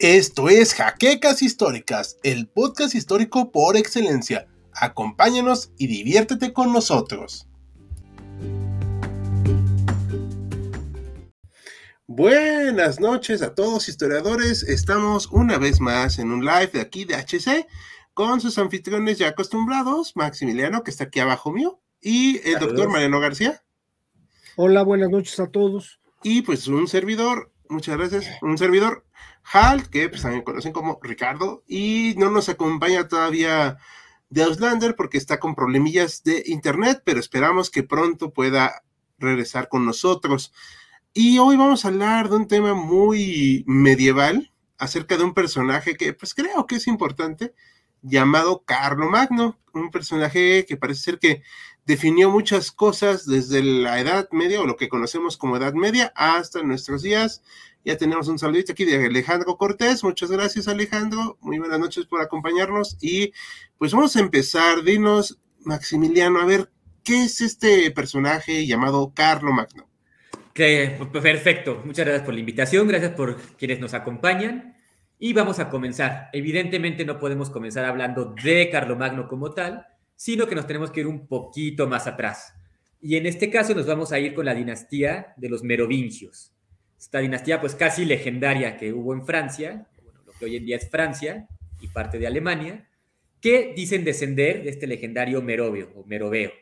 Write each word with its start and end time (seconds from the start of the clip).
Esto 0.00 0.48
es 0.48 0.72
Jaquecas 0.72 1.42
Históricas, 1.42 2.16
el 2.22 2.48
podcast 2.48 2.94
histórico 2.94 3.52
por 3.52 3.76
excelencia. 3.76 4.48
Acompáñanos 4.72 5.74
y 5.76 5.88
diviértete 5.88 6.54
con 6.54 6.72
nosotros. 6.72 7.46
Buenas 12.06 12.98
noches 12.98 13.42
a 13.42 13.54
todos 13.54 13.90
historiadores. 13.90 14.62
Estamos 14.62 15.26
una 15.26 15.58
vez 15.58 15.82
más 15.82 16.18
en 16.18 16.30
un 16.30 16.46
live 16.46 16.70
de 16.72 16.80
aquí 16.80 17.04
de 17.04 17.16
HC 17.16 17.66
con 18.14 18.40
sus 18.40 18.56
anfitriones 18.56 19.18
ya 19.18 19.28
acostumbrados, 19.28 20.16
Maximiliano, 20.16 20.82
que 20.82 20.92
está 20.92 21.04
aquí 21.04 21.20
abajo 21.20 21.52
mío, 21.52 21.78
y 22.00 22.40
el 22.48 22.58
doctor 22.58 22.88
Mariano 22.88 23.20
García. 23.20 23.62
Hola, 24.56 24.82
buenas 24.82 25.10
noches 25.10 25.38
a 25.40 25.48
todos. 25.48 26.00
Y 26.22 26.40
pues 26.40 26.68
un 26.68 26.88
servidor, 26.88 27.49
muchas 27.70 27.96
gracias, 27.96 28.26
un 28.42 28.58
servidor 28.58 29.06
Hal, 29.52 29.88
que 29.88 30.08
pues, 30.08 30.22
también 30.22 30.42
conocen 30.42 30.72
como 30.72 30.98
Ricardo, 31.02 31.64
y 31.66 32.14
no 32.18 32.30
nos 32.30 32.48
acompaña 32.48 33.08
todavía 33.08 33.78
de 34.28 34.42
Auslander 34.42 34.94
porque 34.94 35.18
está 35.18 35.40
con 35.40 35.54
problemillas 35.54 36.22
de 36.22 36.42
internet, 36.46 37.02
pero 37.04 37.20
esperamos 37.20 37.70
que 37.70 37.82
pronto 37.82 38.32
pueda 38.32 38.82
regresar 39.18 39.68
con 39.68 39.84
nosotros. 39.84 40.52
Y 41.12 41.38
hoy 41.38 41.56
vamos 41.56 41.84
a 41.84 41.88
hablar 41.88 42.28
de 42.28 42.36
un 42.36 42.46
tema 42.46 42.74
muy 42.74 43.64
medieval, 43.66 44.52
acerca 44.78 45.16
de 45.16 45.24
un 45.24 45.34
personaje 45.34 45.96
que 45.96 46.14
pues 46.14 46.34
creo 46.34 46.66
que 46.66 46.76
es 46.76 46.86
importante, 46.86 47.54
llamado 48.02 48.64
Carlo 48.64 49.10
Magno, 49.10 49.58
un 49.74 49.90
personaje 49.90 50.64
que 50.66 50.76
parece 50.76 51.02
ser 51.02 51.18
que 51.18 51.42
definió 51.90 52.30
muchas 52.30 52.70
cosas 52.70 53.26
desde 53.26 53.62
la 53.62 54.00
Edad 54.00 54.28
Media 54.30 54.60
o 54.60 54.66
lo 54.66 54.76
que 54.76 54.88
conocemos 54.88 55.36
como 55.36 55.56
Edad 55.56 55.74
Media 55.74 56.12
hasta 56.14 56.62
nuestros 56.62 57.02
días 57.02 57.42
ya 57.84 57.96
tenemos 57.96 58.28
un 58.28 58.38
saludito 58.38 58.72
aquí 58.72 58.84
de 58.84 59.06
Alejandro 59.06 59.56
Cortés. 59.56 60.04
Muchas 60.04 60.30
gracias, 60.30 60.68
Alejandro. 60.68 61.38
Muy 61.40 61.58
buenas 61.58 61.78
noches 61.78 62.04
por 62.04 62.20
acompañarnos. 62.20 62.98
Y 63.00 63.32
pues 63.78 63.92
vamos 63.92 64.14
a 64.16 64.20
empezar. 64.20 64.82
Dinos, 64.82 65.40
Maximiliano, 65.64 66.40
a 66.40 66.44
ver, 66.44 66.70
¿qué 67.02 67.24
es 67.24 67.40
este 67.40 67.90
personaje 67.90 68.66
llamado 68.66 69.12
Carlo 69.14 69.52
Magno? 69.52 69.88
perfecto. 70.52 71.80
Muchas 71.86 72.04
gracias 72.04 72.24
por 72.24 72.34
la 72.34 72.40
invitación. 72.40 72.86
Gracias 72.86 73.12
por 73.12 73.36
quienes 73.56 73.80
nos 73.80 73.94
acompañan. 73.94 74.76
Y 75.18 75.32
vamos 75.32 75.58
a 75.58 75.70
comenzar. 75.70 76.28
Evidentemente 76.34 77.06
no 77.06 77.18
podemos 77.18 77.48
comenzar 77.48 77.86
hablando 77.86 78.34
de 78.42 78.68
Carlo 78.70 78.96
Magno 78.96 79.26
como 79.26 79.52
tal, 79.52 79.86
sino 80.20 80.46
que 80.46 80.54
nos 80.54 80.66
tenemos 80.66 80.90
que 80.90 81.00
ir 81.00 81.06
un 81.06 81.26
poquito 81.26 81.86
más 81.86 82.06
atrás. 82.06 82.52
Y 83.00 83.16
en 83.16 83.24
este 83.24 83.48
caso 83.48 83.74
nos 83.74 83.86
vamos 83.86 84.12
a 84.12 84.18
ir 84.18 84.34
con 84.34 84.44
la 84.44 84.54
dinastía 84.54 85.32
de 85.36 85.48
los 85.48 85.62
merovingios 85.62 86.52
esta 87.00 87.20
dinastía 87.20 87.60
pues 87.60 87.74
casi 87.74 88.04
legendaria 88.04 88.76
que 88.76 88.92
hubo 88.92 89.14
en 89.14 89.24
Francia, 89.24 89.88
lo 90.26 90.32
que 90.34 90.44
hoy 90.44 90.56
en 90.56 90.66
día 90.66 90.76
es 90.76 90.90
Francia 90.90 91.48
y 91.80 91.88
parte 91.88 92.18
de 92.18 92.26
Alemania, 92.26 92.86
que 93.40 93.72
dicen 93.74 94.04
descender 94.04 94.62
de 94.62 94.68
este 94.68 94.86
legendario 94.86 95.40
Merovio 95.40 95.90
o 95.96 96.04
Meroveo. 96.04 96.52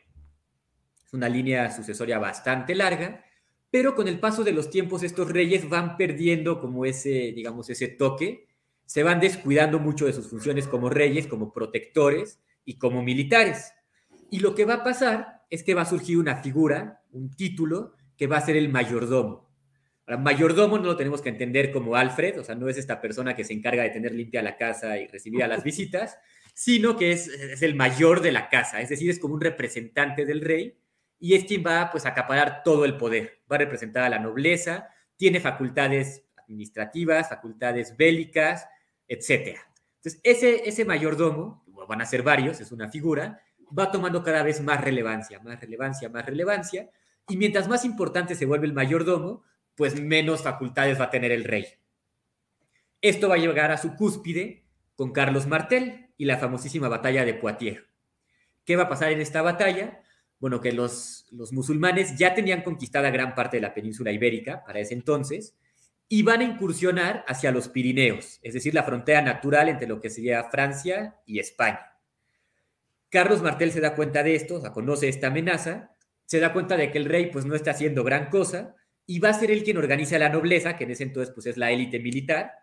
Es 1.05 1.13
una 1.13 1.27
línea 1.27 1.69
sucesoria 1.71 2.19
bastante 2.19 2.73
larga, 2.73 3.25
pero 3.69 3.95
con 3.95 4.07
el 4.07 4.21
paso 4.21 4.45
de 4.45 4.53
los 4.53 4.69
tiempos 4.69 5.03
estos 5.03 5.29
reyes 5.29 5.67
van 5.67 5.97
perdiendo 5.97 6.61
como 6.61 6.85
ese, 6.85 7.33
digamos, 7.33 7.69
ese 7.69 7.89
toque, 7.89 8.47
se 8.85 9.03
van 9.03 9.19
descuidando 9.19 9.77
mucho 9.77 10.05
de 10.05 10.13
sus 10.13 10.29
funciones 10.29 10.67
como 10.67 10.89
reyes, 10.89 11.27
como 11.27 11.51
protectores 11.51 12.39
y 12.69 12.77
como 12.77 13.01
militares. 13.01 13.73
Y 14.29 14.39
lo 14.39 14.53
que 14.53 14.65
va 14.65 14.75
a 14.75 14.83
pasar 14.83 15.41
es 15.49 15.63
que 15.63 15.73
va 15.73 15.81
a 15.81 15.85
surgir 15.85 16.19
una 16.19 16.37
figura, 16.37 17.01
un 17.11 17.31
título, 17.31 17.95
que 18.15 18.27
va 18.27 18.37
a 18.37 18.45
ser 18.45 18.57
el 18.57 18.69
mayordomo 18.69 19.49
mayordomo 20.17 20.77
no 20.77 20.85
lo 20.85 20.97
tenemos 20.97 21.21
que 21.21 21.29
entender 21.29 21.71
como 21.71 21.95
Alfred, 21.95 22.39
o 22.39 22.43
sea, 22.43 22.55
no 22.55 22.67
es 22.67 22.77
esta 22.77 22.99
persona 22.99 23.35
que 23.35 23.43
se 23.43 23.53
encarga 23.53 23.83
de 23.83 23.89
tener 23.89 24.13
limpia 24.13 24.41
la 24.41 24.57
casa 24.57 24.97
y 24.97 25.07
recibir 25.07 25.43
a 25.43 25.47
las 25.47 25.63
visitas, 25.63 26.17
sino 26.55 26.97
que 26.97 27.11
es, 27.11 27.29
el 27.61 27.75
mayor 27.75 28.21
de 28.21 28.31
la 28.31 28.49
casa, 28.49 28.81
es 28.81 28.89
decir, 28.89 29.09
es 29.09 29.19
como 29.19 29.35
un 29.35 29.41
representante 29.41 30.25
del 30.25 30.41
rey 30.41 30.77
y 31.19 31.35
es 31.35 31.45
quien 31.45 31.63
va 31.65 31.91
pues 31.91 32.05
a 32.05 32.09
acaparar 32.09 32.63
todo 32.63 32.85
el 32.85 32.97
poder, 32.97 33.41
va 33.51 33.57
a 33.57 33.59
representar 33.59 34.03
a 34.03 34.09
la 34.09 34.19
nobleza, 34.19 34.89
tiene 35.15 35.39
facultades 35.39 36.25
administrativas, 36.37 37.29
facultades 37.29 37.95
bélicas, 37.95 38.67
etc. 39.07 39.59
Entonces, 39.97 40.21
ese, 40.23 40.67
ese 40.67 40.85
mayordomo, 40.85 41.63
van 41.87 42.01
a 42.01 42.05
ser 42.05 42.23
varios, 42.23 42.59
es 42.61 42.71
una 42.71 42.89
figura, 42.89 43.41
va 43.77 43.91
tomando 43.91 44.23
cada 44.23 44.43
vez 44.43 44.61
más 44.61 44.81
relevancia, 44.81 45.39
más 45.39 45.59
relevancia, 45.59 46.09
más 46.09 46.25
relevancia, 46.25 46.89
y 47.27 47.37
mientras 47.37 47.67
más 47.67 47.85
importante 47.85 48.35
se 48.35 48.45
vuelve 48.45 48.67
el 48.67 48.73
mayordomo, 48.73 49.43
pues 49.75 49.99
menos 49.99 50.41
facultades 50.41 50.99
va 50.99 51.05
a 51.05 51.09
tener 51.09 51.31
el 51.31 51.43
rey. 51.43 51.65
Esto 53.01 53.29
va 53.29 53.35
a 53.35 53.37
llegar 53.37 53.71
a 53.71 53.77
su 53.77 53.95
cúspide 53.95 54.65
con 54.95 55.13
Carlos 55.13 55.47
Martel 55.47 56.09
y 56.17 56.25
la 56.25 56.37
famosísima 56.37 56.89
batalla 56.89 57.23
de 57.23 57.33
Poitiers. 57.33 57.85
¿Qué 58.65 58.75
va 58.75 58.83
a 58.83 58.89
pasar 58.89 59.11
en 59.11 59.21
esta 59.21 59.41
batalla? 59.41 60.01
Bueno, 60.39 60.59
que 60.59 60.71
los, 60.71 61.27
los 61.31 61.53
musulmanes 61.53 62.17
ya 62.17 62.33
tenían 62.33 62.61
conquistada 62.61 63.09
gran 63.09 63.35
parte 63.35 63.57
de 63.57 63.61
la 63.61 63.73
península 63.73 64.11
ibérica 64.11 64.63
para 64.65 64.79
ese 64.79 64.93
entonces 64.93 65.55
y 66.11 66.23
van 66.23 66.41
a 66.41 66.43
incursionar 66.43 67.23
hacia 67.27 67.51
los 67.51 67.69
Pirineos, 67.69 68.39
es 68.41 68.55
decir, 68.55 68.73
la 68.73 68.83
frontera 68.83 69.21
natural 69.21 69.69
entre 69.69 69.87
lo 69.87 70.01
que 70.01 70.09
sería 70.09 70.43
Francia 70.45 71.15
y 71.27 71.37
España. 71.39 71.85
Carlos 73.09 73.43
Martel 73.43 73.71
se 73.71 73.79
da 73.79 73.95
cuenta 73.95 74.23
de 74.23 74.33
esto, 74.33 74.55
o 74.55 74.61
sea, 74.61 74.71
conoce 74.71 75.07
esta 75.07 75.27
amenaza, 75.27 75.95
se 76.25 76.39
da 76.39 76.51
cuenta 76.51 76.77
de 76.77 76.91
que 76.91 76.97
el 76.97 77.05
rey 77.05 77.27
pues 77.27 77.45
no 77.45 77.55
está 77.55 77.71
haciendo 77.71 78.03
gran 78.03 78.29
cosa 78.29 78.75
y 79.05 79.19
va 79.19 79.29
a 79.29 79.33
ser 79.33 79.51
él 79.51 79.63
quien 79.63 79.77
organiza 79.77 80.17
la 80.17 80.29
nobleza, 80.29 80.75
que 80.75 80.83
en 80.83 80.91
ese 80.91 81.03
entonces 81.03 81.33
pues, 81.33 81.45
es 81.45 81.57
la 81.57 81.71
élite 81.71 81.99
militar, 81.99 82.53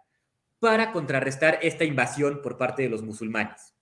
para 0.58 0.90
contrarrestar 0.90 1.58
esta 1.62 1.84
invasión 1.84 2.42
por 2.42 2.58
parte 2.58 2.82
de 2.82 2.88
los 2.88 3.02
musulmanes. 3.02 3.74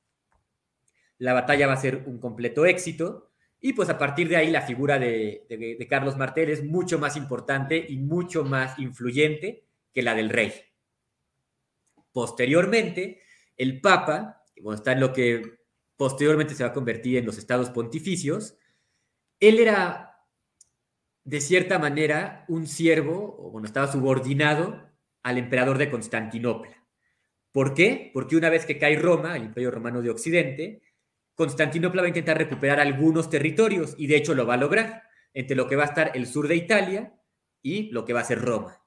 La 1.18 1.32
batalla 1.32 1.66
va 1.66 1.74
a 1.74 1.78
ser 1.78 2.04
un 2.06 2.18
completo 2.18 2.66
éxito 2.66 3.33
y 3.66 3.72
pues 3.72 3.88
a 3.88 3.96
partir 3.96 4.28
de 4.28 4.36
ahí 4.36 4.50
la 4.50 4.60
figura 4.60 4.98
de, 4.98 5.86
Carlos 5.88 6.18
Martel 6.18 6.50
es 6.50 6.62
mucho 6.62 6.98
más 6.98 7.16
importante 7.16 7.82
y 7.88 7.96
mucho 7.96 8.44
más 8.44 8.78
influyente 8.78 9.64
que 9.90 10.02
la 10.02 10.14
del 10.14 10.28
rey. 10.28 10.52
Posteriormente, 12.12 13.22
el 13.56 13.80
Papa, 13.80 14.44
bueno, 14.60 14.76
está 14.76 14.92
en 14.92 15.00
lo 15.00 15.14
que 15.14 15.60
posteriormente 15.96 16.54
se 16.54 16.62
va 16.62 16.68
a 16.68 16.72
convertir 16.74 17.16
en 17.16 17.24
los 17.24 17.38
estados 17.38 17.70
pontificios, 17.70 18.58
él 19.40 19.58
era 19.58 20.14
de 21.24 21.40
cierta 21.40 21.78
manera, 21.78 22.44
un 22.48 22.66
siervo, 22.66 23.34
o 23.38 23.50
bueno, 23.50 23.66
estaba 23.66 23.90
subordinado 23.90 24.90
al 25.22 25.38
emperador 25.38 25.78
de 25.78 25.90
Constantinopla. 25.90 26.84
¿Por 27.50 27.72
qué? 27.72 28.10
Porque 28.12 28.36
una 28.36 28.50
vez 28.50 28.66
que 28.66 28.76
cae 28.76 28.98
Roma, 28.98 29.38
el 29.38 29.44
imperio 29.44 29.70
romano 29.70 30.02
de 30.02 30.10
Occidente, 30.10 30.82
Constantinopla 31.34 32.02
va 32.02 32.06
a 32.06 32.08
intentar 32.08 32.38
recuperar 32.38 32.80
algunos 32.80 33.30
territorios 33.30 33.94
y 33.98 34.06
de 34.06 34.16
hecho 34.16 34.34
lo 34.34 34.46
va 34.46 34.54
a 34.54 34.58
lograr, 34.58 35.02
entre 35.32 35.56
lo 35.56 35.66
que 35.66 35.76
va 35.76 35.84
a 35.84 35.86
estar 35.86 36.12
el 36.14 36.26
sur 36.26 36.48
de 36.48 36.56
Italia 36.56 37.14
y 37.62 37.90
lo 37.90 38.04
que 38.04 38.12
va 38.12 38.20
a 38.20 38.24
ser 38.24 38.40
Roma. 38.40 38.80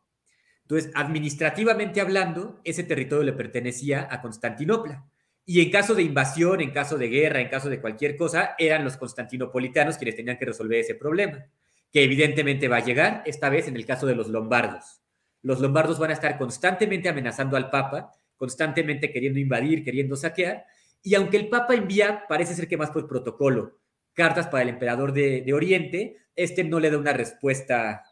Entonces, 0.61 0.91
administrativamente 0.95 2.01
hablando, 2.01 2.61
ese 2.63 2.83
territorio 2.83 3.23
le 3.23 3.33
pertenecía 3.33 4.07
a 4.09 4.21
Constantinopla. 4.21 5.05
Y 5.45 5.61
en 5.61 5.71
caso 5.71 5.95
de 5.95 6.03
invasión, 6.03 6.59
en 6.59 6.71
caso 6.71 6.97
de 6.97 7.07
guerra, 7.07 7.39
en 7.39 7.47
caso 7.47 7.69
de 7.69 7.79
cualquier 7.79 8.17
cosa, 8.17 8.55
eran 8.57 8.83
los 8.83 8.97
constantinopolitanos 8.97 9.97
quienes 9.97 10.17
tenían 10.17 10.37
que 10.37 10.45
resolver 10.45 10.79
ese 10.79 10.95
problema 10.95 11.45
que 11.91 12.03
evidentemente 12.03 12.67
va 12.67 12.77
a 12.77 12.85
llegar, 12.85 13.23
esta 13.25 13.49
vez 13.49 13.67
en 13.67 13.75
el 13.75 13.85
caso 13.85 14.05
de 14.05 14.15
los 14.15 14.27
lombardos. 14.27 15.01
Los 15.41 15.59
lombardos 15.59 15.99
van 15.99 16.11
a 16.11 16.13
estar 16.13 16.37
constantemente 16.37 17.09
amenazando 17.09 17.55
al 17.57 17.69
Papa, 17.69 18.11
constantemente 18.35 19.11
queriendo 19.11 19.39
invadir, 19.39 19.83
queriendo 19.83 20.15
saquear, 20.15 20.65
y 21.07 21.15
aunque 21.15 21.37
el 21.37 21.47
Papa 21.47 21.73
envía, 21.73 22.25
parece 22.27 22.53
ser 22.53 22.67
que 22.67 22.75
más 22.75 22.91
por 22.91 23.07
protocolo, 23.07 23.79
cartas 24.11 24.47
para 24.47 24.63
el 24.63 24.67
emperador 24.67 25.13
de, 25.13 25.53
Oriente, 25.53 26.17
este 26.35 26.65
no 26.65 26.81
le 26.81 26.91
da 26.91 26.97
una 26.97 27.13
respuesta 27.13 28.03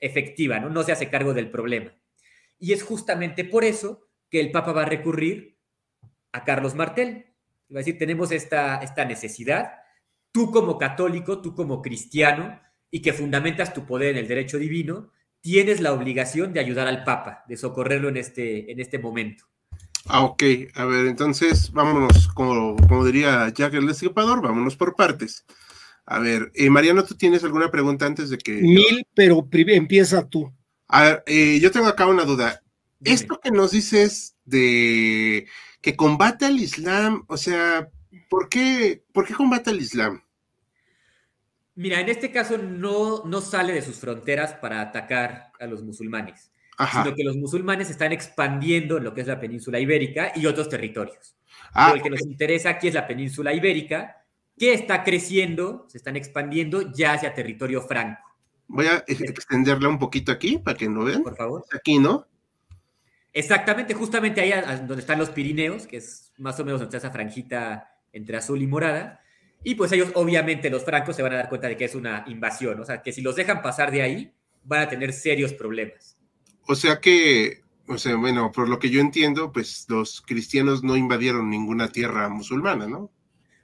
efectiva, 0.00 0.58
¿no? 0.58 0.70
no 0.70 0.82
se 0.82 0.92
hace 0.92 1.10
cargo 1.10 1.34
del 1.34 1.50
problema. 1.50 1.92
Y 2.58 2.72
es 2.72 2.82
justamente 2.82 3.44
por 3.44 3.64
eso 3.64 4.08
que 4.30 4.40
el 4.40 4.50
Papa 4.50 4.72
va 4.72 4.84
a 4.84 4.86
recurrir 4.86 5.58
a 6.32 6.46
Carlos 6.46 6.74
Martel. 6.74 7.34
Va 7.70 7.80
a 7.80 7.84
decir, 7.84 7.98
tenemos 7.98 8.32
esta, 8.32 8.78
esta 8.78 9.04
necesidad, 9.04 9.72
tú 10.32 10.50
como 10.50 10.78
católico, 10.78 11.42
tú 11.42 11.54
como 11.54 11.82
cristiano, 11.82 12.62
y 12.90 13.02
que 13.02 13.12
fundamentas 13.12 13.74
tu 13.74 13.84
poder 13.84 14.12
en 14.12 14.16
el 14.16 14.26
derecho 14.26 14.56
divino, 14.56 15.12
tienes 15.42 15.82
la 15.82 15.92
obligación 15.92 16.54
de 16.54 16.60
ayudar 16.60 16.88
al 16.88 17.04
Papa, 17.04 17.44
de 17.46 17.58
socorrerlo 17.58 18.08
en 18.08 18.16
este, 18.16 18.72
en 18.72 18.80
este 18.80 18.98
momento. 18.98 19.44
Ah, 20.06 20.22
ok. 20.22 20.42
A 20.74 20.84
ver, 20.84 21.06
entonces 21.06 21.72
vámonos, 21.72 22.28
como, 22.28 22.76
como 22.88 23.04
diría 23.04 23.48
Jack 23.52 23.74
el 23.74 23.86
Destripador, 23.86 24.40
vámonos 24.42 24.76
por 24.76 24.96
partes. 24.96 25.44
A 26.06 26.18
ver, 26.18 26.50
eh, 26.54 26.70
Mariano, 26.70 27.04
¿tú 27.04 27.14
tienes 27.14 27.44
alguna 27.44 27.70
pregunta 27.70 28.06
antes 28.06 28.30
de 28.30 28.38
que... 28.38 28.52
Mil, 28.52 29.06
pero 29.14 29.46
empieza 29.52 30.26
tú. 30.26 30.50
A 30.88 31.02
ver, 31.02 31.22
eh, 31.26 31.58
yo 31.60 31.70
tengo 31.70 31.86
acá 31.86 32.06
una 32.06 32.24
duda. 32.24 32.62
Esto 33.04 33.38
que 33.40 33.50
nos 33.50 33.72
dices 33.72 34.34
de 34.44 35.46
que 35.80 35.96
combate 35.96 36.46
al 36.46 36.58
Islam, 36.58 37.24
o 37.28 37.36
sea, 37.36 37.90
¿por 38.28 38.48
qué, 38.48 39.04
¿por 39.12 39.26
qué 39.26 39.34
combate 39.34 39.70
al 39.70 39.80
Islam? 39.80 40.22
Mira, 41.74 42.00
en 42.00 42.08
este 42.08 42.32
caso 42.32 42.58
no, 42.58 43.24
no 43.24 43.40
sale 43.40 43.72
de 43.72 43.82
sus 43.82 43.96
fronteras 43.96 44.54
para 44.54 44.80
atacar 44.80 45.52
a 45.60 45.66
los 45.66 45.84
musulmanes. 45.84 46.50
Sino 46.86 47.14
que 47.14 47.24
los 47.24 47.36
musulmanes 47.36 47.90
están 47.90 48.12
expandiendo 48.12 48.98
en 48.98 49.04
lo 49.04 49.14
que 49.14 49.22
es 49.22 49.26
la 49.26 49.40
península 49.40 49.80
ibérica 49.80 50.32
y 50.34 50.46
otros 50.46 50.68
territorios. 50.68 51.36
Ah, 51.72 51.92
el 51.94 52.02
que 52.02 52.10
nos 52.10 52.22
interesa 52.22 52.70
aquí 52.70 52.88
es 52.88 52.94
la 52.94 53.06
península 53.06 53.52
ibérica, 53.52 54.24
que 54.56 54.72
está 54.72 55.04
creciendo, 55.04 55.86
se 55.88 55.98
están 55.98 56.16
expandiendo 56.16 56.92
ya 56.92 57.14
hacia 57.14 57.34
territorio 57.34 57.82
franco. 57.82 58.22
Voy 58.68 58.86
a 58.86 59.04
extenderla 59.06 59.88
un 59.88 59.98
poquito 59.98 60.30
aquí 60.30 60.58
para 60.58 60.76
que 60.76 60.88
no 60.88 61.04
vean. 61.04 61.22
Por 61.22 61.36
favor. 61.36 61.64
Aquí, 61.72 61.98
¿no? 61.98 62.26
Exactamente, 63.32 63.94
justamente 63.94 64.40
ahí 64.40 64.52
donde 64.78 65.00
están 65.00 65.18
los 65.18 65.30
Pirineos, 65.30 65.86
que 65.86 65.98
es 65.98 66.32
más 66.38 66.58
o 66.60 66.64
menos 66.64 66.80
donde 66.80 66.96
está 66.96 67.06
esa 67.06 67.12
franjita 67.12 67.90
entre 68.12 68.36
azul 68.36 68.60
y 68.60 68.66
morada. 68.66 69.20
Y 69.64 69.74
pues 69.74 69.92
ellos, 69.92 70.10
obviamente, 70.14 70.70
los 70.70 70.84
francos 70.84 71.16
se 71.16 71.22
van 71.22 71.32
a 71.32 71.36
dar 71.36 71.48
cuenta 71.48 71.68
de 71.68 71.76
que 71.76 71.84
es 71.84 71.94
una 71.94 72.24
invasión. 72.26 72.80
O 72.80 72.84
sea, 72.84 73.02
que 73.02 73.12
si 73.12 73.22
los 73.22 73.36
dejan 73.36 73.62
pasar 73.62 73.90
de 73.90 74.02
ahí, 74.02 74.34
van 74.64 74.82
a 74.82 74.88
tener 74.88 75.12
serios 75.12 75.52
problemas. 75.52 76.17
O 76.68 76.74
sea 76.74 77.00
que, 77.00 77.62
o 77.86 77.96
sea, 77.96 78.16
bueno, 78.16 78.52
por 78.52 78.68
lo 78.68 78.78
que 78.78 78.90
yo 78.90 79.00
entiendo, 79.00 79.52
pues 79.52 79.86
los 79.88 80.20
cristianos 80.20 80.84
no 80.84 80.98
invadieron 80.98 81.48
ninguna 81.48 81.88
tierra 81.88 82.28
musulmana, 82.28 82.86
¿no? 82.86 83.10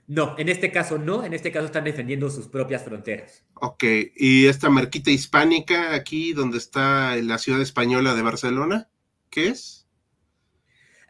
No, 0.07 0.35
en 0.39 0.49
este 0.49 0.71
caso 0.71 0.97
no, 0.97 1.23
en 1.23 1.35
este 1.35 1.51
caso 1.51 1.67
están 1.67 1.83
defendiendo 1.83 2.31
sus 2.31 2.47
propias 2.47 2.83
fronteras. 2.83 3.43
Ok, 3.53 3.83
¿y 4.15 4.47
esta 4.47 4.71
marquita 4.71 5.11
hispánica 5.11 5.93
aquí 5.93 6.33
donde 6.33 6.57
está 6.57 7.15
la 7.17 7.37
ciudad 7.37 7.61
española 7.61 8.15
de 8.15 8.23
Barcelona? 8.23 8.89
¿Qué 9.29 9.49
es? 9.49 9.87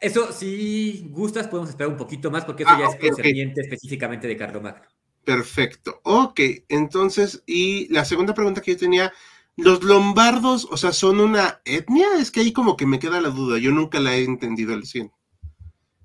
Eso, 0.02 0.34
si 0.34 1.08
gustas, 1.12 1.48
podemos 1.48 1.70
esperar 1.70 1.94
un 1.94 1.98
poquito 1.98 2.30
más 2.30 2.44
porque 2.44 2.64
eso 2.64 2.74
ah, 2.74 2.80
ya 2.80 2.88
es 2.88 3.10
concerniente 3.10 3.62
específicamente 3.62 4.28
de 4.28 4.36
Carlomagno. 4.36 4.86
Perfecto. 5.24 6.02
Ok, 6.04 6.42
entonces, 6.68 7.42
y 7.46 7.92
la 7.92 8.04
segunda 8.04 8.34
pregunta 8.34 8.62
que 8.62 8.72
yo 8.72 8.78
tenía, 8.78 9.14
¿los 9.58 9.84
lombardos, 9.84 10.68
o 10.72 10.78
sea, 10.78 10.92
son 10.92 11.20
una 11.20 11.62
etnia? 11.66 12.08
Es 12.20 12.32
que 12.32 12.42
ahí 12.42 12.54
como 12.54 12.76
que 12.78 12.86
me 12.86 13.00
queda 13.00 13.22
la 13.22 13.30
duda, 13.30 13.58
yo 13.58 13.72
nunca 13.72 14.00
la 14.00 14.16
he 14.16 14.24
entendido 14.24 14.74
al 14.74 14.86
100. 14.86 15.12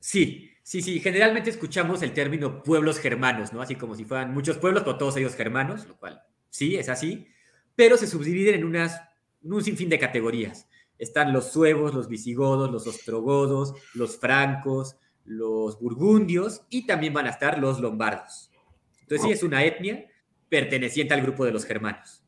Sí, 0.00 0.50
Sí, 0.70 0.82
sí, 0.82 1.00
generalmente 1.00 1.50
escuchamos 1.50 2.00
el 2.02 2.12
término 2.12 2.62
pueblos 2.62 3.00
germanos, 3.00 3.52
¿no? 3.52 3.60
Así 3.60 3.74
como 3.74 3.96
si 3.96 4.04
fueran 4.04 4.32
muchos 4.32 4.56
pueblos, 4.56 4.84
pero 4.84 4.98
todos 4.98 5.16
ellos 5.16 5.34
germanos, 5.34 5.84
lo 5.88 5.96
cual 5.96 6.22
sí, 6.48 6.76
es 6.76 6.88
así, 6.88 7.26
pero 7.74 7.96
se 7.96 8.06
subdividen 8.06 8.54
en, 8.54 8.64
unas, 8.64 9.00
un 9.42 9.64
sinfín 9.64 9.88
de 9.88 9.98
categorías. 9.98 10.68
Están 10.96 11.32
los 11.32 11.50
suevos, 11.50 11.92
los 11.92 12.08
visigodos, 12.08 12.70
los 12.70 12.86
ostrogodos, 12.86 13.74
los 13.94 14.18
francos, 14.18 14.94
los 15.24 15.80
burgundios 15.80 16.62
y 16.70 16.86
también 16.86 17.14
van 17.14 17.26
a 17.26 17.30
estar 17.30 17.58
los 17.58 17.80
lombardos. 17.80 18.52
Entonces 19.00 19.26
sí 19.26 19.32
es 19.32 19.42
una 19.42 19.64
etnia 19.64 20.06
perteneciente 20.48 21.14
al 21.14 21.22
grupo 21.22 21.44
de 21.44 21.50
los 21.50 21.64
germanos. 21.64 22.19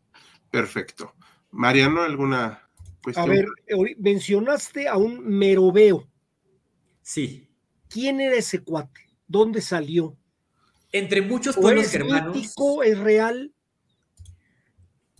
Perfecto. 0.52 1.14
Mariano, 1.50 2.02
¿alguna 2.02 2.68
cuestión? 3.02 3.30
A 3.30 3.32
ver, 3.32 3.46
mencionaste 3.98 4.86
a 4.86 4.98
un 4.98 5.26
meroveo. 5.26 6.06
Sí. 7.00 7.48
¿Quién 7.88 8.20
era 8.20 8.36
ese 8.36 8.62
cuate? 8.62 9.00
¿Dónde 9.26 9.62
salió? 9.62 10.14
Entre 10.92 11.22
muchos 11.22 11.56
pueblos 11.56 11.86
es 11.86 11.92
germanos. 11.92 12.54
¿Es 12.84 12.98
real? 12.98 13.54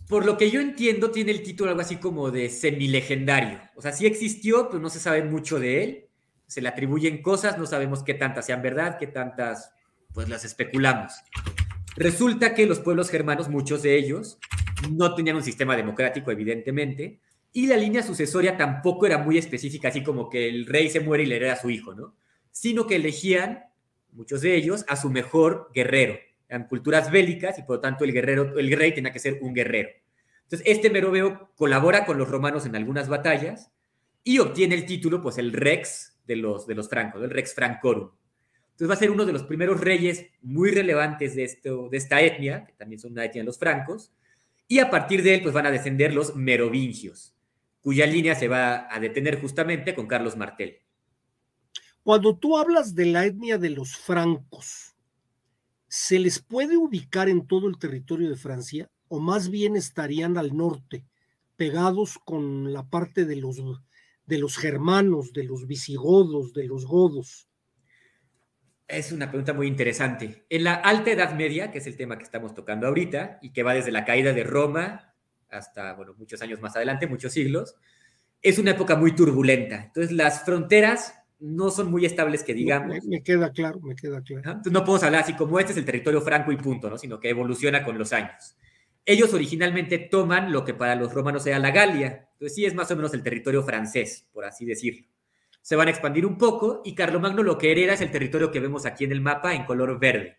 Por 0.07 0.25
lo 0.27 0.37
que 0.37 0.51
yo 0.51 0.61
entiendo, 0.61 1.09
tiene 1.09 1.31
el 1.31 1.41
título 1.41 1.71
algo 1.71 1.81
así 1.81 1.95
como 1.95 2.29
de 2.29 2.49
semilegendario. 2.49 3.59
O 3.75 3.81
sea, 3.81 3.91
sí 3.91 4.05
existió, 4.05 4.69
pero 4.69 4.79
no 4.79 4.91
se 4.91 4.99
sabe 4.99 5.23
mucho 5.23 5.59
de 5.59 5.83
él. 5.83 6.09
Se 6.45 6.61
le 6.61 6.69
atribuyen 6.69 7.23
cosas, 7.23 7.57
no 7.57 7.65
sabemos 7.65 8.03
qué 8.03 8.13
tantas 8.13 8.45
sean 8.45 8.61
verdad, 8.61 8.99
qué 8.99 9.07
tantas, 9.07 9.71
pues 10.13 10.29
las 10.29 10.45
especulamos. 10.45 11.13
Resulta 11.95 12.53
que 12.53 12.67
los 12.67 12.79
pueblos 12.79 13.09
germanos, 13.09 13.49
muchos 13.49 13.81
de 13.81 13.97
ellos, 13.97 14.37
no 14.91 15.13
tenían 15.15 15.35
un 15.35 15.43
sistema 15.43 15.75
democrático, 15.75 16.31
evidentemente, 16.31 17.19
y 17.51 17.67
la 17.67 17.77
línea 17.77 18.01
sucesoria 18.01 18.57
tampoco 18.57 19.05
era 19.05 19.17
muy 19.17 19.37
específica, 19.37 19.89
así 19.89 20.03
como 20.03 20.29
que 20.29 20.49
el 20.49 20.65
rey 20.65 20.89
se 20.89 20.99
muere 20.99 21.23
y 21.23 21.27
le 21.27 21.35
hereda 21.35 21.53
a 21.53 21.61
su 21.61 21.69
hijo, 21.69 21.93
¿no? 21.93 22.15
sino 22.53 22.87
que 22.87 22.95
elegían, 22.95 23.65
muchos 24.13 24.41
de 24.41 24.55
ellos, 24.55 24.85
a 24.87 24.95
su 24.95 25.09
mejor 25.09 25.69
guerrero. 25.73 26.17
Eran 26.47 26.67
culturas 26.67 27.11
bélicas 27.11 27.57
y 27.59 27.63
por 27.63 27.77
lo 27.77 27.81
tanto 27.81 28.05
el, 28.05 28.13
guerrero, 28.13 28.57
el 28.57 28.71
rey 28.77 28.93
tenía 28.93 29.11
que 29.11 29.19
ser 29.19 29.39
un 29.41 29.53
guerrero. 29.53 29.89
Entonces, 30.43 30.67
este 30.67 30.91
Meroveo 30.91 31.49
colabora 31.55 32.05
con 32.05 32.17
los 32.17 32.29
romanos 32.29 32.65
en 32.65 32.75
algunas 32.75 33.09
batallas 33.09 33.71
y 34.23 34.37
obtiene 34.37 34.75
el 34.75 34.85
título, 34.85 35.21
pues 35.21 35.39
el 35.39 35.51
Rex 35.51 36.19
de 36.25 36.35
los, 36.35 36.67
de 36.67 36.75
los 36.75 36.87
francos, 36.87 37.23
el 37.23 37.31
Rex 37.31 37.55
Francorum. 37.55 38.11
Entonces 38.71 38.89
va 38.89 38.93
a 38.93 38.97
ser 38.97 39.11
uno 39.11 39.25
de 39.25 39.33
los 39.33 39.43
primeros 39.43 39.81
reyes 39.81 40.27
muy 40.41 40.71
relevantes 40.71 41.35
de, 41.35 41.43
esto, 41.43 41.89
de 41.89 41.97
esta 41.97 42.21
etnia, 42.21 42.65
que 42.65 42.73
también 42.73 42.99
son 42.99 43.13
una 43.13 43.25
etnia 43.25 43.41
de 43.41 43.47
los 43.47 43.57
francos, 43.57 44.13
y 44.67 44.79
a 44.79 44.89
partir 44.89 45.23
de 45.23 45.35
él 45.35 45.41
pues 45.41 45.53
van 45.53 45.65
a 45.65 45.71
descender 45.71 46.13
los 46.13 46.35
merovingios, 46.35 47.35
cuya 47.81 48.05
línea 48.05 48.35
se 48.35 48.47
va 48.47 48.87
a 48.93 48.99
detener 48.99 49.39
justamente 49.39 49.93
con 49.93 50.07
Carlos 50.07 50.37
Martel. 50.37 50.79
Cuando 52.03 52.35
tú 52.37 52.57
hablas 52.57 52.95
de 52.95 53.05
la 53.05 53.25
etnia 53.25 53.57
de 53.57 53.69
los 53.69 53.95
francos, 53.95 54.95
¿se 55.87 56.19
les 56.19 56.39
puede 56.39 56.75
ubicar 56.75 57.29
en 57.29 57.47
todo 57.47 57.67
el 57.67 57.77
territorio 57.77 58.29
de 58.29 58.35
Francia 58.35 58.89
o 59.07 59.19
más 59.19 59.49
bien 59.49 59.75
estarían 59.75 60.37
al 60.37 60.55
norte, 60.55 61.05
pegados 61.55 62.17
con 62.25 62.73
la 62.73 62.83
parte 62.83 63.25
de 63.25 63.35
los, 63.37 63.57
de 64.25 64.37
los 64.37 64.57
germanos, 64.57 65.33
de 65.33 65.43
los 65.43 65.67
visigodos, 65.67 66.53
de 66.53 66.65
los 66.65 66.85
godos? 66.85 67.47
Es 68.87 69.11
una 69.11 69.29
pregunta 69.29 69.53
muy 69.53 69.67
interesante. 69.67 70.45
En 70.49 70.63
la 70.63 70.75
Alta 70.75 71.11
Edad 71.11 71.33
Media, 71.35 71.71
que 71.71 71.77
es 71.77 71.87
el 71.87 71.95
tema 71.95 72.17
que 72.17 72.23
estamos 72.23 72.53
tocando 72.53 72.87
ahorita 72.87 73.39
y 73.41 73.51
que 73.51 73.63
va 73.63 73.73
desde 73.73 73.91
la 73.91 74.05
caída 74.05 74.33
de 74.33 74.43
Roma 74.43 75.13
hasta, 75.49 75.93
bueno, 75.93 76.13
muchos 76.17 76.41
años 76.41 76.59
más 76.61 76.75
adelante, 76.75 77.07
muchos 77.07 77.31
siglos, 77.31 77.75
es 78.41 78.59
una 78.59 78.71
época 78.71 78.95
muy 78.95 79.15
turbulenta. 79.15 79.85
Entonces 79.85 80.11
las 80.11 80.43
fronteras 80.43 81.13
no 81.39 81.71
son 81.71 81.91
muy 81.91 82.05
estables 82.05 82.43
que 82.43 82.53
digamos. 82.53 83.05
Me, 83.05 83.23
queda 83.23 83.51
claro, 83.51 83.79
me 83.81 83.95
queda 83.95 84.21
claro. 84.21 84.43
Entonces 84.43 84.73
no 84.73 84.83
podemos 84.83 85.03
hablar 85.03 85.23
así 85.23 85.33
como 85.33 85.59
este 85.59 85.71
es 85.71 85.77
el 85.77 85.85
territorio 85.85 86.21
franco 86.21 86.51
y 86.51 86.57
punto, 86.57 86.89
¿no? 86.89 86.97
Sino 86.97 87.19
que 87.19 87.29
evoluciona 87.29 87.83
con 87.83 87.97
los 87.97 88.13
años. 88.13 88.55
Ellos 89.05 89.33
originalmente 89.33 89.97
toman 89.99 90.51
lo 90.51 90.63
que 90.63 90.73
para 90.73 90.95
los 90.95 91.13
romanos 91.13 91.45
era 91.45 91.59
la 91.59 91.71
Galia, 91.71 92.29
entonces 92.33 92.55
sí 92.55 92.65
es 92.65 92.73
más 92.73 92.89
o 92.91 92.95
menos 92.95 93.13
el 93.13 93.21
territorio 93.21 93.61
francés, 93.63 94.27
por 94.31 94.45
así 94.45 94.65
decirlo. 94.65 95.05
Se 95.63 95.75
van 95.75 95.87
a 95.87 95.91
expandir 95.91 96.27
un 96.27 96.37
poco 96.37 96.83
y 96.85 96.93
Carlomagno 96.93 97.41
lo 97.41 97.57
que 97.57 97.71
hereda 97.71 97.93
es 97.93 98.01
el 98.01 98.11
territorio 98.11 98.51
que 98.51 98.59
vemos 98.59 98.85
aquí 98.85 99.05
en 99.05 99.13
el 99.13 99.21
mapa 99.21 99.55
en 99.55 99.65
color 99.65 99.99
verde. 99.99 100.37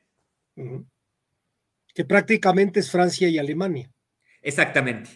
Que 1.93 2.05
prácticamente 2.05 2.79
es 2.79 2.91
Francia 2.91 3.29
y 3.29 3.38
Alemania. 3.38 3.91
Exactamente. 4.43 5.11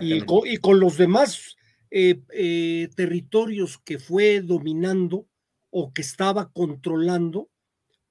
Y, 0.00 0.22
y 0.44 0.56
con 0.58 0.78
los 0.78 0.96
demás 0.96 1.56
eh, 1.90 2.22
eh, 2.32 2.88
territorios 2.94 3.78
que 3.78 3.98
fue 3.98 4.40
dominando 4.42 5.26
o 5.70 5.92
que 5.92 6.02
estaba 6.02 6.52
controlando, 6.52 7.50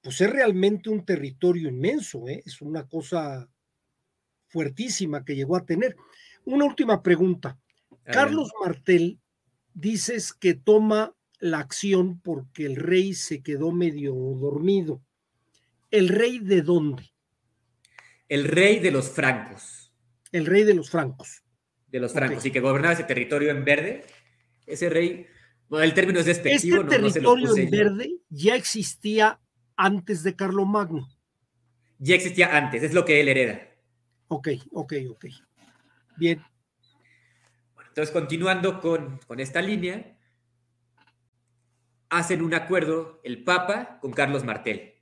pues 0.02 0.20
es 0.20 0.28
realmente 0.28 0.90
un 0.90 1.04
territorio 1.06 1.68
inmenso, 1.68 2.28
¿eh? 2.28 2.42
es 2.44 2.60
una 2.60 2.86
cosa 2.86 3.48
fuertísima 4.48 5.24
que 5.24 5.34
llegó 5.34 5.56
a 5.56 5.64
tener. 5.64 5.96
Una 6.44 6.66
última 6.66 7.02
pregunta. 7.02 7.58
Carlos 8.04 8.50
Martel, 8.60 9.18
dices 9.72 10.32
que 10.34 10.54
toma 10.54 11.14
la 11.40 11.58
acción 11.58 12.20
porque 12.20 12.66
el 12.66 12.76
rey 12.76 13.14
se 13.14 13.42
quedó 13.42 13.72
medio 13.72 14.14
dormido. 14.14 15.02
¿El 15.90 16.08
rey 16.08 16.38
de 16.38 16.62
dónde? 16.62 17.10
El 18.28 18.44
rey 18.44 18.78
de 18.78 18.92
los 18.92 19.10
francos. 19.10 19.92
El 20.30 20.46
rey 20.46 20.62
de 20.62 20.74
los 20.74 20.90
francos 20.90 21.42
de 21.90 22.00
los 22.00 22.12
francos 22.12 22.44
y 22.46 22.50
que 22.50 22.60
gobernaba 22.60 22.94
ese 22.94 23.04
territorio 23.04 23.50
en 23.50 23.64
verde, 23.64 24.04
ese 24.66 24.88
rey, 24.88 25.26
bueno, 25.68 25.84
el 25.84 25.94
término 25.94 26.20
es 26.20 26.26
despectivo. 26.26 26.82
Este 26.82 26.96
territorio 26.96 27.56
en 27.56 27.70
verde 27.70 28.10
ya 28.28 28.54
existía 28.54 29.40
antes 29.76 30.22
de 30.22 30.36
Carlomagno. 30.36 31.08
Ya 31.98 32.14
existía 32.14 32.56
antes, 32.56 32.82
es 32.82 32.94
lo 32.94 33.04
que 33.04 33.20
él 33.20 33.28
hereda. 33.28 33.60
Ok, 34.28 34.48
ok, 34.72 34.94
ok. 35.10 35.26
Bien. 36.16 36.42
entonces, 37.88 38.12
continuando 38.12 38.80
con, 38.80 39.18
con 39.26 39.40
esta 39.40 39.60
línea, 39.60 40.18
hacen 42.10 42.42
un 42.42 42.54
acuerdo 42.54 43.20
el 43.24 43.44
Papa 43.44 43.98
con 44.00 44.12
Carlos 44.12 44.44
Martel. 44.44 44.94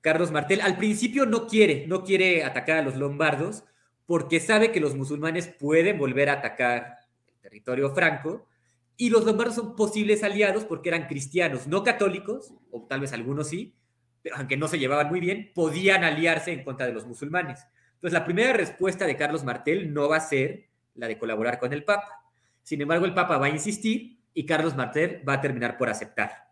Carlos 0.00 0.30
Martel 0.30 0.60
al 0.60 0.76
principio 0.76 1.26
no 1.26 1.46
quiere, 1.46 1.86
no 1.86 2.04
quiere 2.04 2.44
atacar 2.44 2.78
a 2.78 2.82
los 2.82 2.96
lombardos, 2.96 3.64
porque 4.06 4.40
sabe 4.40 4.72
que 4.72 4.80
los 4.80 4.96
musulmanes 4.96 5.46
pueden 5.46 5.96
volver 5.98 6.28
a 6.28 6.34
atacar 6.34 6.96
el 7.28 7.40
territorio 7.40 7.94
franco 7.94 8.48
y 8.96 9.08
los 9.08 9.24
lombardos 9.24 9.54
son 9.54 9.76
posibles 9.76 10.24
aliados 10.24 10.64
porque 10.64 10.88
eran 10.88 11.06
cristianos, 11.06 11.66
no 11.66 11.84
católicos, 11.84 12.52
o 12.70 12.86
tal 12.86 13.00
vez 13.00 13.12
algunos 13.12 13.48
sí, 13.48 13.74
pero 14.20 14.36
aunque 14.36 14.56
no 14.56 14.68
se 14.68 14.78
llevaban 14.78 15.08
muy 15.08 15.20
bien, 15.20 15.52
podían 15.54 16.04
aliarse 16.04 16.52
en 16.52 16.64
contra 16.64 16.86
de 16.86 16.92
los 16.92 17.06
musulmanes. 17.06 17.66
Entonces, 17.94 18.12
la 18.12 18.24
primera 18.24 18.52
respuesta 18.52 19.06
de 19.06 19.16
Carlos 19.16 19.44
Martel 19.44 19.94
no 19.94 20.08
va 20.08 20.16
a 20.16 20.20
ser 20.20 20.66
la 20.94 21.06
de 21.06 21.18
colaborar 21.18 21.58
con 21.58 21.72
el 21.72 21.84
Papa. 21.84 22.24
Sin 22.62 22.82
embargo, 22.82 23.06
el 23.06 23.14
Papa 23.14 23.38
va 23.38 23.46
a 23.46 23.50
insistir 23.50 24.19
y 24.34 24.46
Carlos 24.46 24.76
Martel 24.76 25.22
va 25.28 25.34
a 25.34 25.40
terminar 25.40 25.76
por 25.76 25.88
aceptar. 25.88 26.50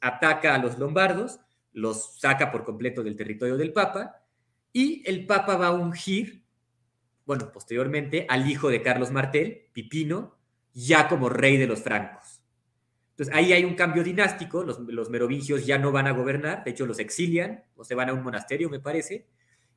Ataca 0.00 0.54
a 0.54 0.58
los 0.58 0.78
lombardos, 0.78 1.40
los 1.72 2.18
saca 2.18 2.50
por 2.50 2.64
completo 2.64 3.02
del 3.02 3.16
territorio 3.16 3.56
del 3.56 3.72
Papa 3.72 4.22
y 4.72 5.02
el 5.08 5.26
Papa 5.26 5.56
va 5.56 5.68
a 5.68 5.72
ungir 5.72 6.46
bueno, 7.26 7.50
posteriormente 7.52 8.24
al 8.28 8.48
hijo 8.48 8.70
de 8.70 8.82
Carlos 8.82 9.10
Martel, 9.10 9.68
Pipino, 9.72 10.38
ya 10.72 11.08
como 11.08 11.28
rey 11.28 11.56
de 11.56 11.66
los 11.66 11.82
francos. 11.82 12.40
Entonces 13.10 13.34
ahí 13.34 13.52
hay 13.52 13.64
un 13.64 13.74
cambio 13.74 14.04
dinástico, 14.04 14.62
los, 14.62 14.78
los 14.78 15.10
merovingios 15.10 15.66
ya 15.66 15.78
no 15.78 15.90
van 15.90 16.06
a 16.06 16.12
gobernar, 16.12 16.62
de 16.64 16.70
hecho 16.70 16.86
los 16.86 16.98
exilian 17.00 17.64
o 17.74 17.82
se 17.82 17.94
van 17.94 18.10
a 18.10 18.12
un 18.12 18.22
monasterio, 18.22 18.70
me 18.70 18.78
parece, 18.78 19.26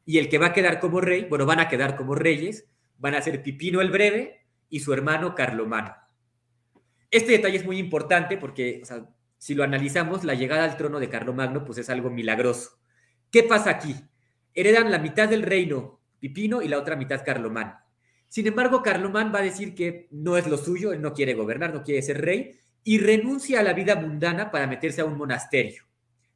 y 0.05 0.19
el 0.19 0.29
que 0.29 0.37
va 0.37 0.47
a 0.47 0.53
quedar 0.53 0.79
como 0.79 1.01
rey, 1.01 1.25
bueno, 1.25 1.45
van 1.45 1.59
a 1.59 1.69
quedar 1.69 1.95
como 1.95 2.15
reyes, 2.15 2.67
van 2.99 3.15
a 3.15 3.21
ser 3.21 3.41
Pipino 3.41 3.81
el 3.81 3.89
Breve 3.89 4.45
y 4.69 4.81
su 4.81 4.93
hermano 4.93 5.33
Carlomano. 5.33 5.95
Este 7.11 7.31
detalle 7.31 7.57
es 7.57 7.65
muy 7.65 7.77
importante 7.77 8.37
porque, 8.37 8.83
si 9.37 9.55
lo 9.55 9.63
analizamos, 9.63 10.23
la 10.23 10.35
llegada 10.35 10.63
al 10.63 10.77
trono 10.77 10.99
de 10.99 11.09
Carlomagno 11.09 11.65
pues 11.65 11.77
es 11.79 11.89
algo 11.89 12.09
milagroso. 12.09 12.79
¿Qué 13.31 13.43
pasa 13.43 13.71
aquí? 13.71 13.95
Heredan 14.53 14.91
la 14.91 14.99
mitad 14.99 15.27
del 15.27 15.43
reino 15.43 15.99
Pipino 16.19 16.61
y 16.61 16.67
la 16.67 16.77
otra 16.77 16.95
mitad 16.95 17.23
Carlomán. 17.25 17.75
Sin 18.27 18.45
embargo, 18.45 18.83
Carlomán 18.83 19.33
va 19.33 19.39
a 19.39 19.43
decir 19.43 19.73
que 19.73 20.07
no 20.11 20.37
es 20.37 20.47
lo 20.47 20.57
suyo, 20.57 20.93
él 20.93 21.01
no 21.01 21.13
quiere 21.13 21.33
gobernar, 21.33 21.73
no 21.73 21.83
quiere 21.83 22.01
ser 22.01 22.21
rey 22.21 22.59
y 22.83 22.99
renuncia 22.99 23.59
a 23.59 23.63
la 23.63 23.73
vida 23.73 23.95
mundana 23.95 24.51
para 24.51 24.67
meterse 24.67 25.01
a 25.01 25.05
un 25.05 25.17
monasterio. 25.17 25.83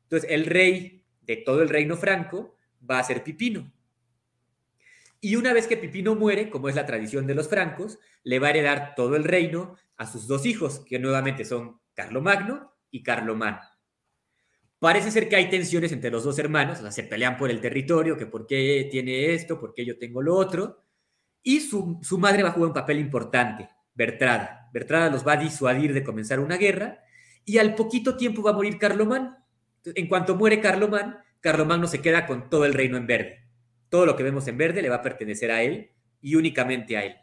Entonces, 0.03 0.29
el 0.31 0.45
rey 0.45 1.03
de 1.21 1.37
todo 1.37 1.61
el 1.61 1.69
reino 1.69 1.95
franco 1.95 2.57
va 2.89 2.99
a 2.99 3.03
ser 3.03 3.23
Pipino. 3.23 3.71
Y 5.21 5.35
una 5.35 5.53
vez 5.53 5.67
que 5.67 5.77
Pipino 5.77 6.15
muere, 6.15 6.49
como 6.49 6.67
es 6.67 6.75
la 6.75 6.85
tradición 6.85 7.27
de 7.27 7.35
los 7.35 7.47
francos, 7.47 7.99
le 8.23 8.39
va 8.39 8.47
a 8.47 8.49
heredar 8.49 8.93
todo 8.95 9.15
el 9.15 9.23
reino 9.23 9.75
a 9.97 10.05
sus 10.05 10.27
dos 10.27 10.45
hijos, 10.45 10.79
que 10.85 10.99
nuevamente 10.99 11.45
son 11.45 11.79
Carlomagno 11.93 12.73
y 12.89 13.03
Carlomán. 13.03 13.59
Parece 14.79 15.11
ser 15.11 15.29
que 15.29 15.37
hay 15.37 15.49
tensiones 15.49 15.91
entre 15.91 16.11
los 16.11 16.23
dos 16.23 16.37
hermanos, 16.39 16.79
o 16.79 16.81
sea, 16.81 16.91
se 16.91 17.03
pelean 17.03 17.37
por 17.37 17.49
el 17.49 17.61
territorio, 17.61 18.17
que 18.17 18.25
por 18.25 18.45
qué 18.45 18.87
tiene 18.91 19.33
esto, 19.33 19.59
por 19.59 19.73
qué 19.73 19.85
yo 19.85 19.97
tengo 19.97 20.21
lo 20.21 20.35
otro. 20.35 20.83
Y 21.41 21.61
su, 21.61 21.99
su 22.01 22.17
madre 22.17 22.43
va 22.43 22.49
a 22.49 22.51
jugar 22.51 22.67
un 22.67 22.73
papel 22.73 22.99
importante, 22.99 23.69
Bertrada. 23.93 24.69
Bertrada 24.73 25.09
los 25.09 25.25
va 25.25 25.33
a 25.33 25.37
disuadir 25.37 25.93
de 25.93 26.03
comenzar 26.03 26.39
una 26.39 26.57
guerra 26.57 27.03
y 27.45 27.59
al 27.59 27.75
poquito 27.75 28.17
tiempo 28.17 28.41
va 28.41 28.51
a 28.51 28.55
morir 28.55 28.77
Carlomán. 28.77 29.37
En 29.85 30.07
cuanto 30.07 30.35
muere 30.35 30.59
Carlomán, 30.59 31.19
Carlomán 31.41 31.81
no 31.81 31.87
se 31.87 32.01
queda 32.01 32.25
con 32.25 32.49
todo 32.49 32.65
el 32.65 32.73
reino 32.73 32.97
en 32.97 33.05
verde. 33.05 33.47
Todo 33.89 34.05
lo 34.05 34.15
que 34.15 34.23
vemos 34.23 34.47
en 34.47 34.57
verde 34.57 34.81
le 34.81 34.89
va 34.89 34.95
a 34.97 35.01
pertenecer 35.01 35.51
a 35.51 35.61
él 35.61 35.91
y 36.21 36.35
únicamente 36.35 36.97
a 36.97 37.05
él. 37.05 37.15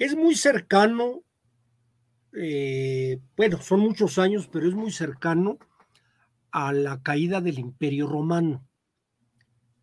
Es 0.00 0.16
muy 0.16 0.34
cercano 0.34 1.22
eh, 2.32 3.18
bueno, 3.36 3.60
son 3.60 3.80
muchos 3.80 4.18
años, 4.18 4.48
pero 4.50 4.68
es 4.68 4.74
muy 4.74 4.92
cercano 4.92 5.58
a 6.52 6.72
la 6.72 7.02
caída 7.02 7.40
del 7.40 7.58
Imperio 7.58 8.06
Romano. 8.06 8.66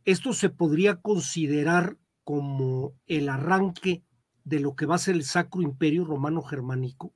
Esto 0.05 0.33
se 0.33 0.49
podría 0.49 1.01
considerar 1.01 1.97
como 2.23 2.93
el 3.05 3.29
arranque 3.29 4.03
de 4.43 4.59
lo 4.59 4.75
que 4.75 4.85
va 4.85 4.95
a 4.95 4.99
ser 4.99 5.15
el 5.15 5.23
Sacro 5.23 5.61
Imperio 5.61 6.05
Romano 6.05 6.41
Germánico. 6.41 7.13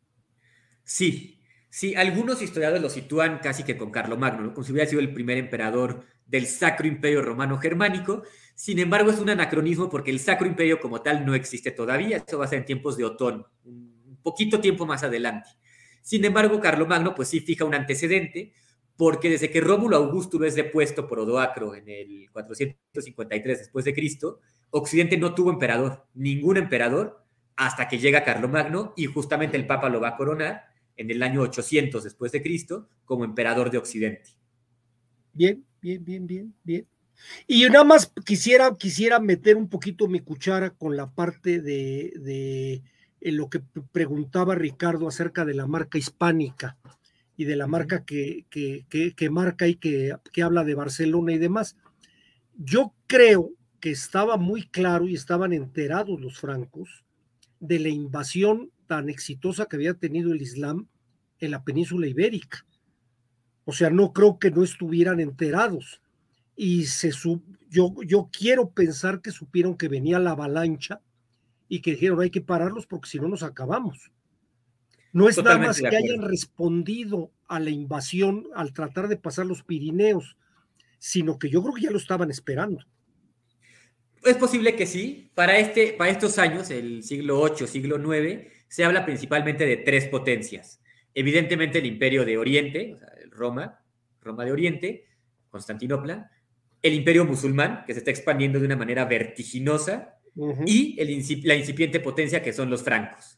Sí, 0.83 1.39
sí, 1.69 1.95
algunos 1.95 2.41
historiadores 2.41 2.81
lo 2.81 2.89
sitúan 2.89 3.39
casi 3.39 3.63
que 3.63 3.77
con 3.77 3.91
Carlomagno, 3.91 4.53
como 4.53 4.65
si 4.65 4.73
hubiera 4.73 4.89
sido 4.89 5.01
el 5.01 5.13
primer 5.13 5.37
emperador 5.37 6.05
del 6.31 6.47
Sacro 6.47 6.87
Imperio 6.87 7.21
Romano 7.21 7.57
Germánico. 7.57 8.23
Sin 8.55 8.79
embargo, 8.79 9.11
es 9.11 9.19
un 9.19 9.29
anacronismo 9.29 9.89
porque 9.89 10.11
el 10.11 10.19
Sacro 10.19 10.47
Imperio 10.47 10.79
como 10.79 11.01
tal 11.01 11.25
no 11.25 11.35
existe 11.35 11.71
todavía. 11.71 12.23
Eso 12.25 12.39
va 12.39 12.45
a 12.45 12.47
ser 12.47 12.59
en 12.59 12.65
tiempos 12.65 12.95
de 12.95 13.03
Otón, 13.03 13.45
poquito 14.23 14.61
tiempo 14.61 14.85
más 14.85 15.03
adelante. 15.03 15.49
Sin 16.01 16.23
embargo, 16.23 16.59
Carlomagno 16.61 17.13
pues 17.13 17.27
sí 17.27 17.41
fija 17.41 17.65
un 17.65 17.75
antecedente, 17.75 18.53
porque 18.95 19.29
desde 19.29 19.51
que 19.51 19.59
Rómulo 19.59 19.97
Augusto 19.97 20.43
es 20.45 20.55
depuesto 20.55 21.07
por 21.07 21.19
Odoacro 21.19 21.75
en 21.75 21.89
el 21.89 22.29
453 22.31 23.59
después 23.59 23.83
de 23.83 23.93
Cristo, 23.93 24.39
Occidente 24.69 25.17
no 25.17 25.35
tuvo 25.35 25.51
emperador, 25.51 26.07
ningún 26.13 26.55
emperador, 26.55 27.25
hasta 27.57 27.89
que 27.89 27.99
llega 27.99 28.23
Carlomagno 28.23 28.93
y 28.95 29.05
justamente 29.05 29.57
el 29.57 29.67
Papa 29.67 29.89
lo 29.89 29.99
va 29.99 30.09
a 30.09 30.15
coronar 30.15 30.63
en 30.95 31.11
el 31.11 31.21
año 31.23 31.41
800 31.41 32.03
después 32.03 32.31
de 32.31 32.41
Cristo 32.41 32.87
como 33.03 33.25
emperador 33.25 33.69
de 33.69 33.77
Occidente. 33.77 34.31
Bien, 35.33 35.65
bien, 35.81 36.03
bien, 36.03 36.27
bien, 36.27 36.55
bien. 36.63 36.87
Y 37.47 37.63
nada 37.65 37.83
más 37.83 38.11
quisiera, 38.25 38.75
quisiera 38.77 39.19
meter 39.19 39.55
un 39.55 39.69
poquito 39.69 40.07
mi 40.07 40.21
cuchara 40.21 40.71
con 40.71 40.95
la 40.95 41.11
parte 41.11 41.61
de 41.61 42.81
en 43.21 43.37
lo 43.37 43.49
que 43.49 43.61
preguntaba 43.91 44.55
Ricardo 44.55 45.07
acerca 45.07 45.45
de 45.45 45.53
la 45.53 45.67
marca 45.67 45.97
hispánica 45.97 46.77
y 47.37 47.45
de 47.45 47.55
la 47.55 47.67
marca 47.67 48.03
que, 48.03 48.45
que, 48.49 49.29
marca 49.29 49.67
y 49.67 49.75
que, 49.75 50.15
que 50.33 50.43
habla 50.43 50.63
de 50.63 50.75
Barcelona 50.75 51.31
y 51.31 51.37
demás. 51.37 51.77
Yo 52.57 52.93
creo 53.07 53.51
que 53.79 53.91
estaba 53.91 54.37
muy 54.37 54.63
claro 54.67 55.07
y 55.07 55.13
estaban 55.13 55.53
enterados 55.53 56.19
los 56.19 56.39
francos 56.39 57.03
de 57.59 57.79
la 57.79 57.89
invasión 57.89 58.71
tan 58.87 59.09
exitosa 59.09 59.67
que 59.67 59.75
había 59.75 59.93
tenido 59.93 60.33
el 60.33 60.41
Islam 60.41 60.87
en 61.39 61.51
la 61.51 61.63
península 61.63 62.07
ibérica. 62.07 62.65
O 63.65 63.73
sea, 63.73 63.89
no 63.89 64.13
creo 64.13 64.39
que 64.39 64.51
no 64.51 64.63
estuvieran 64.63 65.19
enterados. 65.19 66.01
Y 66.55 66.85
se 66.85 67.11
yo, 67.69 67.95
yo 68.05 68.29
quiero 68.31 68.69
pensar 68.71 69.21
que 69.21 69.31
supieron 69.31 69.77
que 69.77 69.87
venía 69.87 70.19
la 70.19 70.31
avalancha 70.31 71.01
y 71.69 71.81
que 71.81 71.91
dijeron 71.91 72.19
hay 72.19 72.29
que 72.29 72.41
pararlos 72.41 72.85
porque 72.85 73.09
si 73.09 73.19
no 73.19 73.29
nos 73.29 73.43
acabamos. 73.43 74.11
No 75.13 75.27
es 75.27 75.37
nada 75.37 75.57
más 75.57 75.79
que 75.79 75.87
hayan 75.87 76.21
respondido 76.21 77.31
a 77.47 77.59
la 77.59 77.69
invasión 77.69 78.47
al 78.55 78.73
tratar 78.73 79.07
de 79.07 79.17
pasar 79.17 79.45
los 79.45 79.63
Pirineos, 79.63 80.37
sino 80.99 81.37
que 81.37 81.49
yo 81.49 81.61
creo 81.61 81.73
que 81.73 81.81
ya 81.81 81.91
lo 81.91 81.97
estaban 81.97 82.29
esperando. 82.29 82.85
Es 84.23 84.35
posible 84.37 84.75
que 84.75 84.85
sí. 84.85 85.31
Para, 85.33 85.57
este, 85.57 85.93
para 85.93 86.11
estos 86.11 86.37
años, 86.37 86.69
el 86.69 87.03
siglo 87.03 87.43
VIII, 87.43 87.67
siglo 87.67 87.97
IX, 87.97 88.47
se 88.67 88.85
habla 88.85 89.05
principalmente 89.05 89.65
de 89.65 89.77
tres 89.77 90.07
potencias. 90.07 90.80
Evidentemente 91.13 91.79
el 91.79 91.85
imperio 91.85 92.25
de 92.25 92.37
Oriente, 92.37 92.97
Roma, 93.29 93.83
Roma 94.21 94.45
de 94.45 94.51
Oriente, 94.51 95.05
Constantinopla, 95.49 96.31
el 96.81 96.93
imperio 96.93 97.25
musulmán, 97.25 97.83
que 97.85 97.93
se 97.93 97.99
está 97.99 98.11
expandiendo 98.11 98.59
de 98.59 98.65
una 98.65 98.75
manera 98.75 99.05
vertiginosa, 99.05 100.17
y 100.65 100.99
el, 100.99 101.23
la 101.43 101.55
incipiente 101.55 101.99
potencia 101.99 102.41
que 102.41 102.53
son 102.53 102.69
los 102.69 102.83
francos. 102.83 103.37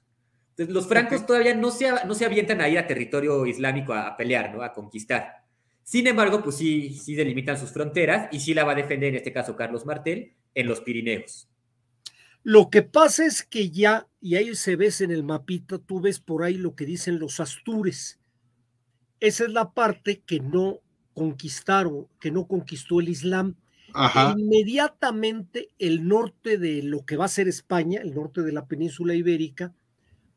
Entonces, 0.51 0.73
los 0.73 0.87
francos 0.87 1.25
todavía 1.25 1.55
no 1.55 1.71
se, 1.71 1.89
no 2.05 2.13
se 2.13 2.25
avientan 2.25 2.61
a 2.61 2.69
ir 2.69 2.77
a 2.77 2.85
territorio 2.85 3.45
islámico 3.47 3.93
a, 3.93 4.15
pelear, 4.15 4.53
¿no? 4.53 4.61
A 4.61 4.71
conquistar. 4.71 5.43
Sin 5.81 6.05
embargo, 6.05 6.43
pues 6.43 6.57
sí, 6.57 6.93
sí 6.93 7.15
delimitan 7.15 7.57
sus 7.57 7.71
fronteras 7.71 8.29
y 8.31 8.39
sí 8.39 8.53
la 8.53 8.63
va 8.63 8.73
a 8.73 8.75
defender, 8.75 9.09
en 9.09 9.15
este 9.15 9.33
caso, 9.33 9.55
Carlos 9.55 9.85
Martel, 9.85 10.33
en 10.53 10.67
los 10.67 10.81
Pirineos. 10.81 11.49
Lo 12.43 12.69
que 12.69 12.83
pasa 12.83 13.25
es 13.25 13.41
que 13.41 13.71
ya, 13.71 14.07
y 14.23 14.37
ahí 14.37 14.55
se 14.55 14.77
ves 14.77 15.01
en 15.01 15.11
el 15.11 15.21
mapita, 15.21 15.79
tú 15.79 15.99
ves 15.99 16.21
por 16.21 16.43
ahí 16.43 16.55
lo 16.55 16.75
que 16.75 16.85
dicen 16.85 17.19
los 17.19 17.41
astures. 17.41 18.21
Esa 19.19 19.43
es 19.43 19.51
la 19.51 19.73
parte 19.73 20.21
que 20.21 20.39
no 20.39 20.79
conquistaron, 21.13 22.07
que 22.21 22.31
no 22.31 22.47
conquistó 22.47 23.01
el 23.01 23.09
Islam 23.09 23.57
inmediatamente 24.37 25.67
el 25.77 26.07
norte 26.07 26.57
de 26.57 26.83
lo 26.83 27.05
que 27.05 27.17
va 27.17 27.25
a 27.25 27.27
ser 27.27 27.49
España, 27.49 27.99
el 28.01 28.15
norte 28.15 28.43
de 28.43 28.53
la 28.53 28.65
península 28.65 29.13
ibérica, 29.13 29.73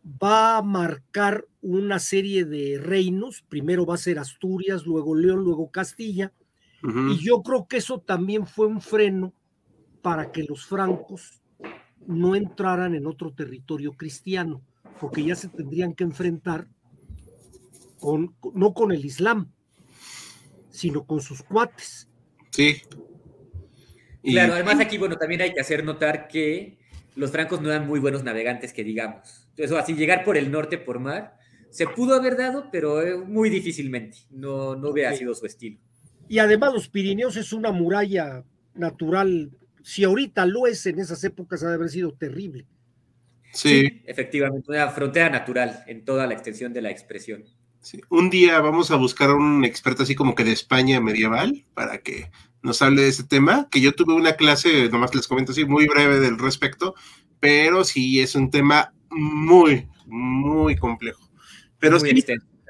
va 0.04 0.56
a 0.56 0.62
marcar 0.62 1.46
una 1.62 2.00
serie 2.00 2.44
de 2.44 2.80
reinos. 2.82 3.44
Primero 3.48 3.86
va 3.86 3.94
a 3.94 3.98
ser 3.98 4.18
Asturias, 4.18 4.84
luego 4.84 5.14
León, 5.14 5.44
luego 5.44 5.70
Castilla. 5.70 6.32
Y 6.82 7.18
yo 7.18 7.42
creo 7.42 7.68
que 7.68 7.76
eso 7.76 8.00
también 8.00 8.48
fue 8.48 8.66
un 8.66 8.80
freno 8.80 9.32
para 10.02 10.32
que 10.32 10.42
los 10.42 10.66
francos 10.66 11.40
no 12.06 12.34
entraran 12.34 12.94
en 12.94 13.06
otro 13.06 13.32
territorio 13.32 13.92
cristiano, 13.92 14.62
porque 15.00 15.24
ya 15.24 15.34
se 15.34 15.48
tendrían 15.48 15.94
que 15.94 16.04
enfrentar 16.04 16.68
con, 17.98 18.34
no 18.54 18.72
con 18.74 18.92
el 18.92 19.04
Islam, 19.04 19.50
sino 20.70 21.04
con 21.04 21.20
sus 21.20 21.42
cuates. 21.42 22.08
Sí. 22.50 22.82
Claro, 24.22 24.54
además 24.54 24.80
aquí, 24.80 24.98
bueno, 24.98 25.16
también 25.16 25.40
hay 25.40 25.52
que 25.52 25.60
hacer 25.60 25.84
notar 25.84 26.28
que 26.28 26.78
los 27.14 27.30
francos 27.30 27.60
no 27.60 27.70
eran 27.70 27.86
muy 27.86 28.00
buenos 28.00 28.24
navegantes, 28.24 28.72
que 28.72 28.84
digamos. 28.84 29.48
Entonces, 29.50 29.76
así 29.76 29.94
llegar 29.94 30.24
por 30.24 30.36
el 30.36 30.50
norte 30.50 30.78
por 30.78 30.98
mar, 30.98 31.36
se 31.70 31.86
pudo 31.86 32.14
haber 32.14 32.36
dado, 32.36 32.68
pero 32.70 33.02
eh, 33.02 33.16
muy 33.16 33.50
difícilmente. 33.50 34.18
No, 34.30 34.76
no 34.76 34.90
hubiera 34.90 35.14
sido 35.14 35.34
su 35.34 35.46
estilo. 35.46 35.78
Y 36.28 36.38
además 36.38 36.72
los 36.72 36.88
Pirineos 36.88 37.36
es 37.36 37.52
una 37.52 37.72
muralla 37.72 38.44
natural. 38.74 39.50
Si 39.86 40.02
ahorita 40.02 40.46
lo 40.46 40.66
es, 40.66 40.84
en 40.86 40.98
esas 40.98 41.22
épocas 41.22 41.62
ha 41.62 41.68
de 41.68 41.74
haber 41.74 41.88
sido 41.88 42.12
terrible. 42.12 42.66
Sí. 43.52 44.02
Efectivamente, 44.04 44.72
una 44.72 44.88
frontera 44.88 45.30
natural 45.30 45.84
en 45.86 46.04
toda 46.04 46.26
la 46.26 46.34
extensión 46.34 46.72
de 46.72 46.82
la 46.82 46.90
expresión. 46.90 47.44
Sí. 47.82 48.00
Un 48.08 48.28
día 48.28 48.58
vamos 48.58 48.90
a 48.90 48.96
buscar 48.96 49.30
a 49.30 49.34
un 49.34 49.64
experto 49.64 50.02
así 50.02 50.16
como 50.16 50.34
que 50.34 50.42
de 50.42 50.50
España 50.50 51.00
medieval 51.00 51.64
para 51.72 51.98
que 51.98 52.32
nos 52.62 52.82
hable 52.82 53.02
de 53.02 53.10
ese 53.10 53.22
tema, 53.22 53.68
que 53.70 53.80
yo 53.80 53.94
tuve 53.94 54.14
una 54.14 54.32
clase, 54.32 54.88
nomás 54.88 55.14
les 55.14 55.28
comento 55.28 55.52
así, 55.52 55.64
muy 55.64 55.86
breve 55.86 56.18
del 56.18 56.36
respecto, 56.36 56.96
pero 57.38 57.84
sí 57.84 58.18
es 58.18 58.34
un 58.34 58.50
tema 58.50 58.92
muy, 59.08 59.86
muy 60.04 60.74
complejo. 60.74 61.30
Pero 61.78 62.00
sí, 62.00 62.24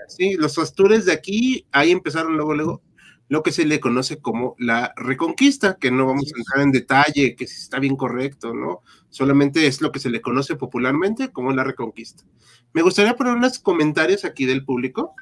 sí, 0.08 0.34
los 0.34 0.58
astures 0.58 1.06
de 1.06 1.12
aquí, 1.12 1.64
ahí 1.72 1.92
empezaron 1.92 2.36
luego, 2.36 2.52
luego, 2.52 2.82
lo 3.28 3.42
que 3.42 3.52
se 3.52 3.64
le 3.64 3.80
conoce 3.80 4.18
como 4.18 4.54
la 4.58 4.92
reconquista, 4.96 5.76
que 5.78 5.90
no 5.90 6.06
vamos 6.06 6.32
a 6.32 6.38
entrar 6.38 6.60
en 6.60 6.72
detalle, 6.72 7.34
que 7.34 7.46
si 7.46 7.56
está 7.56 7.78
bien 7.80 7.96
correcto, 7.96 8.54
¿no? 8.54 8.82
Solamente 9.10 9.66
es 9.66 9.80
lo 9.80 9.90
que 9.90 9.98
se 9.98 10.10
le 10.10 10.20
conoce 10.20 10.56
popularmente 10.56 11.32
como 11.32 11.52
la 11.52 11.64
reconquista. 11.64 12.24
Me 12.72 12.82
gustaría 12.82 13.16
poner 13.16 13.34
unos 13.34 13.58
comentarios 13.58 14.24
aquí 14.24 14.46
del 14.46 14.64
público. 14.64 15.14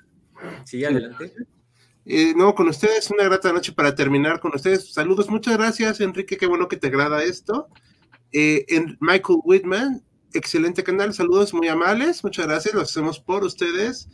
Sí, 0.64 0.84
adelante. 0.84 1.32
Eh, 2.06 2.34
no, 2.36 2.54
con 2.54 2.68
ustedes, 2.68 3.10
una 3.10 3.24
grata 3.24 3.52
noche 3.52 3.72
para 3.72 3.94
terminar 3.94 4.40
con 4.40 4.54
ustedes. 4.54 4.92
Saludos, 4.92 5.30
muchas 5.30 5.56
gracias, 5.56 6.00
Enrique, 6.00 6.36
qué 6.36 6.46
bueno 6.46 6.68
que 6.68 6.76
te 6.76 6.88
agrada 6.88 7.22
esto. 7.22 7.68
Eh, 8.32 8.66
en 8.68 8.98
Michael 9.00 9.38
Whitman, 9.44 10.02
excelente 10.34 10.82
canal, 10.82 11.14
saludos 11.14 11.54
muy 11.54 11.68
amables, 11.68 12.22
muchas 12.22 12.46
gracias, 12.46 12.74
lo 12.74 12.82
hacemos 12.82 13.20
por 13.20 13.44
ustedes. 13.44 14.08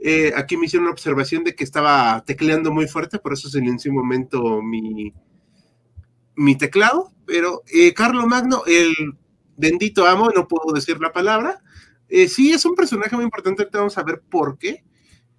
Eh, 0.00 0.32
aquí 0.36 0.56
me 0.56 0.66
hicieron 0.66 0.84
una 0.84 0.92
observación 0.92 1.44
de 1.44 1.54
que 1.54 1.64
estaba 1.64 2.22
tecleando 2.24 2.70
muy 2.72 2.86
fuerte, 2.86 3.18
por 3.18 3.32
eso 3.32 3.48
silencié 3.48 3.90
un 3.90 3.96
momento 3.96 4.62
mi, 4.62 5.12
mi 6.36 6.56
teclado. 6.56 7.12
Pero 7.26 7.62
eh, 7.72 7.94
Magno, 8.26 8.62
el 8.66 8.94
bendito 9.56 10.06
amo, 10.06 10.30
no 10.34 10.48
puedo 10.48 10.72
decir 10.72 11.00
la 11.00 11.12
palabra. 11.12 11.60
Eh, 12.08 12.28
sí, 12.28 12.52
es 12.52 12.64
un 12.64 12.74
personaje 12.74 13.14
muy 13.16 13.24
importante, 13.24 13.62
ahorita 13.62 13.78
vamos 13.78 13.98
a 13.98 14.02
ver 14.02 14.22
por 14.30 14.56
qué. 14.56 14.84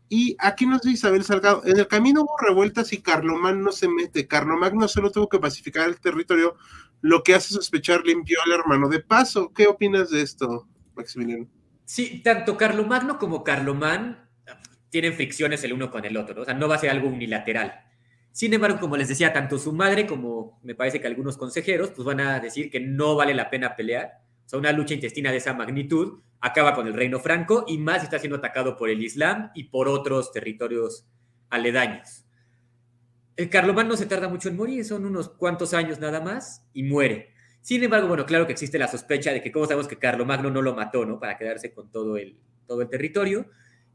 Y 0.07 0.35
aquí 0.39 0.65
nos 0.65 0.81
dice 0.81 0.95
Isabel 0.95 1.23
Salgado, 1.23 1.61
en 1.65 1.77
el 1.77 1.87
camino 1.87 2.23
hubo 2.23 2.35
revueltas 2.39 2.93
y 2.93 3.01
Carlomagno 3.01 3.71
se 3.71 3.87
mete. 3.87 4.27
Carlomagno 4.27 4.87
solo 4.87 5.11
tuvo 5.11 5.29
que 5.29 5.39
pacificar 5.39 5.87
el 5.87 5.99
territorio, 5.99 6.55
lo 7.01 7.21
que 7.21 7.35
hace 7.35 7.53
sospechar 7.53 8.03
limpió 8.05 8.39
al 8.43 8.51
hermano 8.51 8.89
de 8.89 9.01
paso. 9.01 9.51
¿Qué 9.53 9.67
opinas 9.67 10.09
de 10.09 10.21
esto, 10.21 10.67
Maximiliano? 10.95 11.47
Sí, 11.85 12.21
tanto 12.23 12.57
Carlomagno 12.57 13.19
como 13.19 13.43
Carlomán 13.43 14.28
tienen 14.89 15.13
fricciones 15.13 15.63
el 15.63 15.73
uno 15.73 15.91
con 15.91 16.05
el 16.05 16.17
otro, 16.17 16.41
o 16.41 16.45
sea, 16.45 16.53
no 16.53 16.67
va 16.67 16.75
a 16.75 16.79
ser 16.79 16.89
algo 16.89 17.07
unilateral. 17.07 17.85
Sin 18.31 18.53
embargo, 18.53 18.79
como 18.79 18.95
les 18.95 19.07
decía, 19.07 19.33
tanto 19.33 19.57
su 19.57 19.73
madre 19.73 20.05
como 20.05 20.59
me 20.63 20.75
parece 20.75 21.01
que 21.01 21.07
algunos 21.07 21.37
consejeros, 21.37 21.91
pues 21.91 22.05
van 22.05 22.19
a 22.19 22.39
decir 22.39 22.69
que 22.69 22.79
no 22.79 23.15
vale 23.15 23.33
la 23.33 23.49
pena 23.49 23.75
pelear. 23.75 24.21
O 24.45 24.49
sea, 24.49 24.59
una 24.59 24.71
lucha 24.71 24.93
intestina 24.93 25.31
de 25.31 25.37
esa 25.37 25.53
magnitud 25.53 26.21
acaba 26.39 26.73
con 26.73 26.87
el 26.87 26.93
reino 26.93 27.19
franco 27.19 27.65
y 27.67 27.77
más 27.77 28.03
está 28.03 28.19
siendo 28.19 28.37
atacado 28.37 28.77
por 28.77 28.89
el 28.89 29.03
Islam 29.03 29.51
y 29.55 29.65
por 29.65 29.87
otros 29.87 30.31
territorios 30.31 31.05
aledaños. 31.49 32.25
El 33.35 33.49
Carlomán 33.49 33.87
no 33.87 33.95
se 33.95 34.05
tarda 34.05 34.27
mucho 34.27 34.49
en 34.49 34.57
morir, 34.57 34.85
son 34.85 35.05
unos 35.05 35.29
cuantos 35.29 35.73
años 35.73 35.99
nada 35.99 36.19
más 36.21 36.65
y 36.73 36.83
muere. 36.83 37.33
Sin 37.61 37.83
embargo, 37.83 38.07
bueno, 38.07 38.25
claro 38.25 38.45
que 38.45 38.53
existe 38.53 38.79
la 38.79 38.87
sospecha 38.87 39.31
de 39.31 39.41
que, 39.41 39.51
como 39.51 39.65
sabemos 39.65 39.87
que 39.87 39.97
Carlomagno 39.97 40.49
no 40.49 40.61
lo 40.61 40.75
mató, 40.75 41.05
¿no? 41.05 41.19
Para 41.19 41.37
quedarse 41.37 41.73
con 41.73 41.91
todo 41.91 42.17
el, 42.17 42.37
todo 42.67 42.81
el 42.81 42.89
territorio. 42.89 43.47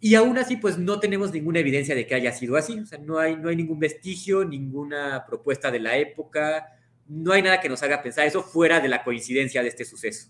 Y 0.04 0.16
aún 0.16 0.36
así, 0.36 0.58
pues 0.58 0.76
no 0.76 1.00
tenemos 1.00 1.32
ninguna 1.32 1.60
evidencia 1.60 1.94
de 1.94 2.06
que 2.06 2.14
haya 2.14 2.30
sido 2.30 2.56
así. 2.56 2.78
O 2.78 2.84
sea, 2.84 2.98
no 2.98 3.18
hay, 3.18 3.36
no 3.36 3.48
hay 3.48 3.56
ningún 3.56 3.78
vestigio, 3.78 4.44
ninguna 4.44 5.24
propuesta 5.26 5.70
de 5.70 5.80
la 5.80 5.96
época, 5.96 6.66
no 7.08 7.32
hay 7.32 7.40
nada 7.40 7.58
que 7.58 7.70
nos 7.70 7.82
haga 7.82 8.02
pensar 8.02 8.26
eso 8.26 8.42
fuera 8.42 8.80
de 8.80 8.88
la 8.88 9.02
coincidencia 9.02 9.62
de 9.62 9.68
este 9.68 9.86
suceso. 9.86 10.28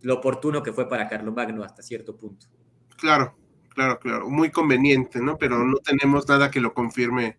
Lo 0.00 0.14
oportuno 0.14 0.60
que 0.60 0.72
fue 0.72 0.88
para 0.88 1.08
Carlomagno 1.08 1.62
hasta 1.62 1.84
cierto 1.84 2.16
punto. 2.16 2.48
Claro, 2.96 3.36
claro, 3.68 4.00
claro. 4.00 4.28
Muy 4.28 4.50
conveniente, 4.50 5.20
¿no? 5.20 5.38
Pero 5.38 5.64
no 5.64 5.76
tenemos 5.76 6.28
nada 6.28 6.50
que 6.50 6.58
lo 6.58 6.74
confirme 6.74 7.38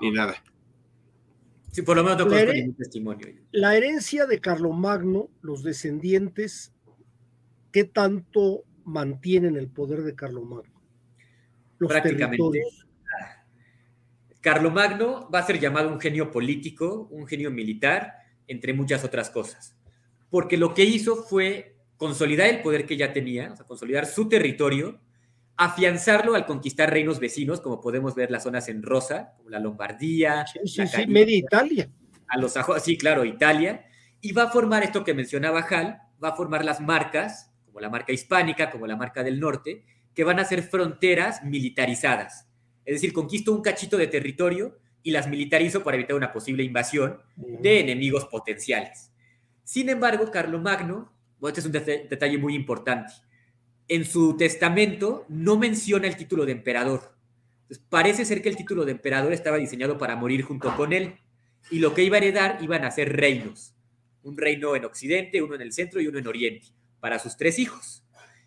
ni 0.00 0.10
nada. 0.10 0.34
Sí, 1.70 1.82
por 1.82 1.96
lo 1.96 2.02
menos 2.02 2.18
no 2.18 2.24
conozco 2.26 2.52
ningún 2.54 2.74
testimonio. 2.74 3.28
La 3.52 3.76
herencia 3.76 4.26
de 4.26 4.40
Carlomagno, 4.40 5.28
los 5.42 5.62
descendientes, 5.62 6.72
¿qué 7.70 7.84
tanto 7.84 8.64
mantienen 8.84 9.54
el 9.54 9.68
poder 9.68 10.02
de 10.02 10.16
Carlomagno? 10.16 10.71
Prácticamente. 11.88 12.62
Carlomagno 14.40 15.30
va 15.30 15.38
a 15.38 15.46
ser 15.46 15.60
llamado 15.60 15.88
un 15.88 16.00
genio 16.00 16.30
político, 16.30 17.08
un 17.10 17.26
genio 17.26 17.50
militar, 17.50 18.14
entre 18.48 18.74
muchas 18.74 19.04
otras 19.04 19.30
cosas. 19.30 19.76
Porque 20.30 20.56
lo 20.56 20.74
que 20.74 20.84
hizo 20.84 21.16
fue 21.16 21.76
consolidar 21.96 22.48
el 22.48 22.60
poder 22.60 22.84
que 22.84 22.96
ya 22.96 23.12
tenía, 23.12 23.52
o 23.52 23.56
sea, 23.56 23.64
consolidar 23.64 24.06
su 24.06 24.28
territorio, 24.28 25.00
afianzarlo 25.56 26.34
al 26.34 26.46
conquistar 26.46 26.90
reinos 26.90 27.20
vecinos, 27.20 27.60
como 27.60 27.80
podemos 27.80 28.16
ver 28.16 28.32
las 28.32 28.42
zonas 28.42 28.68
en 28.68 28.82
rosa, 28.82 29.34
como 29.36 29.50
la 29.50 29.60
Lombardía, 29.60 30.44
sí, 30.46 30.86
sí, 30.86 31.06
media 31.06 31.36
Italia. 31.36 31.90
A 32.26 32.38
los 32.38 32.54
sí, 32.82 32.96
claro, 32.96 33.24
Italia, 33.24 33.84
y 34.20 34.32
va 34.32 34.44
a 34.44 34.48
formar 34.48 34.82
esto 34.82 35.04
que 35.04 35.14
mencionaba 35.14 35.60
Hal, 35.60 36.00
va 36.22 36.30
a 36.30 36.36
formar 36.36 36.64
las 36.64 36.80
marcas, 36.80 37.52
como 37.66 37.78
la 37.78 37.90
marca 37.90 38.12
hispánica, 38.12 38.70
como 38.70 38.86
la 38.86 38.96
marca 38.96 39.22
del 39.22 39.38
norte, 39.38 39.84
que 40.14 40.24
van 40.24 40.38
a 40.38 40.44
ser 40.44 40.62
fronteras 40.62 41.42
militarizadas. 41.44 42.48
Es 42.84 42.94
decir, 42.94 43.12
conquisto 43.12 43.52
un 43.52 43.62
cachito 43.62 43.96
de 43.96 44.06
territorio 44.06 44.78
y 45.02 45.10
las 45.10 45.28
militarizo 45.28 45.82
para 45.82 45.96
evitar 45.96 46.16
una 46.16 46.32
posible 46.32 46.62
invasión 46.62 47.18
de 47.36 47.80
enemigos 47.80 48.26
potenciales. 48.26 49.12
Sin 49.64 49.88
embargo, 49.88 50.30
Carlomagno, 50.30 51.12
bueno, 51.38 51.56
este 51.56 51.60
es 51.60 51.66
un 51.66 52.08
detalle 52.08 52.38
muy 52.38 52.54
importante, 52.54 53.12
en 53.88 54.04
su 54.04 54.36
testamento 54.36 55.26
no 55.28 55.58
menciona 55.58 56.06
el 56.06 56.16
título 56.16 56.46
de 56.46 56.52
emperador. 56.52 57.14
parece 57.88 58.24
ser 58.24 58.42
que 58.42 58.48
el 58.48 58.56
título 58.56 58.84
de 58.84 58.92
emperador 58.92 59.32
estaba 59.32 59.56
diseñado 59.56 59.98
para 59.98 60.16
morir 60.16 60.42
junto 60.42 60.74
con 60.76 60.92
él 60.92 61.16
y 61.70 61.78
lo 61.78 61.94
que 61.94 62.02
iba 62.04 62.16
a 62.16 62.20
heredar 62.20 62.58
iban 62.62 62.84
a 62.84 62.90
ser 62.90 63.16
reinos. 63.16 63.74
Un 64.22 64.36
reino 64.36 64.76
en 64.76 64.84
Occidente, 64.84 65.42
uno 65.42 65.54
en 65.54 65.62
el 65.62 65.72
centro 65.72 66.00
y 66.00 66.06
uno 66.06 66.18
en 66.18 66.26
Oriente, 66.26 66.68
para 67.00 67.18
sus 67.18 67.36
tres 67.36 67.58
hijos. 67.58 68.01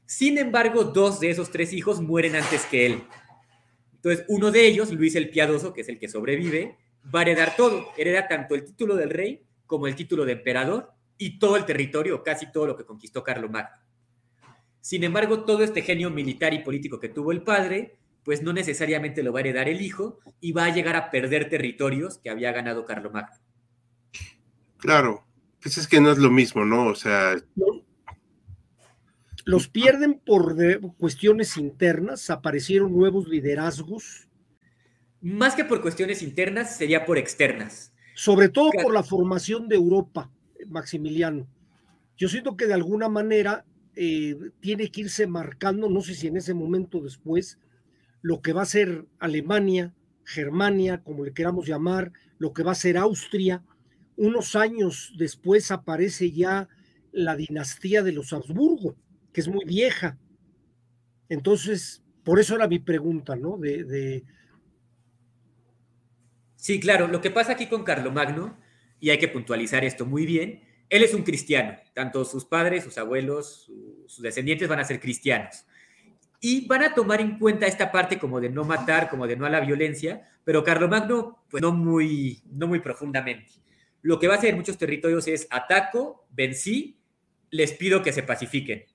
Sin 0.05 0.37
embargo, 0.37 0.83
dos 0.83 1.19
de 1.19 1.29
esos 1.29 1.51
tres 1.51 1.73
hijos 1.73 2.01
mueren 2.01 2.35
antes 2.35 2.65
que 2.65 2.85
él. 2.85 3.03
Entonces, 3.95 4.25
uno 4.27 4.51
de 4.51 4.67
ellos, 4.67 4.91
Luis 4.91 5.15
el 5.15 5.29
Piadoso, 5.29 5.73
que 5.73 5.81
es 5.81 5.89
el 5.89 5.97
que 5.97 6.07
sobrevive, 6.07 6.77
va 7.13 7.19
a 7.19 7.21
heredar 7.23 7.55
todo. 7.55 7.87
Hereda 7.97 8.27
tanto 8.27 8.53
el 8.55 8.63
título 8.63 8.95
del 8.95 9.09
rey 9.09 9.43
como 9.65 9.87
el 9.87 9.95
título 9.95 10.25
de 10.25 10.33
emperador 10.33 10.91
y 11.17 11.39
todo 11.39 11.57
el 11.57 11.65
territorio, 11.65 12.23
casi 12.23 12.51
todo 12.51 12.67
lo 12.67 12.77
que 12.77 12.85
conquistó 12.85 13.23
Carlomagno. 13.23 13.77
Sin 14.79 15.03
embargo, 15.03 15.43
todo 15.43 15.63
este 15.63 15.81
genio 15.81 16.11
militar 16.11 16.53
y 16.53 16.59
político 16.59 16.99
que 16.99 17.09
tuvo 17.09 17.31
el 17.31 17.41
padre, 17.41 17.97
pues 18.23 18.43
no 18.43 18.53
necesariamente 18.53 19.23
lo 19.23 19.33
va 19.33 19.39
a 19.39 19.41
heredar 19.41 19.67
el 19.67 19.81
hijo 19.81 20.19
y 20.39 20.51
va 20.51 20.65
a 20.65 20.73
llegar 20.73 20.95
a 20.95 21.09
perder 21.09 21.49
territorios 21.49 22.19
que 22.19 22.29
había 22.29 22.51
ganado 22.51 22.85
Carlomagno. 22.85 23.35
Claro, 24.77 25.25
pues 25.59 25.79
es 25.79 25.87
que 25.87 25.99
no 25.99 26.11
es 26.11 26.19
lo 26.19 26.29
mismo, 26.29 26.63
¿no? 26.63 26.85
O 26.87 26.95
sea, 26.95 27.35
los 29.45 29.67
pierden 29.67 30.19
por 30.19 30.55
cuestiones 30.97 31.55
internas, 31.55 32.31
aparecieron 32.31 32.91
nuevos 32.91 33.27
liderazgos. 33.27 34.27
Más 35.21 35.53
que 35.53 35.63
por 35.63 35.81
cuestiones 35.81 36.23
internas, 36.23 36.75
sería 36.75 37.05
por 37.05 37.19
externas. 37.19 37.93
Sobre 38.15 38.49
todo 38.49 38.71
por 38.81 38.91
la 38.91 39.03
formación 39.03 39.67
de 39.67 39.75
Europa, 39.75 40.31
Maximiliano. 40.67 41.47
Yo 42.17 42.27
siento 42.27 42.57
que 42.57 42.65
de 42.65 42.73
alguna 42.73 43.07
manera 43.07 43.65
eh, 43.95 44.35
tiene 44.61 44.89
que 44.89 45.01
irse 45.01 45.27
marcando, 45.27 45.89
no 45.89 46.01
sé 46.01 46.15
si 46.15 46.25
en 46.25 46.37
ese 46.37 46.55
momento 46.55 46.99
después, 46.99 47.59
lo 48.23 48.41
que 48.41 48.51
va 48.51 48.63
a 48.63 48.65
ser 48.65 49.05
Alemania, 49.19 49.93
Germania, 50.23 51.03
como 51.03 51.23
le 51.23 51.33
queramos 51.33 51.67
llamar, 51.67 52.13
lo 52.39 52.51
que 52.51 52.63
va 52.63 52.71
a 52.71 52.75
ser 52.75 52.97
Austria. 52.97 53.61
Unos 54.17 54.55
años 54.55 55.13
después 55.19 55.69
aparece 55.69 56.31
ya 56.31 56.67
la 57.11 57.35
dinastía 57.35 58.01
de 58.01 58.11
los 58.11 58.33
Habsburgo 58.33 58.95
que 59.35 59.41
es 59.41 59.49
muy 59.49 59.65
vieja. 59.65 60.17
Entonces, 61.27 62.01
por 62.23 62.39
eso 62.39 62.55
era 62.55 62.69
mi 62.69 62.79
pregunta, 62.79 63.35
¿no? 63.35 63.59
Sí, 66.55 66.79
claro, 66.79 67.09
lo 67.09 67.19
que 67.19 67.31
pasa 67.31 67.51
aquí 67.51 67.67
con 67.67 67.83
Carlomagno, 67.83 68.57
y 69.01 69.09
hay 69.09 69.17
que 69.19 69.27
puntualizar 69.27 69.83
esto 69.83 70.05
muy 70.05 70.25
bien, 70.25 70.63
él 70.89 71.03
es 71.03 71.13
un 71.13 71.23
cristiano, 71.23 71.77
tanto 71.93 72.23
sus 72.23 72.45
padres, 72.45 72.85
sus 72.85 72.97
abuelos, 72.97 73.69
sus 74.07 74.21
descendientes 74.21 74.69
van 74.69 74.79
a 74.79 74.85
ser 74.85 75.01
cristianos. 75.01 75.65
Y 76.39 76.65
van 76.65 76.83
a 76.83 76.93
tomar 76.93 77.19
en 77.19 77.37
cuenta 77.37 77.67
esta 77.67 77.91
parte 77.91 78.17
como 78.17 78.39
de 78.39 78.49
no 78.49 78.63
matar, 78.63 79.09
como 79.09 79.27
de 79.27 79.35
no 79.35 79.45
a 79.45 79.49
la 79.49 79.59
violencia, 79.59 80.29
pero 80.45 80.63
Carlomagno, 80.63 81.43
pues 81.49 81.61
no 81.61 81.73
muy, 81.73 82.41
no 82.49 82.67
muy 82.67 82.79
profundamente. 82.79 83.51
Lo 84.01 84.17
que 84.17 84.29
va 84.29 84.35
a 84.35 84.37
hacer 84.37 84.51
en 84.51 84.55
muchos 84.55 84.77
territorios 84.77 85.27
es 85.27 85.45
ataco, 85.49 86.25
vencí, 86.31 87.01
les 87.49 87.73
pido 87.73 88.01
que 88.01 88.13
se 88.13 88.23
pacifiquen. 88.23 88.85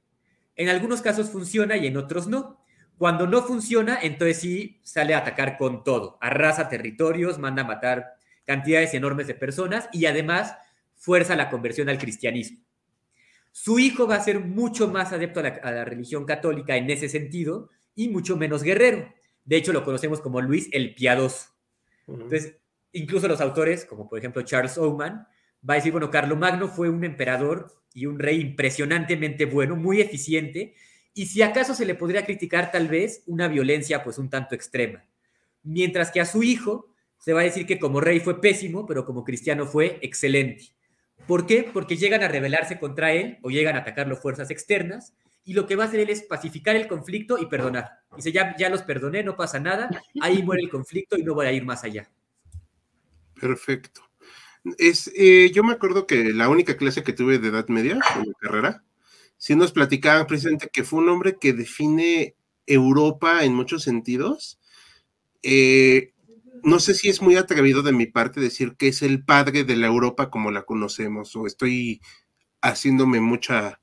En 0.56 0.68
algunos 0.68 1.00
casos 1.02 1.30
funciona 1.30 1.76
y 1.76 1.86
en 1.86 1.96
otros 1.96 2.26
no. 2.26 2.60
Cuando 2.98 3.26
no 3.26 3.42
funciona, 3.42 3.98
entonces 4.02 4.40
sí 4.40 4.80
sale 4.82 5.14
a 5.14 5.18
atacar 5.18 5.56
con 5.56 5.84
todo. 5.84 6.18
Arrasa 6.20 6.68
territorios, 6.68 7.38
manda 7.38 7.62
a 7.62 7.66
matar 7.66 8.14
cantidades 8.44 8.92
enormes 8.94 9.26
de 9.26 9.34
personas 9.34 9.88
y 9.92 10.06
además 10.06 10.54
fuerza 10.96 11.34
la 11.34 11.48
conversión 11.48 11.88
al 11.88 11.98
cristianismo. 11.98 12.58
Su 13.52 13.78
hijo 13.78 14.06
va 14.06 14.16
a 14.16 14.22
ser 14.22 14.40
mucho 14.40 14.88
más 14.88 15.12
adepto 15.12 15.40
a 15.40 15.42
la, 15.42 15.84
religión 15.84 16.24
católica 16.24 16.76
en 16.76 16.90
ese 16.90 17.08
sentido 17.08 17.70
y 17.94 18.08
mucho 18.08 18.36
menos 18.36 18.62
guerrero. 18.62 19.12
De 19.44 19.56
hecho, 19.56 19.72
lo 19.72 19.82
conocemos 19.82 20.20
como 20.20 20.40
Luis 20.40 20.68
el 20.72 20.94
Piadoso. 20.94 21.48
Entonces, 22.06 22.58
incluso 22.92 23.28
los 23.28 23.40
autores, 23.40 23.84
como 23.84 24.08
por 24.08 24.18
ejemplo 24.18 24.42
Charles 24.42 24.76
Oman, 24.78 25.26
va 25.68 25.74
a 25.74 25.76
decir, 25.76 25.92
bueno, 25.92 26.10
Carlomagno 26.10 26.68
fue 26.68 26.88
un 26.88 27.02
emperador 27.04 27.79
y 27.94 28.06
un 28.06 28.18
rey 28.18 28.40
impresionantemente 28.40 29.44
bueno, 29.44 29.76
muy 29.76 30.00
eficiente, 30.00 30.74
y 31.14 31.26
si 31.26 31.42
acaso 31.42 31.74
se 31.74 31.84
le 31.84 31.94
podría 31.94 32.24
criticar 32.24 32.70
tal 32.70 32.88
vez 32.88 33.22
una 33.26 33.48
violencia 33.48 34.02
pues 34.04 34.18
un 34.18 34.30
tanto 34.30 34.54
extrema. 34.54 35.04
Mientras 35.62 36.10
que 36.10 36.20
a 36.20 36.26
su 36.26 36.42
hijo 36.42 36.94
se 37.18 37.32
va 37.32 37.40
a 37.40 37.44
decir 37.44 37.66
que 37.66 37.78
como 37.78 38.00
rey 38.00 38.20
fue 38.20 38.40
pésimo, 38.40 38.86
pero 38.86 39.04
como 39.04 39.24
cristiano 39.24 39.66
fue 39.66 39.98
excelente. 40.02 40.74
¿Por 41.26 41.46
qué? 41.46 41.68
Porque 41.70 41.96
llegan 41.96 42.22
a 42.22 42.28
rebelarse 42.28 42.78
contra 42.78 43.12
él 43.12 43.38
o 43.42 43.50
llegan 43.50 43.76
a 43.76 43.80
atacarlo 43.80 44.16
fuerzas 44.16 44.50
externas 44.50 45.14
y 45.44 45.52
lo 45.52 45.66
que 45.66 45.76
va 45.76 45.84
a 45.84 45.86
hacer 45.88 46.00
él 46.00 46.10
es 46.10 46.22
pacificar 46.22 46.76
el 46.76 46.88
conflicto 46.88 47.38
y 47.38 47.46
perdonar. 47.46 48.00
Dice, 48.16 48.32
ya, 48.32 48.56
ya 48.56 48.68
los 48.68 48.82
perdoné, 48.82 49.22
no 49.22 49.36
pasa 49.36 49.58
nada, 49.58 49.90
ahí 50.20 50.42
muere 50.42 50.62
el 50.62 50.70
conflicto 50.70 51.18
y 51.18 51.22
no 51.22 51.34
voy 51.34 51.46
a 51.46 51.52
ir 51.52 51.64
más 51.64 51.84
allá. 51.84 52.08
Perfecto. 53.38 54.09
Es, 54.78 55.10
eh, 55.16 55.50
yo 55.54 55.64
me 55.64 55.72
acuerdo 55.72 56.06
que 56.06 56.32
la 56.32 56.48
única 56.48 56.76
clase 56.76 57.02
que 57.02 57.12
tuve 57.12 57.38
de 57.38 57.48
Edad 57.48 57.68
Media 57.68 57.98
en 58.16 58.22
mi 58.22 58.34
carrera, 58.34 58.84
sí 59.36 59.56
nos 59.56 59.72
platicaban 59.72 60.26
precisamente 60.26 60.68
que 60.72 60.84
fue 60.84 61.00
un 61.00 61.08
hombre 61.08 61.38
que 61.40 61.52
define 61.52 62.36
Europa 62.66 63.44
en 63.44 63.54
muchos 63.54 63.82
sentidos. 63.82 64.60
Eh, 65.42 66.12
no 66.62 66.78
sé 66.78 66.94
si 66.94 67.08
es 67.08 67.22
muy 67.22 67.36
atrevido 67.36 67.82
de 67.82 67.92
mi 67.92 68.06
parte 68.06 68.40
decir 68.40 68.76
que 68.76 68.88
es 68.88 69.02
el 69.02 69.24
padre 69.24 69.64
de 69.64 69.76
la 69.76 69.86
Europa 69.86 70.30
como 70.30 70.50
la 70.50 70.62
conocemos, 70.62 71.34
o 71.36 71.46
estoy 71.46 72.00
haciéndome 72.60 73.20
mucha, 73.20 73.80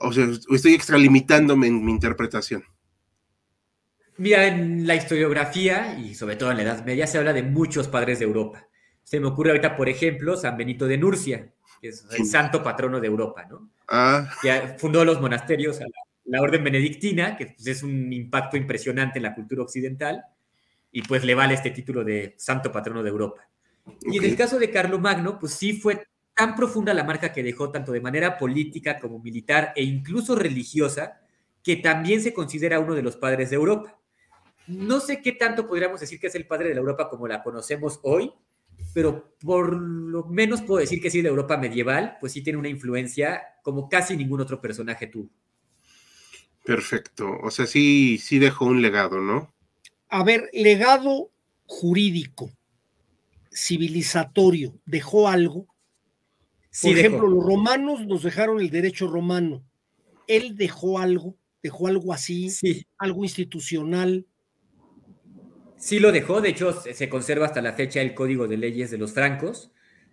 o 0.00 0.12
sea, 0.12 0.28
estoy 0.50 0.74
extralimitándome 0.74 1.66
en 1.66 1.84
mi 1.84 1.90
interpretación. 1.90 2.64
Mira, 4.18 4.46
en 4.46 4.86
la 4.86 4.94
historiografía 4.94 5.98
y 5.98 6.14
sobre 6.14 6.36
todo 6.36 6.50
en 6.50 6.58
la 6.58 6.62
Edad 6.62 6.84
Media 6.86 7.06
se 7.06 7.18
habla 7.18 7.32
de 7.32 7.42
muchos 7.42 7.88
padres 7.88 8.18
de 8.18 8.24
Europa. 8.24 8.68
Se 9.06 9.20
me 9.20 9.28
ocurre 9.28 9.50
ahorita, 9.50 9.76
por 9.76 9.88
ejemplo, 9.88 10.36
San 10.36 10.56
Benito 10.56 10.88
de 10.88 10.98
Nurcia, 10.98 11.52
que 11.80 11.90
es 11.90 12.04
el 12.10 12.26
santo 12.26 12.60
patrono 12.60 12.98
de 12.98 13.06
Europa, 13.06 13.46
¿no? 13.48 13.70
Ah. 13.86 14.28
Que 14.42 14.74
fundó 14.78 15.04
los 15.04 15.20
monasterios, 15.20 15.78
la, 16.24 16.42
orden 16.42 16.64
benedictina, 16.64 17.36
que 17.36 17.46
pues, 17.46 17.68
es 17.68 17.84
un 17.84 18.12
impacto 18.12 18.56
impresionante 18.56 19.20
en 19.20 19.22
la 19.22 19.32
cultura 19.32 19.62
occidental, 19.62 20.24
y 20.90 21.02
pues 21.02 21.24
le 21.24 21.36
vale 21.36 21.54
este 21.54 21.70
título 21.70 22.02
de 22.02 22.34
santo 22.36 22.72
patrono 22.72 23.04
de 23.04 23.10
Europa. 23.10 23.48
Y 24.02 24.18
en 24.18 24.24
el 24.24 24.36
caso 24.36 24.58
de 24.58 24.72
Carlomagno, 24.72 25.38
pues 25.38 25.52
sí 25.52 25.74
fue 25.74 26.08
tan 26.34 26.56
profunda 26.56 26.92
la 26.92 27.04
marca 27.04 27.32
que 27.32 27.44
dejó, 27.44 27.70
tanto 27.70 27.92
de 27.92 28.00
manera 28.00 28.36
política 28.36 28.98
como 28.98 29.20
militar 29.20 29.72
e 29.76 29.84
incluso 29.84 30.34
religiosa, 30.34 31.20
que 31.62 31.76
también 31.76 32.20
se 32.20 32.34
considera 32.34 32.80
uno 32.80 32.96
de 32.96 33.02
los 33.02 33.16
padres 33.16 33.50
de 33.50 33.56
Europa. 33.56 34.00
No 34.66 34.98
sé 34.98 35.22
qué 35.22 35.30
tanto 35.30 35.68
podríamos 35.68 36.00
decir 36.00 36.18
que 36.18 36.26
es 36.26 36.34
el 36.34 36.48
padre 36.48 36.70
de 36.70 36.74
la 36.74 36.80
Europa 36.80 37.08
como 37.08 37.28
la 37.28 37.44
conocemos 37.44 38.00
hoy, 38.02 38.32
pero 38.94 39.36
por 39.40 39.74
lo 39.74 40.24
menos 40.24 40.62
puedo 40.62 40.80
decir 40.80 41.00
que 41.00 41.10
sí, 41.10 41.22
de 41.22 41.28
Europa 41.28 41.56
medieval, 41.56 42.16
pues 42.20 42.32
sí 42.32 42.42
tiene 42.42 42.58
una 42.58 42.68
influencia 42.68 43.42
como 43.62 43.88
casi 43.88 44.16
ningún 44.16 44.40
otro 44.40 44.60
personaje 44.60 45.06
tuvo. 45.06 45.30
Perfecto, 46.64 47.38
o 47.42 47.50
sea, 47.50 47.66
sí, 47.66 48.18
sí 48.18 48.38
dejó 48.38 48.64
un 48.64 48.82
legado, 48.82 49.20
¿no? 49.20 49.54
A 50.08 50.24
ver, 50.24 50.48
legado 50.52 51.30
jurídico, 51.66 52.50
civilizatorio, 53.52 54.78
¿dejó 54.84 55.28
algo? 55.28 55.66
Por 56.82 56.98
ejemplo, 56.98 57.26
los 57.28 57.44
romanos 57.44 58.06
nos 58.06 58.22
dejaron 58.22 58.60
el 58.60 58.70
derecho 58.70 59.06
romano. 59.08 59.64
¿Él 60.26 60.56
dejó 60.56 60.98
algo? 60.98 61.36
¿Dejó 61.62 61.88
algo 61.88 62.12
así? 62.12 62.50
Sí. 62.50 62.86
¿Algo 62.98 63.24
institucional? 63.24 64.26
Sí 65.78 65.98
lo 65.98 66.10
dejó, 66.10 66.40
de 66.40 66.50
hecho 66.50 66.72
se 66.72 67.08
conserva 67.08 67.46
hasta 67.46 67.60
la 67.60 67.72
fecha 67.72 68.00
el 68.00 68.14
Código 68.14 68.48
de 68.48 68.56
Leyes 68.56 68.90
de 68.90 68.98
los 68.98 69.12
Francos, 69.12 69.72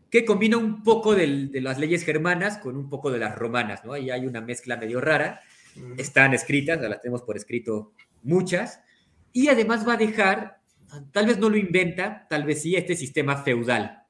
que 0.09 0.25
combina 0.25 0.57
un 0.57 0.83
poco 0.83 1.15
de, 1.15 1.49
las 1.53 1.79
leyes 1.79 2.03
germanas 2.03 2.59
con 2.59 2.77
un 2.77 2.89
poco 2.89 3.09
de 3.09 3.17
las 3.17 3.35
romanas, 3.35 3.83
¿no? 3.83 3.93
Ahí 3.93 4.11
hay 4.11 4.27
una 4.27 4.41
mezcla 4.41 4.77
medio 4.77 5.01
rara, 5.01 5.41
están 5.97 6.35
escritas, 6.35 6.79
las 6.79 7.01
tenemos 7.01 7.23
por 7.23 7.35
escrito 7.35 7.93
muchas, 8.21 8.81
y 9.31 9.47
además 9.47 9.87
va 9.87 9.93
a 9.93 9.97
dejar, 9.97 10.59
tal 11.11 11.25
vez 11.25 11.39
no 11.39 11.49
lo 11.49 11.57
inventa, 11.57 12.27
tal 12.29 12.43
vez 12.43 12.61
sí, 12.61 12.75
este 12.75 12.95
sistema 12.95 13.37
feudal, 13.37 14.03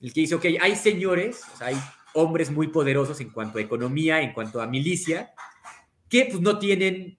el 0.00 0.12
que 0.12 0.20
dice, 0.20 0.36
ok, 0.36 0.44
hay 0.60 0.76
señores, 0.76 1.42
hay 1.58 1.74
hombres 2.14 2.50
muy 2.50 2.68
poderosos 2.68 3.20
en 3.20 3.30
cuanto 3.30 3.58
a 3.58 3.62
economía, 3.62 4.20
en 4.20 4.32
cuanto 4.32 4.62
a 4.62 4.66
milicia, 4.66 5.32
que 6.08 6.26
pues 6.26 6.40
no 6.40 6.60
tienen 6.60 7.18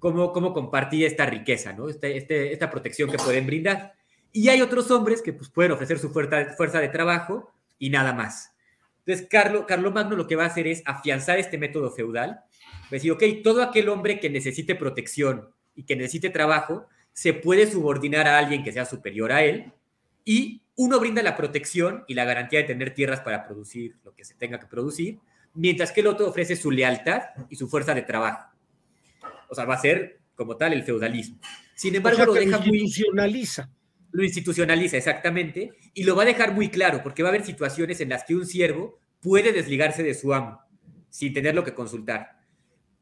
cómo, 0.00 0.52
compartir 0.52 1.04
esta 1.04 1.26
riqueza, 1.26 1.72
¿no? 1.72 1.88
Este, 1.88 2.16
este, 2.16 2.52
esta 2.52 2.70
protección 2.70 3.10
que 3.10 3.18
pueden 3.18 3.46
brindar. 3.46 3.94
Y 4.32 4.48
hay 4.48 4.62
otros 4.62 4.90
hombres 4.90 5.22
que 5.22 5.32
pues, 5.32 5.50
pueden 5.50 5.72
ofrecer 5.72 5.98
su 5.98 6.10
fuerza, 6.10 6.80
de 6.80 6.88
trabajo 6.88 7.52
y 7.78 7.90
nada 7.90 8.12
más. 8.12 8.52
Entonces, 9.04 9.26
Carlo, 9.30 9.66
Carlo 9.66 9.92
Magno 9.92 10.16
lo 10.16 10.26
que 10.26 10.36
va 10.36 10.44
a 10.44 10.48
hacer 10.48 10.66
es 10.66 10.82
afianzar 10.86 11.38
este 11.38 11.58
método 11.58 11.90
feudal. 11.90 12.40
Decir, 12.90 13.12
ok, 13.12 13.22
todo 13.44 13.62
aquel 13.62 13.88
hombre 13.88 14.18
que 14.18 14.30
necesite 14.30 14.74
protección 14.74 15.48
y 15.76 15.84
que 15.84 15.96
necesite 15.96 16.30
trabajo, 16.30 16.86
se 17.12 17.34
puede 17.34 17.70
subordinar 17.70 18.26
a 18.26 18.38
alguien 18.38 18.64
que 18.64 18.72
sea 18.72 18.84
superior 18.84 19.32
a 19.32 19.42
él 19.44 19.72
y 20.24 20.62
uno 20.76 20.98
brinda 20.98 21.22
la 21.22 21.36
protección 21.36 22.04
y 22.08 22.14
la 22.14 22.24
garantía 22.24 22.60
de 22.60 22.66
tener 22.66 22.94
tierras 22.94 23.20
para 23.20 23.44
producir 23.44 23.96
lo 24.04 24.14
que 24.14 24.24
se 24.24 24.34
tenga 24.34 24.58
que 24.58 24.66
producir, 24.66 25.18
mientras 25.54 25.92
que 25.92 26.00
el 26.00 26.06
otro 26.06 26.28
ofrece 26.28 26.56
su 26.56 26.70
lealtad 26.70 27.22
y 27.48 27.56
su 27.56 27.68
fuerza 27.68 27.94
de 27.94 28.02
trabajo 28.02 28.49
o 29.50 29.54
sea, 29.54 29.64
va 29.64 29.74
a 29.74 29.80
ser 29.80 30.20
como 30.34 30.56
tal 30.56 30.72
el 30.72 30.84
feudalismo. 30.84 31.38
Sin 31.74 31.94
embargo, 31.94 32.24
lo 32.24 32.32
deja 32.34 32.58
lo 32.58 32.74
institucionaliza. 32.74 33.70
lo 34.12 34.24
institucionaliza, 34.24 34.96
exactamente, 34.96 35.72
y 35.92 36.04
lo 36.04 36.16
va 36.16 36.22
a 36.22 36.26
dejar 36.26 36.54
muy 36.54 36.68
claro, 36.68 37.02
porque 37.02 37.22
va 37.22 37.28
a 37.28 37.32
haber 37.32 37.44
situaciones 37.44 38.00
en 38.00 38.08
las 38.08 38.24
que 38.24 38.34
un 38.34 38.46
siervo 38.46 38.98
puede 39.20 39.52
desligarse 39.52 40.02
de 40.02 40.14
su 40.14 40.32
amo 40.32 40.60
sin 41.10 41.34
tenerlo 41.34 41.64
que 41.64 41.74
consultar. 41.74 42.38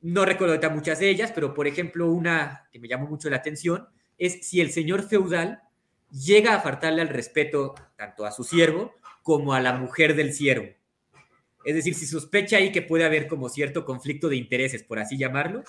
No 0.00 0.24
recuerdo 0.24 0.54
ahorita 0.54 0.70
muchas 0.70 0.98
de 0.98 1.10
ellas, 1.10 1.30
pero 1.32 1.54
por 1.54 1.66
ejemplo, 1.66 2.10
una 2.10 2.68
que 2.72 2.80
me 2.80 2.88
llamó 2.88 3.06
mucho 3.06 3.30
la 3.30 3.36
atención 3.36 3.86
es 4.16 4.46
si 4.46 4.60
el 4.60 4.70
señor 4.70 5.02
feudal 5.02 5.60
llega 6.10 6.54
a 6.54 6.60
faltarle 6.60 7.02
al 7.02 7.08
respeto 7.08 7.74
tanto 7.96 8.24
a 8.24 8.32
su 8.32 8.42
siervo 8.42 8.94
como 9.22 9.52
a 9.52 9.60
la 9.60 9.74
mujer 9.74 10.16
del 10.16 10.32
siervo. 10.32 10.68
Es 11.64 11.74
decir, 11.74 11.94
si 11.94 12.06
sospecha 12.06 12.56
ahí 12.56 12.72
que 12.72 12.82
puede 12.82 13.04
haber 13.04 13.26
como 13.26 13.48
cierto 13.48 13.84
conflicto 13.84 14.28
de 14.28 14.36
intereses, 14.36 14.82
por 14.82 14.98
así 14.98 15.18
llamarlo, 15.18 15.64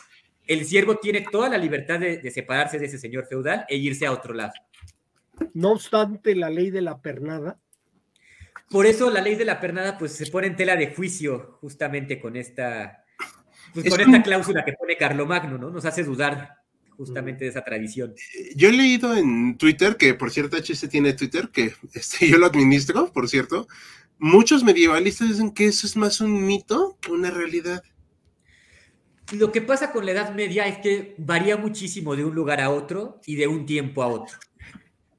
el 0.50 0.66
siervo 0.66 0.96
tiene 0.96 1.24
toda 1.32 1.48
la 1.48 1.60
libertad 1.60 2.00
de, 2.00 2.32
separarse 2.32 2.80
de 2.80 2.88
ese 2.88 2.98
señor 2.98 3.28
feudal 3.28 3.66
e 3.70 3.78
irse 3.78 4.08
a 4.08 4.12
otro 4.12 4.34
lado. 4.34 4.54
No 5.54 5.74
obstante, 5.74 6.36
la 6.36 6.50
ley 6.50 6.72
de 6.72 6.82
la 6.82 7.02
pernada. 7.04 7.60
Por 8.72 8.88
eso 8.88 9.12
la 9.12 9.22
ley 9.22 9.36
de 9.36 9.46
la 9.46 9.60
pernada 9.60 10.00
pues 10.00 10.14
se 10.14 10.26
pone 10.26 10.48
en 10.48 10.56
tela 10.56 10.76
de 10.76 10.88
juicio 10.94 11.60
justamente 11.62 12.20
con 12.20 12.36
esta, 12.36 13.06
pues, 13.76 13.90
con 13.90 14.02
esta 14.02 14.24
cláusula 14.24 14.66
que 14.66 14.74
pone 14.74 14.98
Carlomagno, 14.98 15.60
¿no? 15.60 15.70
Nos 15.70 15.86
hace 15.86 16.04
dudar 16.04 16.58
justamente 16.98 17.46
de 17.46 17.52
esa 17.52 17.64
tradición. 17.64 18.16
Yo 18.56 18.70
he 18.70 18.74
leído 18.74 19.16
en 19.16 19.56
Twitter, 19.56 19.98
que 19.98 20.16
por 20.16 20.32
cierto 20.32 20.58
HC 20.58 20.90
tiene 20.90 21.14
Twitter, 21.14 21.50
que 21.50 21.74
este, 21.94 22.28
yo 22.28 22.40
lo 22.40 22.48
administro, 22.48 23.14
por 23.14 23.30
cierto, 23.30 23.68
muchos 24.18 24.64
medievalistas 24.64 25.30
dicen 25.30 25.52
que 25.52 25.68
eso 25.68 25.86
es 25.86 25.96
más 25.96 26.22
un 26.22 26.44
mito 26.44 26.98
que 27.02 27.12
una 27.12 27.30
realidad. 27.30 27.84
Lo 29.32 29.52
que 29.52 29.62
pasa 29.62 29.92
con 29.92 30.06
la 30.06 30.12
Edad 30.12 30.34
Media 30.34 30.66
es 30.68 30.80
que 30.80 31.16
varía 31.18 31.56
muchísimo 31.56 32.16
de 32.16 32.26
un 32.26 32.34
lugar 32.34 32.62
a 32.62 32.72
otro 32.72 33.20
y 33.26 33.36
de 33.36 33.48
un 33.48 33.66
tiempo 33.66 34.02
a 34.02 34.08
otro. 34.08 34.38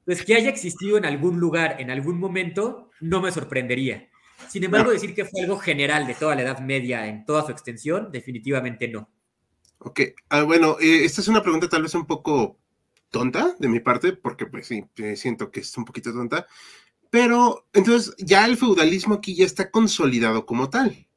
Pues 0.05 0.23
que 0.23 0.35
haya 0.35 0.49
existido 0.49 0.97
en 0.97 1.05
algún 1.05 1.39
lugar, 1.39 1.77
en 1.79 1.91
algún 1.91 2.19
momento, 2.19 2.89
no 2.99 3.21
me 3.21 3.31
sorprendería. 3.31 4.09
Sin 4.49 4.63
embargo, 4.63 4.91
decir 4.91 5.15
que 5.15 5.23
fue 5.23 5.41
algo 5.41 5.57
general 5.57 6.07
de 6.07 6.15
toda 6.15 6.35
la 6.35 6.41
Edad 6.41 6.59
Media 6.59 7.07
en 7.07 7.25
toda 7.25 7.45
su 7.45 7.51
extensión, 7.51 8.11
definitivamente 8.11 8.87
no. 8.87 9.09
Ok, 9.77 10.01
ah, 10.29 10.43
bueno, 10.43 10.77
eh, 10.79 11.05
esta 11.05 11.21
es 11.21 11.27
una 11.27 11.41
pregunta 11.41 11.69
tal 11.69 11.83
vez 11.83 11.95
un 11.95 12.05
poco 12.05 12.59
tonta 13.09 13.55
de 13.59 13.67
mi 13.69 13.79
parte, 13.79 14.13
porque 14.13 14.45
pues 14.45 14.67
sí, 14.67 14.83
eh, 14.97 15.15
siento 15.15 15.51
que 15.51 15.61
es 15.61 15.77
un 15.77 15.85
poquito 15.85 16.11
tonta, 16.11 16.47
pero 17.09 17.67
entonces 17.73 18.15
ya 18.17 18.45
el 18.45 18.57
feudalismo 18.57 19.15
aquí 19.15 19.35
ya 19.35 19.45
está 19.45 19.71
consolidado 19.71 20.45
como 20.45 20.69
tal. 20.69 21.07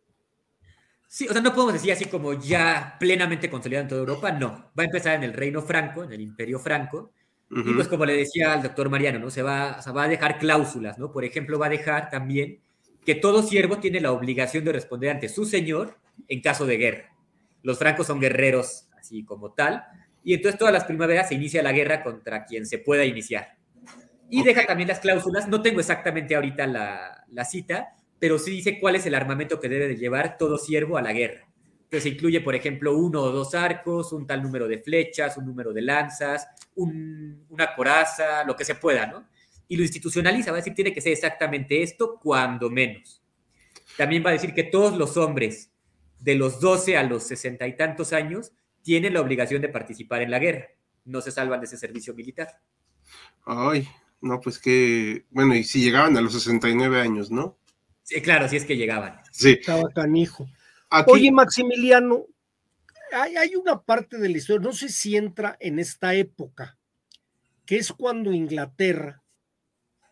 Sí, 1.15 1.29
o 1.29 1.33
sea, 1.33 1.41
no 1.41 1.55
podemos 1.55 1.75
decir 1.75 1.93
así 1.93 2.07
como 2.07 2.33
ya 2.33 2.97
plenamente 2.99 3.49
consolidado 3.49 3.83
en 3.85 3.89
toda 3.89 4.01
Europa, 4.01 4.33
no. 4.33 4.73
Va 4.77 4.83
a 4.83 4.87
empezar 4.87 5.15
en 5.15 5.23
el 5.23 5.33
Reino 5.33 5.63
Franco, 5.63 6.03
en 6.03 6.13
el 6.13 6.21
Imperio 6.21 6.59
Franco, 6.59 7.13
y 7.49 7.73
pues 7.73 7.87
como 7.87 8.05
le 8.05 8.17
decía 8.17 8.53
al 8.53 8.65
doctor 8.65 8.91
Mariano, 8.91 9.21
¿no? 9.21 9.31
Se 9.31 9.41
va, 9.41 9.79
va 9.97 10.03
a 10.03 10.09
dejar 10.09 10.41
cláusulas, 10.41 10.99
¿no? 10.99 11.13
Por 11.13 11.25
ejemplo, 11.25 11.57
va 11.57 11.67
a 11.67 11.69
dejar 11.69 12.11
también 12.11 12.59
que 13.07 13.15
todo 13.15 13.45
siervo 13.45 13.79
tiene 13.79 14.01
la 14.01 14.11
obligación 14.11 14.65
de 14.65 14.73
responder 14.73 15.11
ante 15.13 15.29
su 15.29 15.45
señor 15.45 16.01
en 16.27 16.41
caso 16.41 16.67
de 16.67 16.79
guerra. 16.79 17.17
Los 17.63 17.79
francos 17.79 18.09
son 18.09 18.19
guerreros 18.19 18.89
así 18.99 19.25
como 19.25 19.53
tal, 19.53 19.85
y 20.25 20.35
entonces 20.35 20.59
todas 20.59 20.75
las 20.75 20.83
primaveras 20.83 21.29
se 21.29 21.37
inicia 21.37 21.63
la 21.63 21.71
guerra 21.71 22.03
contra 22.03 22.45
quien 22.45 22.67
se 22.67 22.79
pueda 22.79 23.05
iniciar. 23.05 23.55
Y 24.31 24.43
deja 24.43 24.67
también 24.67 24.89
las 24.89 24.99
cláusulas, 24.99 25.47
no 25.47 25.63
tengo 25.63 25.79
exactamente 25.79 26.35
ahorita 26.35 26.67
la, 26.67 27.25
la 27.31 27.45
cita, 27.45 27.95
pero 28.25 28.39
sí 28.39 28.53
dice 28.53 28.81
cuál 28.81 28.97
es 28.97 29.05
el 29.05 29.15
armamento 29.15 29.61
que 29.61 29.69
debe 29.69 29.87
de 29.87 29.99
llevar 29.99 30.39
todo 30.39 30.57
siervo 30.57 30.97
a 30.97 31.03
la 31.03 31.13
guerra. 31.13 31.47
Entonces 31.83 32.11
incluye, 32.11 32.41
por 32.41 32.55
ejemplo, 32.55 32.97
uno 32.97 33.21
o 33.21 33.31
dos 33.31 33.55
arcos, 33.55 34.15
un 34.15 34.27
tal 34.27 34.43
número 34.43 34.67
de 34.67 34.79
flechas, 34.79 35.37
un 35.37 35.45
número 35.45 35.75
de 35.75 35.83
lanzas, 35.83 36.49
una 36.75 37.75
coraza, 37.77 38.43
lo 38.45 38.57
que 38.57 38.65
se 38.65 38.77
pueda, 38.77 39.05
¿no? 39.05 39.29
Y 39.69 39.77
lo 39.77 39.83
institucionaliza, 39.83 40.53
va 40.53 40.57
a 40.57 40.61
decir, 40.61 40.73
tiene 40.73 40.95
que 40.95 41.03
ser 41.03 41.13
exactamente 41.13 41.83
esto, 41.83 42.19
cuando 42.19 42.71
menos. 42.71 43.23
También 43.99 44.25
va 44.25 44.31
a 44.31 44.33
decir 44.33 44.55
que 44.55 44.65
todos 44.65 44.97
los 44.97 45.19
hombres 45.19 45.71
de 46.19 46.35
los 46.35 46.61
12 46.61 46.97
a 46.97 47.03
los 47.03 47.25
60 47.25 47.67
y 47.67 47.77
tantos 47.77 48.15
años 48.15 48.53
tienen 48.81 49.13
la 49.13 49.21
obligación 49.21 49.61
de 49.61 49.69
participar 49.69 50.23
en 50.23 50.31
la 50.31 50.39
guerra. 50.39 50.69
No 51.05 51.21
se 51.21 51.31
salvan 51.31 51.61
de 51.61 51.67
ese 51.67 51.77
servicio 51.77 52.15
militar. 52.15 52.49
Ay, 53.45 53.87
no, 54.23 54.41
pues 54.41 54.59
que, 54.59 55.27
bueno, 55.29 55.55
y 55.55 55.63
si 55.63 55.83
llegaban 55.83 56.17
a 56.17 56.23
los 56.23 56.33
69 56.33 57.03
años, 57.03 57.31
¿no? 57.31 57.59
Sí, 58.05 58.21
claro, 58.21 58.49
si 58.49 58.57
es 58.57 58.65
que 58.65 58.77
llegaban. 58.77 59.21
Sí. 59.33 59.53
Estaba 59.53 59.91
canijo. 59.91 60.47
Oye, 61.09 61.33
Maximiliano, 61.33 62.27
hay, 63.13 63.37
hay, 63.37 63.57
una 63.57 63.83
parte 63.83 64.19
de 64.19 64.29
la 64.29 64.37
historia, 64.37 64.65
no 64.65 64.73
sé 64.73 64.89
si 64.89 65.17
entra 65.17 65.57
en 65.59 65.79
esta 65.79 66.15
época, 66.15 66.79
que 67.67 67.77
es 67.77 67.93
cuando 67.93 68.33
Inglaterra 68.33 69.25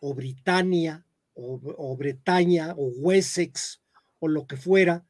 o 0.01 0.13
Britania 0.13 1.05
o, 1.35 1.61
o 1.77 1.95
Bretaña 1.95 2.73
o 2.75 2.87
Wessex 2.87 3.81
o 4.19 4.27
lo 4.27 4.45
que 4.47 4.57
fuera, 4.57 5.05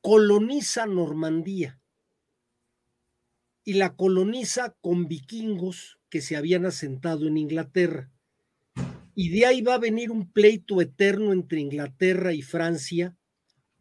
coloniza 0.00 0.86
Normandía 0.86 1.80
y 3.64 3.74
la 3.74 3.94
coloniza 3.94 4.74
con 4.80 5.08
vikingos 5.08 5.98
que 6.08 6.22
se 6.22 6.36
habían 6.36 6.64
asentado 6.64 7.26
en 7.26 7.36
Inglaterra. 7.36 8.10
Y 9.20 9.30
de 9.30 9.46
ahí 9.46 9.62
va 9.62 9.74
a 9.74 9.78
venir 9.78 10.12
un 10.12 10.30
pleito 10.30 10.80
eterno 10.80 11.32
entre 11.32 11.58
Inglaterra 11.58 12.32
y 12.32 12.40
Francia, 12.40 13.16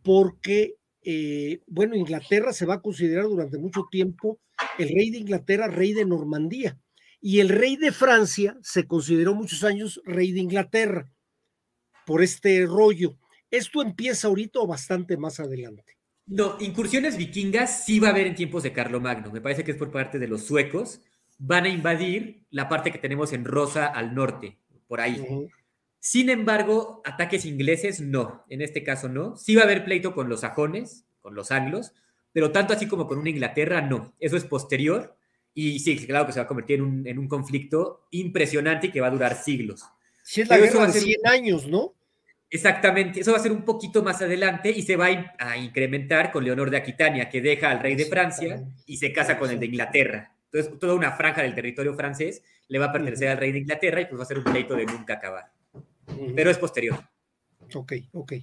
porque, 0.02 0.78
eh, 1.04 1.62
bueno, 1.68 1.96
Inglaterra 1.96 2.52
se 2.54 2.66
va 2.66 2.74
a 2.74 2.82
considerar 2.82 3.26
durante 3.26 3.60
mucho 3.60 3.86
tiempo 3.92 4.40
el 4.80 4.90
rey 4.90 5.12
de 5.12 5.20
Inglaterra, 5.20 5.68
rey 5.68 5.94
de 5.94 6.06
Normandía, 6.06 6.80
y 7.22 7.40
el 7.40 7.50
rey 7.50 7.76
de 7.76 7.92
Francia 7.92 8.58
se 8.64 8.88
consideró 8.88 9.36
muchos 9.36 9.64
años 9.64 10.02
rey 10.06 10.32
de 10.32 10.40
Inglaterra 10.40 11.08
por 12.08 12.24
este 12.24 12.66
rollo. 12.66 13.20
¿Esto 13.52 13.84
empieza 13.84 14.30
ahorita 14.30 14.60
o 14.62 14.66
bastante 14.66 15.18
más 15.18 15.40
adelante? 15.40 16.00
No, 16.26 16.58
incursiones 16.60 17.16
vikingas 17.16 17.86
sí 17.86 18.00
va 18.00 18.08
a 18.08 18.12
haber 18.12 18.26
en 18.26 18.34
tiempos 18.34 18.64
de 18.64 18.74
Carlomagno. 18.74 19.32
Me 19.32 19.42
parece 19.42 19.64
que 19.64 19.70
es 19.70 19.78
por 19.78 19.92
parte 19.92 20.18
de 20.18 20.28
los 20.28 20.48
suecos. 20.48 21.00
Van 21.38 21.66
a 21.66 21.70
invadir 21.70 22.48
la 22.50 22.68
parte 22.68 22.92
que 22.92 22.98
tenemos 22.98 23.34
en 23.34 23.46
Rosa 23.46 23.86
al 23.86 24.16
norte, 24.16 24.58
por 24.88 25.02
ahí. 25.02 25.50
Sin 26.00 26.30
embargo, 26.30 27.02
ataques 27.06 27.46
ingleses 27.46 28.00
no, 28.00 28.46
en 28.50 28.62
este 28.62 28.84
caso 28.84 29.10
no. 29.10 29.36
Sí 29.36 29.56
va 29.56 29.62
a 29.62 29.66
haber 29.66 29.84
pleito 29.84 30.14
con 30.14 30.30
los 30.30 30.42
sajones, 30.42 31.06
con 31.22 31.36
los 31.36 31.52
anglos, 31.52 31.94
pero 32.32 32.52
tanto 32.52 32.74
así 32.74 32.88
como 32.88 33.08
con 33.08 33.18
una 33.18 33.30
Inglaterra 33.30 33.82
no. 33.82 34.14
Eso 34.20 34.38
es 34.38 34.46
posterior 34.46 35.18
y 35.54 35.80
sí, 35.80 35.98
claro 36.06 36.26
que 36.26 36.34
se 36.34 36.40
va 36.40 36.46
a 36.46 36.48
convertir 36.48 36.78
en 36.78 36.84
un, 36.84 37.08
en 37.08 37.20
un 37.20 37.28
conflicto 37.28 38.08
impresionante 38.12 38.88
y 38.88 38.92
que 38.92 39.02
va 39.02 39.08
a 39.08 39.12
durar 39.12 39.36
siglos. 39.36 39.84
Sí, 40.24 40.42
es 40.42 40.50
la 40.50 40.58
guerra 40.58 40.88
de 40.88 41.00
100 41.00 41.28
años, 41.28 41.68
¿no? 41.68 41.94
Exactamente, 42.50 43.20
eso 43.20 43.34
va 43.34 43.40
a 43.40 43.42
ser 43.42 43.52
un 43.52 43.66
poquito 43.66 44.02
más 44.04 44.22
adelante 44.22 44.72
y 44.72 44.82
se 44.84 44.96
va 44.96 45.08
a 45.38 45.58
incrementar 45.58 46.32
con 46.32 46.46
Leonor 46.46 46.70
de 46.70 46.78
Aquitania, 46.78 47.28
que 47.28 47.42
deja 47.42 47.70
al 47.70 47.82
rey 47.82 47.96
de 47.96 48.06
Francia 48.06 48.64
y 48.86 48.98
se 48.98 49.12
casa 49.12 49.38
con 49.38 49.52
el 49.52 49.60
de 49.60 49.66
Inglaterra. 49.66 50.37
Entonces, 50.52 50.80
toda 50.80 50.94
una 50.94 51.12
franja 51.12 51.42
del 51.42 51.56
territorio 51.56 51.94
francés 51.94 52.42
le 52.68 52.80
va 52.80 52.86
a 52.86 52.92
pertenecer 52.92 53.30
al 53.30 53.38
rey 53.38 53.52
de 53.52 53.60
Inglaterra 53.60 54.02
y 54.02 54.06
pues 54.06 54.20
va 54.20 54.24
a 54.24 54.28
ser 54.28 54.38
un 54.40 54.44
pleito 54.46 54.76
de 54.76 54.86
nunca 54.86 55.16
acabar. 55.16 55.52
Pero 56.36 56.50
es 56.50 56.58
posterior. 56.58 56.98
Ok, 57.74 57.94
ok. 58.14 58.34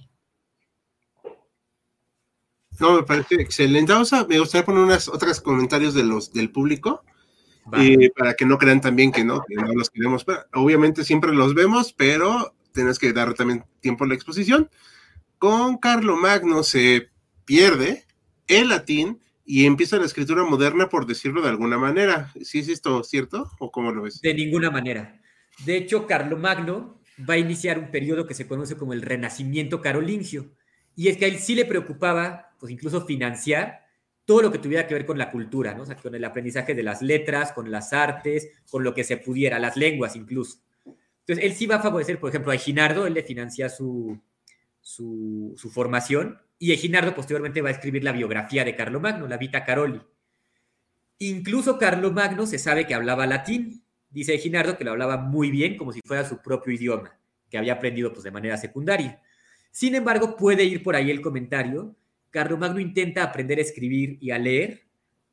No, 2.79 2.97
me 2.97 3.03
parece 3.03 3.35
excelente. 3.35 3.91
Vamos 3.91 4.13
a, 4.13 4.25
me 4.25 4.39
gustaría 4.39 4.65
poner 4.65 4.83
unos 4.83 5.07
otros 5.07 5.41
comentarios 5.41 5.93
de 5.93 6.03
los, 6.03 6.31
del 6.33 6.51
público. 6.51 7.03
Eh, 7.73 8.11
para 8.15 8.35
que 8.35 8.45
no 8.45 8.59
crean 8.59 8.79
también 8.79 9.11
que 9.11 9.23
no, 9.23 9.41
que 9.41 9.55
no 9.55 9.73
los 9.73 9.89
queremos. 9.89 10.23
Obviamente 10.53 11.03
siempre 11.03 11.33
los 11.33 11.55
vemos, 11.55 11.93
pero 11.93 12.53
tienes 12.73 12.99
que 12.99 13.11
dar 13.11 13.33
también 13.33 13.65
tiempo 13.79 14.03
a 14.03 14.07
la 14.07 14.13
exposición. 14.13 14.69
Con 15.39 15.77
Carlo 15.77 16.15
Magno 16.15 16.61
se 16.61 17.09
pierde 17.43 18.05
el 18.47 18.69
latín 18.69 19.19
y 19.45 19.65
empieza 19.65 19.97
la 19.97 20.05
escritura 20.05 20.43
moderna, 20.43 20.89
por 20.89 21.05
decirlo 21.05 21.41
de 21.41 21.49
alguna 21.49 21.77
manera. 21.77 22.31
¿Sí 22.41 22.59
es 22.59 22.67
esto 22.67 23.03
cierto 23.03 23.51
o 23.59 23.71
cómo 23.71 23.91
lo 23.91 24.01
ves? 24.01 24.19
De 24.21 24.33
ninguna 24.33 24.71
manera. 24.71 25.21
De 25.65 25.77
hecho, 25.77 26.07
Carlo 26.07 26.37
Magno 26.37 26.99
va 27.29 27.35
a 27.35 27.37
iniciar 27.37 27.77
un 27.79 27.91
periodo 27.91 28.25
que 28.25 28.33
se 28.33 28.47
conoce 28.47 28.75
como 28.75 28.93
el 28.93 29.01
Renacimiento 29.01 29.81
carolingio. 29.81 30.51
Y 30.95 31.09
es 31.09 31.17
que 31.17 31.25
a 31.25 31.27
él 31.27 31.37
sí 31.39 31.55
le 31.55 31.65
preocupaba, 31.65 32.55
pues 32.59 32.71
incluso 32.71 33.05
financiar 33.05 33.85
todo 34.25 34.41
lo 34.41 34.51
que 34.51 34.57
tuviera 34.57 34.87
que 34.87 34.95
ver 34.95 35.05
con 35.05 35.19
la 35.19 35.31
cultura, 35.31 35.75
¿no? 35.75 35.83
O 35.83 36.01
con 36.01 36.15
el 36.15 36.25
aprendizaje 36.25 36.73
de 36.73 36.83
las 36.83 37.01
letras, 37.01 37.51
con 37.51 37.69
las 37.69 37.93
artes, 37.93 38.49
con 38.69 38.83
lo 38.83 38.93
que 38.93 39.03
se 39.03 39.17
pudiera, 39.17 39.59
las 39.59 39.77
lenguas 39.77 40.15
incluso. 40.15 40.59
Entonces, 41.19 41.45
él 41.45 41.53
sí 41.53 41.67
va 41.67 41.75
a 41.75 41.81
favorecer, 41.81 42.19
por 42.19 42.29
ejemplo, 42.29 42.51
a 42.51 42.55
Eginardo, 42.55 43.05
él 43.05 43.13
le 43.13 43.23
financia 43.23 43.69
su, 43.69 44.19
su, 44.81 45.55
formación, 45.73 46.39
y 46.57 46.71
Eginardo 46.71 47.13
posteriormente 47.13 47.61
va 47.61 47.69
a 47.69 47.73
escribir 47.73 48.03
la 48.03 48.11
biografía 48.11 48.63
de 48.63 48.75
Carlomagno, 48.75 49.27
la 49.27 49.37
Vita 49.37 49.63
Caroli. 49.63 50.01
Incluso 51.19 51.77
Carlomagno 51.77 52.45
se 52.45 52.59
sabe 52.59 52.87
que 52.87 52.93
hablaba 52.93 53.27
latín, 53.27 53.83
dice 54.09 54.35
Eginardo 54.35 54.77
que 54.77 54.83
lo 54.83 54.91
hablaba 54.91 55.17
muy 55.17 55.51
bien, 55.51 55.77
como 55.77 55.91
si 55.91 56.01
fuera 56.05 56.27
su 56.27 56.41
propio 56.41 56.73
idioma, 56.73 57.17
que 57.49 57.57
había 57.57 57.73
aprendido 57.73 58.11
pues, 58.11 58.23
de 58.23 58.31
manera 58.31 58.57
secundaria. 58.57 59.21
Sin 59.71 59.95
embargo, 59.95 60.35
puede 60.37 60.63
ir 60.63 60.83
por 60.83 60.95
ahí 60.95 61.11
el 61.11 61.21
comentario, 61.21 61.95
Carlomagno 62.31 62.79
intenta 62.79 63.23
aprender 63.23 63.59
a 63.59 63.61
escribir 63.61 64.17
y 64.21 64.31
a 64.31 64.37
leer, 64.37 64.85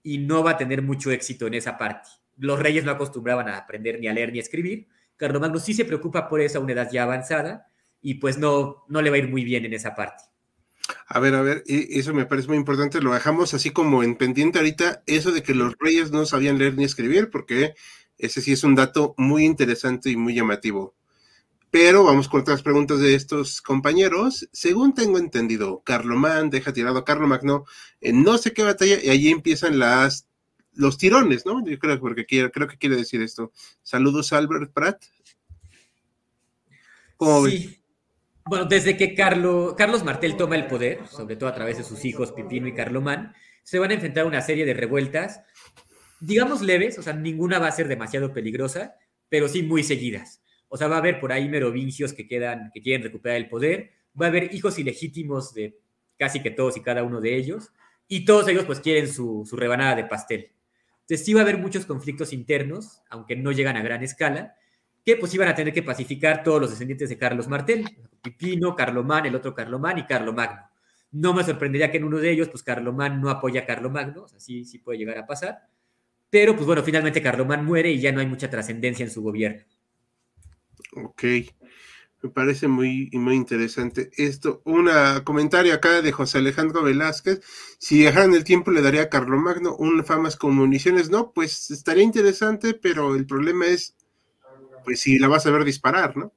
y 0.03 0.19
no 0.19 0.43
va 0.43 0.53
a 0.53 0.57
tener 0.57 0.83
mucho 0.83 1.11
éxito 1.13 1.47
en 1.47 1.55
esa 1.55 1.79
parte. 1.79 2.09
Los 2.37 2.59
reyes 2.59 2.85
no 2.85 2.91
acostumbraban 2.91 3.49
a 3.49 3.57
aprender 3.57 4.01
ni 4.01 4.09
a 4.09 4.13
leer 4.13 4.33
ni 4.33 4.39
a 4.39 4.43
escribir, 4.43 4.89
Carlomagno 5.17 5.61
sí 5.61 5.75
se 5.75 5.85
preocupa 5.85 6.29
por 6.29 6.41
esa 6.41 6.59
una 6.59 6.73
edad 6.73 6.91
ya 6.91 7.05
avanzada 7.05 7.69
y 8.01 8.15
pues 8.15 8.39
no, 8.39 8.85
no 8.89 9.01
le 9.01 9.11
va 9.11 9.17
a 9.17 9.19
ir 9.21 9.29
muy 9.29 9.45
bien 9.45 9.65
en 9.65 9.73
esa 9.73 9.95
parte. 9.95 10.25
A 11.07 11.21
ver, 11.21 11.35
a 11.35 11.43
ver, 11.43 11.63
eso 11.67 12.13
me 12.13 12.27
parece 12.27 12.49
muy 12.49 12.57
importante, 12.57 13.01
lo 13.01 13.13
dejamos 13.13 13.55
así 13.55 13.71
como 13.71 14.03
en 14.03 14.17
pendiente 14.17 14.59
ahorita, 14.59 15.03
eso 15.07 15.31
de 15.31 15.43
que 15.43 15.55
los 15.55 15.75
reyes 15.79 16.11
no 16.11 16.27
sabían 16.27 16.59
leer 16.59 16.75
ni 16.77 16.85
escribir, 16.85 17.31
porque 17.31 17.75
ese 18.19 18.41
sí 18.41 18.53
es 18.53 18.65
un 18.65 18.75
dato 18.75 19.15
muy 19.17 19.45
interesante 19.45 20.11
y 20.11 20.17
muy 20.17 20.35
llamativo. 20.35 20.95
Pero 21.71 22.05
vamos 22.05 22.29
con 22.29 22.43
otras 22.43 22.63
preguntas 22.63 23.01
de 23.01 23.15
estos 23.15 23.63
compañeros. 23.63 24.49
Según 24.53 24.95
tengo 24.95 25.19
entendido, 25.19 25.83
Carlomán 25.85 26.51
deja 26.51 26.73
tirado 26.73 26.99
a 26.99 27.05
Carlomagno 27.05 27.65
en 28.01 28.23
no 28.23 28.37
sé 28.37 28.53
qué 28.53 28.63
batalla 28.63 28.99
y 29.03 29.09
allí 29.09 29.31
empiezan 29.31 29.79
las 29.79 30.29
los 30.75 30.99
tirones, 30.99 31.47
¿no? 31.47 31.65
Yo 31.65 31.79
creo, 31.79 31.99
porque 32.01 32.27
creo 32.27 32.69
que 32.69 32.79
quiere 32.79 32.97
decir 32.97 33.23
esto. 33.23 33.53
Saludos, 33.83 34.33
Albert 34.33 34.73
Pratt. 34.73 35.03
sí. 37.49 37.82
Bueno, 38.47 38.65
desde 38.65 38.97
que 38.97 39.15
Carlos 39.15 40.05
Martel 40.05 40.37
toma 40.37 40.57
el 40.57 40.67
poder, 40.67 41.07
sobre 41.07 41.37
todo 41.37 41.49
a 41.49 41.55
través 41.55 41.79
de 41.79 41.85
sus 41.85 42.05
hijos 42.05 42.33
Pipino 42.33 42.67
y 42.67 42.75
Carlomán, 42.75 43.35
se 43.63 43.79
van 43.79 43.91
a 43.91 43.95
enfrentar 43.95 44.25
a 44.25 44.27
una 44.27 44.41
serie 44.41 44.67
de 44.67 44.75
revueltas, 44.75 45.43
digamos 46.21 46.61
leves, 46.61 46.99
o 46.99 47.03
sea, 47.03 47.13
ninguna 47.13 47.59
va 47.59 47.69
a 47.69 47.73
ser 47.73 47.89
demasiado 47.89 48.33
peligrosa, 48.33 48.97
pero 49.29 49.49
sí 49.49 49.63
muy 49.63 49.85
seguidas. 49.85 50.43
O 50.69 50.77
sea, 50.77 50.89
va 50.89 50.97
a 50.97 50.99
haber 50.99 51.21
por 51.21 51.33
ahí 51.33 51.49
merovincios 51.49 52.13
que 52.13 52.27
quedan, 52.27 52.71
que 52.73 52.81
quieren 52.81 53.03
recuperar 53.03 53.37
el 53.37 53.49
poder, 53.49 53.93
va 54.21 54.27
a 54.27 54.29
haber 54.29 54.55
hijos 54.55 54.79
ilegítimos 54.79 55.55
de 55.55 55.79
casi 56.19 56.41
que 56.41 56.51
todos 56.51 56.77
y 56.77 56.83
cada 56.83 57.05
uno 57.05 57.21
de 57.21 57.37
ellos, 57.37 57.73
y 58.09 58.25
todos 58.25 58.49
ellos 58.49 58.65
pues 58.65 58.81
quieren 58.81 59.09
su, 59.09 59.47
su 59.49 59.57
rebanada 59.57 59.95
de 59.95 60.05
pastel. 60.05 60.53
Entonces 61.03 61.25
sí 61.25 61.33
va 61.33 61.41
a 61.41 61.43
haber 61.45 61.59
muchos 61.59 61.87
conflictos 61.87 62.33
internos, 62.33 63.03
aunque 63.09 63.37
no 63.37 63.53
llegan 63.53 63.77
a 63.77 63.83
gran 63.83 64.03
escala, 64.03 64.57
que 65.05 65.17
pues 65.17 65.35
iban 65.35 65.49
a 65.49 65.55
tener 65.55 65.73
que 65.73 65.83
pacificar 65.83 66.43
todos 66.43 66.61
los 66.61 66.71
descendientes 66.71 67.09
de 67.09 67.19
Carlos 67.19 67.49
Martel, 67.49 67.85
Pipino, 68.23 68.77
Carlomán, 68.77 69.27
el 69.27 69.35
otro 69.35 69.55
Carlomán 69.55 69.99
y 69.99 70.07
Carlomagno. 70.07 70.63
No 71.11 71.35
me 71.35 71.45
sorprendería 71.45 71.91
que 71.91 71.99
en 71.99 72.05
uno 72.05 72.19
de 72.19 72.31
ellos, 72.31 72.49
pues 72.49 72.63
Carlomán 72.63 73.21
no 73.21 73.29
apoya 73.29 73.63
a 73.63 73.67
Carlomagno, 73.67 74.23
o 74.23 74.29
sea, 74.29 74.41
sí, 74.41 74.65
puede 74.83 74.99
llegar 74.99 75.19
a 75.19 75.27
pasar. 75.27 75.69
Pero 76.31 76.55
pues 76.55 76.67
bueno, 76.67 76.83
finalmente 76.83 77.21
Carlomán 77.21 77.65
muere 77.65 77.91
y 77.91 78.01
ya 78.01 78.13
no 78.13 78.21
hay 78.21 78.27
mucha 78.27 78.49
trascendencia 78.49 79.05
en 79.05 79.11
su 79.11 79.23
gobierno. 79.23 79.63
Ok. 80.95 81.25
Me 82.23 82.31
parece 82.31 82.69
muy, 82.69 83.11
muy 83.13 83.35
interesante 83.35 84.11
esto. 84.17 84.63
Un 84.65 84.89
comentario 85.25 85.75
acá 85.75 86.01
de 86.01 86.13
José 86.13 86.39
Alejandro 86.39 86.83
Velázquez. 86.85 87.41
Si 87.79 88.01
dejaran 88.01 88.33
el 88.33 88.45
tiempo, 88.45 88.71
le 88.71 88.81
daría 88.81 89.03
a 89.03 89.09
Carlomagno 89.09 89.75
un 89.77 90.05
famas 90.05 90.37
con 90.37 90.55
municiones. 90.55 91.11
No, 91.11 91.33
pues 91.33 91.73
estaría 91.73 92.05
interesante, 92.05 92.75
pero 92.75 93.17
el 93.17 93.27
problema 93.27 93.67
es, 93.67 93.97
pues 94.83 95.01
si 95.01 95.19
la 95.19 95.29
vas 95.29 95.47
a 95.47 95.51
ver 95.51 95.65
disparar, 95.65 96.17
¿no? 96.17 96.33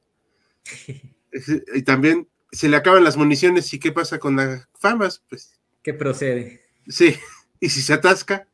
y 1.76 1.82
también 1.84 2.28
se 2.52 2.70
le 2.70 2.78
acaban 2.78 3.04
las 3.04 3.18
municiones 3.18 3.74
y 3.74 3.80
qué 3.80 3.92
pasa 3.92 4.20
con 4.20 4.38
las 4.38 4.68
famas, 4.80 5.24
pues. 5.30 5.60
¿Qué 5.84 5.94
procede? 5.94 6.62
Sí, 6.88 7.16
y 7.60 7.70
si 7.70 7.82
se 7.82 7.94
atasca, 7.94 8.48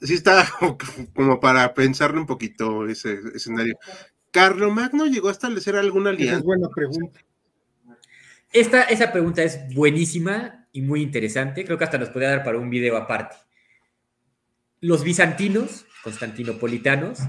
sí 0.00 0.14
está 0.14 0.48
como 1.14 1.40
para 1.40 1.74
pensarle 1.74 2.20
un 2.20 2.26
poquito 2.26 2.86
ese 2.86 3.18
escenario. 3.34 3.76
¿Carlomagno 4.30 5.06
llegó 5.06 5.28
a 5.28 5.32
establecer 5.32 5.76
alguna 5.76 6.10
alianza? 6.10 6.38
es 6.38 6.44
buena 6.44 6.68
pregunta. 6.68 7.20
Esta, 8.52 8.82
esa 8.84 9.12
pregunta 9.12 9.42
es 9.42 9.74
buenísima 9.74 10.68
y 10.72 10.82
muy 10.82 11.02
interesante. 11.02 11.64
Creo 11.64 11.78
que 11.78 11.84
hasta 11.84 11.98
nos 11.98 12.10
podría 12.10 12.30
dar 12.30 12.44
para 12.44 12.58
un 12.58 12.70
video 12.70 12.96
aparte. 12.96 13.36
Los 14.80 15.02
bizantinos, 15.02 15.86
constantinopolitanos, 16.02 17.20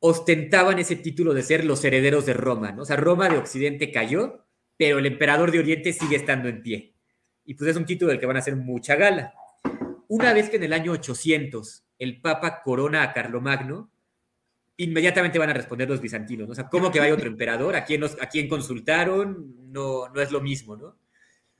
ostentaban 0.00 0.78
ese 0.78 0.96
título 0.96 1.34
de 1.34 1.42
ser 1.42 1.64
los 1.64 1.84
herederos 1.84 2.26
de 2.26 2.34
Roma. 2.34 2.72
¿no? 2.72 2.82
O 2.82 2.84
sea, 2.84 2.96
Roma 2.96 3.28
de 3.28 3.38
Occidente 3.38 3.90
cayó, 3.90 4.44
pero 4.76 4.98
el 4.98 5.06
emperador 5.06 5.50
de 5.50 5.58
Oriente 5.58 5.92
sigue 5.92 6.16
estando 6.16 6.48
en 6.48 6.62
pie. 6.62 6.94
Y 7.44 7.54
pues 7.54 7.70
es 7.70 7.76
un 7.76 7.86
título 7.86 8.10
del 8.10 8.20
que 8.20 8.26
van 8.26 8.36
a 8.36 8.40
hacer 8.40 8.56
mucha 8.56 8.96
gala. 8.96 9.32
Una 10.08 10.32
vez 10.32 10.50
que 10.50 10.56
en 10.56 10.64
el 10.64 10.72
año 10.72 10.92
800 10.92 11.84
el 11.98 12.20
Papa 12.20 12.62
corona 12.62 13.02
a 13.02 13.12
Carlomagno, 13.12 13.90
inmediatamente 14.76 15.38
van 15.38 15.50
a 15.50 15.54
responder 15.54 15.88
los 15.88 16.00
bizantinos. 16.00 16.46
¿no? 16.46 16.52
O 16.52 16.54
sea, 16.54 16.68
¿cómo 16.68 16.90
que 16.90 17.00
hay 17.00 17.10
otro 17.10 17.28
emperador? 17.28 17.76
¿A 17.76 17.84
quién, 17.84 18.04
¿A 18.04 18.26
quién 18.28 18.48
consultaron? 18.48 19.72
No, 19.72 20.08
no 20.08 20.20
es 20.20 20.30
lo 20.30 20.40
mismo, 20.40 20.76
¿no? 20.76 20.96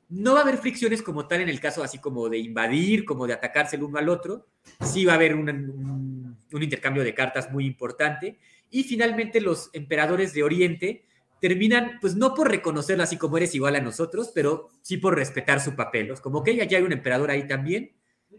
No 0.08 0.34
va 0.34 0.40
a 0.40 0.42
haber 0.42 0.58
fricciones 0.58 1.02
como 1.02 1.26
tal 1.26 1.40
en 1.40 1.48
el 1.48 1.58
caso 1.58 1.82
así 1.82 1.98
como 1.98 2.28
de 2.28 2.38
invadir, 2.38 3.04
como 3.04 3.26
de 3.26 3.32
atacarse 3.32 3.74
el 3.74 3.82
uno 3.82 3.98
al 3.98 4.08
otro. 4.08 4.46
Sí 4.80 5.04
va 5.04 5.14
a 5.14 5.16
haber 5.16 5.34
un, 5.34 5.48
un 5.48 6.15
intercambio 6.52 7.04
de 7.04 7.14
cartas 7.14 7.50
muy 7.50 7.66
importante. 7.66 8.38
Y 8.70 8.84
finalmente 8.84 9.40
los 9.40 9.70
emperadores 9.72 10.32
de 10.32 10.42
Oriente 10.42 11.06
terminan, 11.40 11.98
pues 12.00 12.16
no 12.16 12.34
por 12.34 12.50
reconocerlo 12.50 13.02
así 13.02 13.16
como 13.16 13.36
eres 13.36 13.54
igual 13.54 13.76
a 13.76 13.80
nosotros, 13.80 14.32
pero 14.34 14.68
sí 14.82 14.96
por 14.96 15.14
respetar 15.14 15.60
su 15.60 15.76
papel. 15.76 16.12
Como 16.20 16.42
que 16.42 16.60
aquí 16.62 16.74
hay 16.74 16.82
un 16.82 16.92
emperador 16.92 17.30
ahí 17.30 17.46
también 17.46 17.92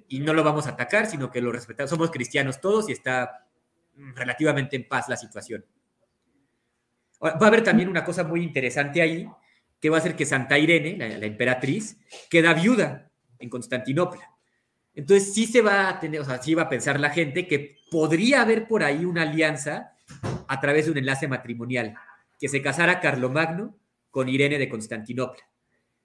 y 0.07 0.19
no 0.19 0.33
lo 0.33 0.43
vamos 0.43 0.67
a 0.67 0.71
atacar, 0.71 1.07
sino 1.07 1.31
que 1.31 1.41
lo 1.41 1.51
respetamos. 1.51 1.89
Somos 1.89 2.11
cristianos 2.11 2.59
todos 2.61 2.89
y 2.89 2.91
está 2.91 3.47
relativamente 4.15 4.75
en 4.75 4.87
paz 4.87 5.09
la 5.09 5.17
situación. 5.17 5.65
Va 7.23 7.31
a 7.31 7.47
haber 7.47 7.63
también 7.63 7.89
una 7.89 8.03
cosa 8.03 8.23
muy 8.23 8.43
interesante 8.43 9.01
ahí, 9.01 9.27
que 9.79 9.89
va 9.89 9.97
a 9.97 10.01
ser 10.01 10.15
que 10.15 10.25
Santa 10.25 10.57
Irene, 10.57 10.97
la, 10.97 11.25
emperatriz, 11.25 11.97
queda 12.29 12.53
viuda 12.53 13.11
en 13.39 13.49
Constantinopla. 13.49 14.36
Entonces 14.97 15.31
sí 15.31 15.45
se 15.45 15.61
va 15.61 15.89
a 15.89 15.99
tener, 15.99 16.21
o 16.21 16.25
sea, 16.25 16.41
sí 16.41 16.55
va 16.55 16.63
a 16.63 16.69
pensar 16.69 16.99
la 16.99 17.11
gente 17.11 17.47
que 17.47 17.77
podría 17.91 18.41
haber 18.41 18.67
por 18.67 18.83
ahí 18.83 19.05
una 19.05 19.21
alianza 19.21 19.93
a 20.47 20.59
través 20.59 20.85
de 20.85 20.91
un 20.91 20.97
enlace 20.97 21.27
matrimonial, 21.27 21.93
que 22.39 22.49
se 22.49 22.63
casara 22.63 22.99
Carlomagno 22.99 23.77
con 24.09 24.27
Irene 24.27 24.57
de 24.57 24.67
Constantinopla. 24.67 25.43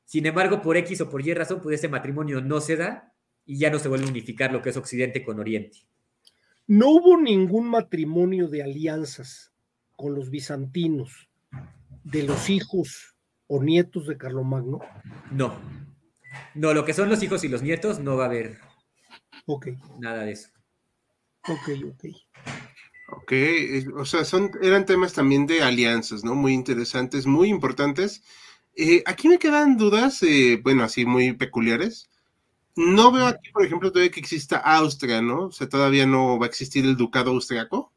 Sin 0.04 0.26
embargo, 0.26 0.60
por 0.60 0.76
X 0.76 1.00
o 1.00 1.08
por 1.08 1.26
Y 1.26 1.32
razón, 1.32 1.62
pues 1.62 1.78
ese 1.78 1.88
matrimonio 1.88 2.42
no 2.42 2.60
se 2.60 2.76
da 2.76 3.14
y 3.46 3.56
ya 3.56 3.70
no 3.70 3.78
se 3.78 3.88
vuelve 3.88 4.04
a 4.04 4.10
unificar 4.10 4.52
lo 4.52 4.60
que 4.60 4.68
es 4.68 4.76
Occidente 4.76 5.24
con 5.24 5.40
Oriente. 5.40 5.78
No 6.66 6.90
hubo 6.90 7.16
ningún 7.16 7.70
matrimonio 7.70 8.46
de 8.48 8.62
alianzas 8.62 9.54
con 9.96 10.14
los 10.14 10.28
bizantinos 10.28 11.30
de 12.04 12.24
los 12.24 12.50
hijos 12.50 13.16
o 13.46 13.62
nietos 13.62 14.06
de 14.06 14.18
Carlomagno? 14.18 14.80
No. 15.30 15.58
No, 16.54 16.74
lo 16.74 16.84
que 16.84 16.92
son 16.92 17.08
los 17.08 17.22
hijos 17.22 17.42
y 17.42 17.48
los 17.48 17.62
nietos 17.62 18.00
no 18.00 18.16
va 18.16 18.24
a 18.24 18.26
haber 18.26 18.58
nada 19.98 20.24
de 20.24 20.32
eso. 20.32 20.48
Ok, 21.48 21.68
ok. 21.90 22.04
Ok, 23.14 23.32
o 23.96 24.04
sea, 24.06 24.24
son, 24.24 24.50
eran 24.62 24.86
temas 24.86 25.12
también 25.12 25.46
de 25.46 25.62
alianzas, 25.62 26.24
¿no? 26.24 26.34
Muy 26.34 26.54
interesantes, 26.54 27.26
muy 27.26 27.48
importantes. 27.50 28.22
Eh, 28.74 29.02
aquí 29.04 29.28
me 29.28 29.38
quedan 29.38 29.76
dudas, 29.76 30.22
eh, 30.22 30.58
bueno, 30.62 30.82
así 30.82 31.04
muy 31.04 31.34
peculiares. 31.34 32.08
No 32.74 33.12
veo 33.12 33.26
aquí, 33.26 33.50
por 33.52 33.64
ejemplo, 33.66 33.92
todavía 33.92 34.10
que 34.10 34.20
exista 34.20 34.56
Austria, 34.56 35.20
¿no? 35.20 35.46
O 35.46 35.52
sea, 35.52 35.68
todavía 35.68 36.06
no 36.06 36.38
va 36.38 36.46
a 36.46 36.48
existir 36.48 36.84
el 36.86 36.96
ducado 36.96 37.32
austriaco. 37.32 37.92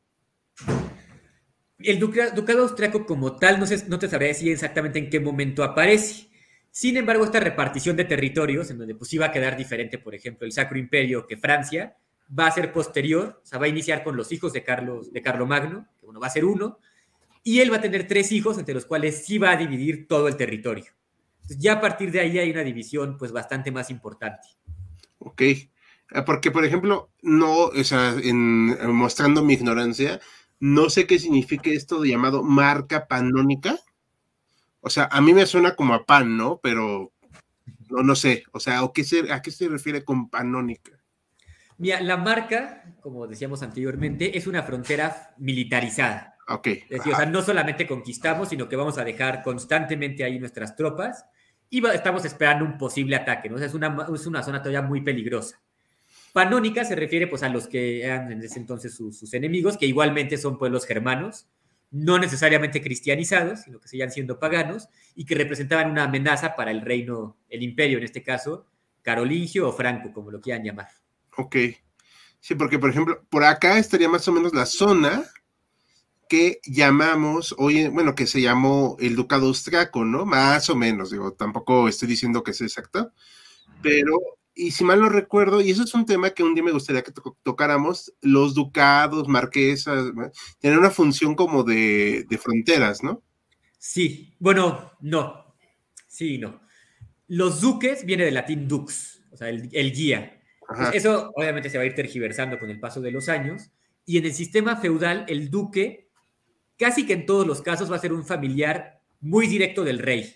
El 1.79 1.99
ducado 1.99 2.63
austriaco 2.63 3.05
como 3.05 3.38
tal, 3.38 3.60
no, 3.60 3.65
sé, 3.65 3.86
no 3.88 3.99
te 3.99 4.10
sabría 4.10 4.29
decir 4.29 4.51
exactamente 4.51 4.99
en 4.99 5.10
qué 5.10 5.21
momento 5.21 5.63
aparece. 5.63 6.29
Sin 6.76 6.98
embargo, 6.98 7.24
esta 7.24 7.40
repartición 7.40 7.96
de 7.96 8.04
territorios, 8.04 8.70
en 8.70 8.78
donde 8.78 8.96
pues 8.96 9.14
iba 9.14 9.28
a 9.28 9.32
quedar 9.32 9.56
diferente, 9.56 9.98
por 9.98 10.14
ejemplo, 10.14 10.46
el 10.46 10.52
Sacro 10.52 10.78
Imperio 10.78 11.26
que 11.26 11.38
Francia, 11.38 11.96
va 12.38 12.48
a 12.48 12.52
ser 12.52 12.74
posterior, 12.74 13.40
o 13.42 13.46
sea, 13.46 13.60
va 13.60 13.68
a 13.68 13.70
iniciar 13.70 14.04
con 14.04 14.18
los 14.18 14.34
hijos 14.34 14.52
de 14.52 14.66
Carlos, 14.66 15.14
de 15.14 15.22
Carlomagno, 15.22 15.88
que 15.98 16.06
bueno, 16.06 16.20
va 16.20 16.28
a 16.28 16.32
ser 16.32 16.44
uno, 16.44 16.80
y 17.46 17.62
él 17.62 17.72
va 17.72 17.78
a 17.78 17.82
tener 17.82 18.08
tres 18.08 18.34
hijos, 18.34 18.58
entre 18.58 18.74
los 18.74 18.86
cuales 18.86 19.26
sí 19.26 19.38
va 19.38 19.52
a 19.52 19.56
dividir 19.56 20.06
todo 20.06 20.28
el 20.28 20.36
territorio. 20.36 20.84
Ya 21.48 21.76
a 21.76 21.80
partir 21.80 22.12
de 22.12 22.20
ahí 22.20 22.40
hay 22.40 22.52
una 22.52 22.66
división, 22.66 23.18
pues, 23.18 23.32
bastante 23.32 23.72
más 23.72 23.90
importante. 23.90 24.50
Ok, 25.20 25.44
ah, 26.12 26.26
porque, 26.26 26.52
por 26.52 26.66
ejemplo, 26.66 27.10
no, 27.22 27.68
o 27.68 27.84
sea, 27.86 28.18
en, 28.22 28.76
mostrando 28.94 29.42
mi 29.46 29.54
ignorancia, 29.54 30.20
no 30.60 30.90
sé 30.90 31.08
qué 31.08 31.20
significa 31.20 31.70
esto 31.70 32.04
llamado 32.04 32.44
marca 32.44 33.08
panónica. 33.08 33.80
O 34.86 34.89
sea, 34.91 35.10
a 35.12 35.19
mí 35.19 35.34
me 35.34 35.48
suena 35.48 35.76
como 35.76 35.95
a 35.95 36.06
pan, 36.06 36.38
¿no? 36.38 36.60
Pero 36.62 37.12
no, 37.89 38.04
no 38.04 38.15
sé. 38.15 38.43
O 38.52 38.60
sea, 38.60 38.82
¿a 38.82 38.91
qué, 38.93 39.04
se, 39.04 39.34
¿a 39.34 39.41
qué 39.41 39.50
se 39.50 39.67
refiere 39.67 40.06
con 40.06 40.30
panónica? 40.30 40.91
Mira, 41.80 42.00
la 42.02 42.17
marca, 42.17 42.84
como 43.02 43.26
decíamos 43.26 43.63
anteriormente, 43.63 44.38
es 44.38 44.45
una 44.45 44.62
frontera 44.62 45.34
militarizada. 45.39 46.38
Ok. 46.48 46.67
Es 46.67 46.89
decir, 46.89 47.13
o 47.13 47.15
sea, 47.15 47.26
no 47.26 47.41
solamente 47.41 47.88
conquistamos, 47.88 48.50
sino 48.50 48.69
que 48.69 48.76
vamos 48.76 49.00
a 49.00 49.04
dejar 49.04 49.41
constantemente 49.41 50.24
ahí 50.24 50.38
nuestras 50.38 50.76
tropas 50.76 51.26
y 51.67 51.84
estamos 51.88 52.24
esperando 52.24 52.63
un 52.63 52.78
posible 52.78 53.15
ataque, 53.15 53.50
¿no? 53.50 53.56
O 53.56 53.58
sea, 53.58 53.65
es 53.65 53.74
una, 53.74 54.08
es 54.13 54.28
una 54.28 54.43
zona 54.43 54.60
todavía 54.60 54.84
muy 54.84 55.02
peligrosa. 55.02 55.60
Panónica 56.32 56.86
se 56.86 56.95
refiere 56.95 57.26
pues 57.26 57.41
a 57.41 57.50
los 57.50 57.65
que 57.65 58.04
eran 58.04 58.32
en 58.32 58.43
ese 58.43 58.60
entonces 58.60 58.93
sus, 58.93 59.34
enemigos, 59.34 59.78
que 59.78 59.88
igualmente 59.88 60.38
son 60.38 60.60
pueblos 60.60 60.86
germanos, 60.86 61.48
no 61.95 62.19
necesariamente 62.19 62.81
cristianizados, 62.81 63.62
sino 63.62 63.79
que 63.79 63.88
seguían 63.88 64.12
siendo 64.12 64.38
paganos 64.38 64.89
y 65.15 65.23
que 65.25 65.34
representaban 65.34 65.89
una 65.89 66.03
amenaza 66.03 66.53
para 66.58 66.71
el 66.71 66.81
reino, 66.81 67.38
el 67.47 67.63
imperio 67.63 67.97
en 67.97 68.03
este 68.03 68.21
caso, 68.21 68.67
carolingio 69.01 69.69
o 69.69 69.71
franco, 69.71 70.12
como 70.12 70.29
lo 70.29 70.41
quieran 70.41 70.65
llamar. 70.65 70.89
Ok. 71.38 71.55
Sí, 72.41 72.55
porque 72.55 72.79
por 72.79 72.89
ejemplo, 72.89 73.25
por 73.29 73.45
acá 73.45 73.79
estaría 73.79 74.10
más 74.10 74.27
o 74.27 74.34
menos 74.34 74.53
la 74.53 74.65
zona 74.65 75.23
que 76.27 76.60
llamamos 76.65 77.55
hoy, 77.58 77.88
bueno, 77.88 78.13
que 78.13 78.27
se 78.27 78.41
llamó 78.41 78.97
el 78.99 79.15
Ducado 79.15 79.47
Austriaco, 79.47 80.03
¿no? 80.03 80.25
Más 80.25 80.69
o 80.69 80.75
menos, 80.75 81.12
digo, 81.12 81.31
tampoco 81.31 81.88
estoy 81.88 82.10
diciendo 82.10 82.43
que 82.43 82.53
sea 82.53 82.67
exacto, 82.67 83.13
pero 83.81 84.17
y 84.56 84.72
si 84.72 84.86
mal 84.86 85.02
no 85.02 85.10
recuerdo, 85.10 85.60
y 85.60 85.70
eso 85.70 85.84
es 85.84 85.94
un 85.94 86.06
tema 86.06 86.30
que 86.30 86.41
un 86.41 86.56
día 86.56 86.63
me 86.63 86.72
gustaría 86.72 87.04
que 87.04 87.12
tocáramos, 87.44 88.13
los 88.22 88.56
ducados, 88.56 89.28
marquesas, 89.28 90.12
tienen 90.60 90.80
una 90.80 90.89
función 90.89 91.36
como 91.36 91.63
de, 91.63 92.26
fronteras, 92.41 93.04
¿no? 93.04 93.22
Sí, 93.78 94.34
bueno, 94.39 94.94
no, 95.02 95.56
sí, 96.08 96.38
no. 96.38 96.62
Los 97.28 97.60
duques 97.60 98.06
viene 98.06 98.24
del 98.24 98.34
latín 98.34 98.68
dux, 98.68 99.22
o 99.32 99.38
sea, 99.38 99.50
el, 99.50 99.91
guía. 99.91 100.41
Pues 100.68 100.96
eso 100.96 101.32
obviamente 101.36 101.70
se 101.70 101.78
va 101.78 101.84
a 101.84 101.88
ir 101.88 101.94
tergiversando 101.94 102.58
con 102.58 102.70
el 102.70 102.80
paso 102.80 103.02
de 103.02 103.12
los 103.12 103.28
años, 103.28 103.72
y 104.06 104.18
en 104.18 104.26
el 104.26 104.34
sistema 104.34 104.78
feudal 104.78 105.26
el 105.28 105.50
duque, 105.50 106.10
casi 106.78 107.06
que 107.06 107.13
en 107.13 107.26
todos 107.26 107.46
los 107.46 107.62
casos 107.62 107.91
va 107.91 107.98
a 107.98 108.00
ser 108.00 108.13
un 108.13 108.26
familiar 108.26 109.02
muy 109.20 109.48
directo 109.48 109.84
del 109.84 110.00
rey. 110.00 110.34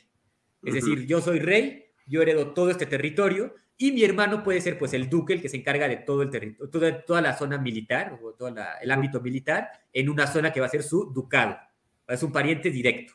Es 0.62 0.74
decir, 0.74 1.06
yo 1.06 1.22
soy 1.22 1.40
rey, 1.40 1.86
yo 2.06 2.22
heredo 2.22 2.54
todo 2.54 2.70
este 2.70 2.86
territorio, 2.86 3.56
y 3.82 3.94
mi 3.94 4.04
hermano 4.04 4.44
puede 4.44 4.60
ser 4.60 4.78
pues 4.78 4.94
el 4.94 5.10
duque, 5.10 5.32
el 5.32 5.42
que 5.42 5.48
se 5.48 5.56
encarga 5.56 5.88
de 5.88 5.96
todo 5.96 6.22
el 6.22 6.30
territorio, 6.30 6.70
toda, 6.70 7.06
toda 7.06 7.22
la 7.22 7.38
zona 7.38 7.58
militar, 7.58 8.20
o 8.22 8.34
todo 8.34 8.54
el 8.82 8.92
ámbito 8.92 9.22
militar, 9.22 9.72
en 9.94 10.10
una 10.10 10.28
zona 10.28 10.52
que 10.52 10.60
va 10.60 10.66
a 10.66 10.70
ser 10.70 10.84
su 10.84 11.06
ducado. 11.06 11.58
Es 12.06 12.22
un 12.22 12.34
pariente 12.34 12.70
directo. 12.72 13.14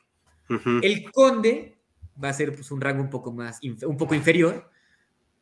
El 0.81 1.11
conde 1.13 1.77
va 2.23 2.31
a 2.31 2.33
ser 2.33 2.55
pues, 2.55 2.71
un 2.71 2.81
rango 2.81 3.03
un 3.03 3.11
poco 3.11 3.31
más, 3.31 3.61
un 3.63 3.97
poco 3.99 4.15
inferior, 4.15 4.71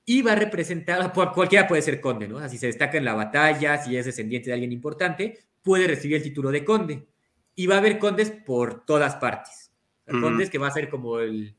y 0.04 0.22
va 0.22 0.32
a 0.32 0.35
representar, 0.35 1.12
cualquiera 1.12 1.68
puede 1.68 1.82
ser 1.82 2.00
conde, 2.00 2.26
¿no? 2.26 2.38
Así 2.38 2.58
se 2.58 2.66
destaca 2.66 2.98
en 2.98 3.04
la 3.04 3.14
batalla, 3.14 3.78
si 3.78 3.96
es 3.96 4.04
descendiente 4.04 4.50
de 4.50 4.54
alguien 4.54 4.72
importante, 4.72 5.38
puede 5.62 5.87
recibir 5.87 6.16
el 6.16 6.24
título 6.24 6.50
de 6.50 6.64
conde. 6.64 7.06
Y 7.54 7.68
va 7.68 7.76
a 7.76 7.78
haber 7.78 8.00
condes 8.00 8.32
por 8.32 8.85
todas 8.85 9.14
partes. 9.14 9.70
Condes 10.04 10.50
que 10.50 10.58
va 10.58 10.66
a 10.66 10.72
ser 10.72 10.90
como 10.90 11.20
el, 11.20 11.54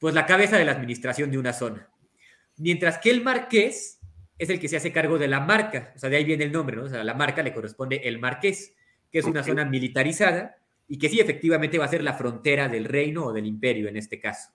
pues 0.00 0.12
la 0.12 0.26
cabeza 0.26 0.58
de 0.58 0.64
la 0.64 0.72
administración 0.72 1.30
de 1.30 1.38
una 1.38 1.52
zona. 1.52 1.88
Mientras 2.58 2.98
que 2.98 3.10
el 3.10 3.22
marqués 3.22 4.00
es 4.38 4.50
el 4.50 4.60
que 4.60 4.68
se 4.68 4.76
hace 4.76 4.92
cargo 4.92 5.18
de 5.18 5.28
la 5.28 5.40
marca, 5.40 5.92
o 5.94 5.98
sea, 5.98 6.10
de 6.10 6.16
ahí 6.16 6.24
viene 6.24 6.44
el 6.44 6.52
nombre, 6.52 6.76
¿no? 6.76 6.84
O 6.84 6.88
sea, 6.88 7.00
a 7.00 7.04
la 7.04 7.14
marca 7.14 7.42
le 7.42 7.54
corresponde 7.54 8.02
el 8.04 8.18
marqués, 8.18 8.74
que 9.10 9.18
es 9.18 9.24
una 9.24 9.42
zona 9.42 9.64
militarizada 9.64 10.56
y 10.88 10.98
que 10.98 11.08
sí 11.08 11.20
efectivamente 11.20 11.78
va 11.78 11.86
a 11.86 11.88
ser 11.88 12.02
la 12.02 12.14
frontera 12.14 12.68
del 12.68 12.84
reino 12.84 13.26
o 13.26 13.32
del 13.32 13.46
imperio 13.46 13.88
en 13.88 13.96
este 13.96 14.20
caso. 14.20 14.50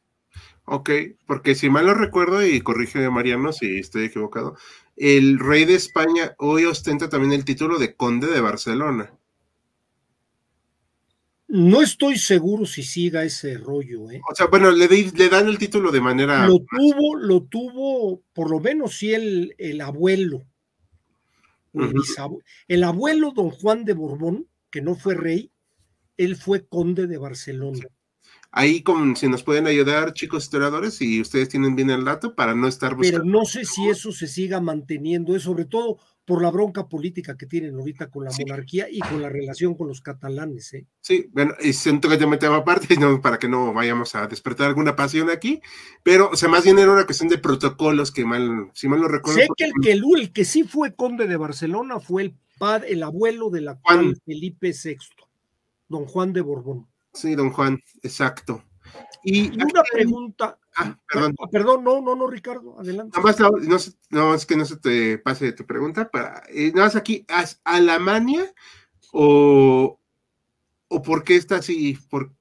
Ok, 0.65 0.89
porque 1.25 1.55
si 1.55 1.69
mal 1.69 1.87
lo 1.87 1.93
recuerdo, 1.93 2.45
y 2.45 2.61
corrige 2.61 3.09
Mariano 3.09 3.51
si 3.51 3.79
estoy 3.79 4.05
equivocado, 4.05 4.55
el 4.95 5.39
rey 5.39 5.65
de 5.65 5.75
España 5.75 6.35
hoy 6.37 6.65
ostenta 6.65 7.09
también 7.09 7.33
el 7.33 7.45
título 7.45 7.79
de 7.79 7.95
conde 7.95 8.27
de 8.27 8.39
Barcelona. 8.39 9.11
No 11.54 11.82
estoy 11.82 12.18
seguro 12.18 12.66
si 12.66 12.82
siga 12.82 13.26
ese 13.26 13.58
rollo, 13.58 14.10
¿eh? 14.10 14.22
O 14.32 14.34
sea, 14.34 14.45
bueno, 14.47 14.72
le, 14.72 14.88
le 14.88 15.30
dan 15.30 15.49
el 15.49 15.58
título 15.58 15.91
de 15.91 15.99
manera. 15.99 16.47
Lo 16.47 16.60
tuvo, 16.60 17.18
lo 17.18 17.43
tuvo, 17.43 18.24
por 18.32 18.49
lo 18.49 18.62
menos 18.62 18.97
sí 18.97 19.14
el, 19.14 19.54
el 19.58 19.82
abuelo. 19.82 20.45
el, 22.70 22.84
abuelo 22.86 23.34
don 23.36 23.49
Juan 23.49 23.84
de 23.84 23.91
Borbón, 23.91 24.47
que 24.70 24.82
no 24.82 24.95
fue 24.95 25.16
rey, 25.16 25.52
él 26.16 26.38
fue 26.38 26.66
conde 26.66 27.06
de 27.06 27.18
Barcelona. 27.18 27.86
Ahí, 28.52 28.82
como 28.82 29.14
si 29.18 29.28
nos 29.28 29.43
pueden 29.43 29.68
ayudar, 29.68 30.14
chicos 30.14 30.45
historiadores, 30.45 30.93
si 30.93 31.20
ustedes 31.20 31.49
tienen 31.49 31.76
bien 31.76 31.89
el 31.89 32.06
dato, 32.06 32.34
para 32.34 32.56
no 32.56 32.70
estar 32.70 32.95
buscando. 32.95 33.24
Pero 33.24 33.30
no 33.30 33.43
sé 33.43 33.66
si 33.66 33.89
eso 33.89 34.14
se 34.14 34.28
siga 34.28 34.62
manteniendo, 34.62 35.36
es 35.36 35.43
sobre 35.43 35.66
todo 35.66 35.99
por 36.26 36.41
la 36.41 36.51
bronca 36.51 36.88
política 36.88 37.36
que 37.36 37.45
tienen 37.45 37.76
ahorita 37.76 38.09
con 38.09 38.24
la 38.24 38.32
monarquía 38.38 38.88
y 38.89 38.99
con 38.99 39.22
la 39.22 39.30
relación 39.30 39.76
con 39.76 39.88
los 39.88 40.01
catalanes. 40.01 40.74
¿eh? 40.74 40.88
Sí, 41.01 41.28
bueno, 41.32 41.53
y 41.59 41.74
siento 41.74 42.07
que 42.09 42.17
ya 42.17 42.28
me 42.28 42.38
tema 42.38 42.57
aparte, 42.57 42.95
no, 42.99 43.22
para 43.22 43.39
que 43.39 43.47
no 43.47 43.74
vayamos 43.74 44.15
a 44.15 44.28
despertar 44.28 44.67
alguna 44.67 44.95
pasión 44.95 45.30
aquí, 45.30 45.61
pero, 46.03 46.30
o 46.30 46.36
sea, 46.36 46.49
más 46.49 46.63
bien 46.63 46.80
era 46.80 46.91
una 46.91 47.05
cuestión 47.05 47.30
de 47.30 47.38
protocolos 47.38 48.11
que 48.11 48.26
mal, 48.26 48.69
si 48.74 48.88
mal 48.88 49.01
no 49.01 49.07
recuerdo. 49.07 49.39
Sé 49.39 49.47
que 49.57 49.65
el 49.65 49.74
que, 49.82 49.91
el, 49.91 50.32
que 50.32 50.45
sí 50.45 50.63
fue 50.63 50.95
conde 50.95 51.28
de 51.28 51.38
Barcelona 51.38 51.99
fue 51.99 52.24
el, 52.24 52.36
padre, 52.57 52.93
el 52.93 53.03
abuelo 53.03 53.49
del 53.49 53.67
actual 53.67 54.15
Felipe 54.26 54.72
VI, 54.72 54.97
don 55.88 56.05
Juan 56.05 56.34
de 56.34 56.41
Borbón. 56.41 56.88
Sí, 57.13 57.36
don 57.36 57.49
Juan, 57.51 57.80
exacto. 58.03 58.63
Y, 59.24 59.49
una 59.55 59.84
pregunta. 59.91 60.57
Ah, 60.76 60.97
perdón. 61.11 61.36
Ah, 61.39 61.47
perdón, 61.51 61.84
no, 61.84 62.01
no, 62.01 62.15
no, 62.15 62.28
Ricardo, 62.28 62.80
adelante. 62.80 63.17
Nada 63.17 63.28
más, 63.28 63.39
no, 63.39 63.78
no, 64.09 64.34
es 64.34 64.45
que 64.45 64.55
no 64.55 64.65
se 64.65 64.78
te 64.78 65.17
pase 65.17 65.51
tu 65.53 65.65
pregunta. 65.65 66.09
Para, 66.09 66.43
eh, 66.49 66.72
nada 66.74 66.88
más 66.88 66.95
aquí, 66.95 67.26
¿Alemania 67.63 68.51
o, 69.11 69.99
o 70.88 71.01
por 71.01 71.24
qué 71.24 71.36
está 71.36 71.57
así? 71.57 71.97
Por... 72.09 72.34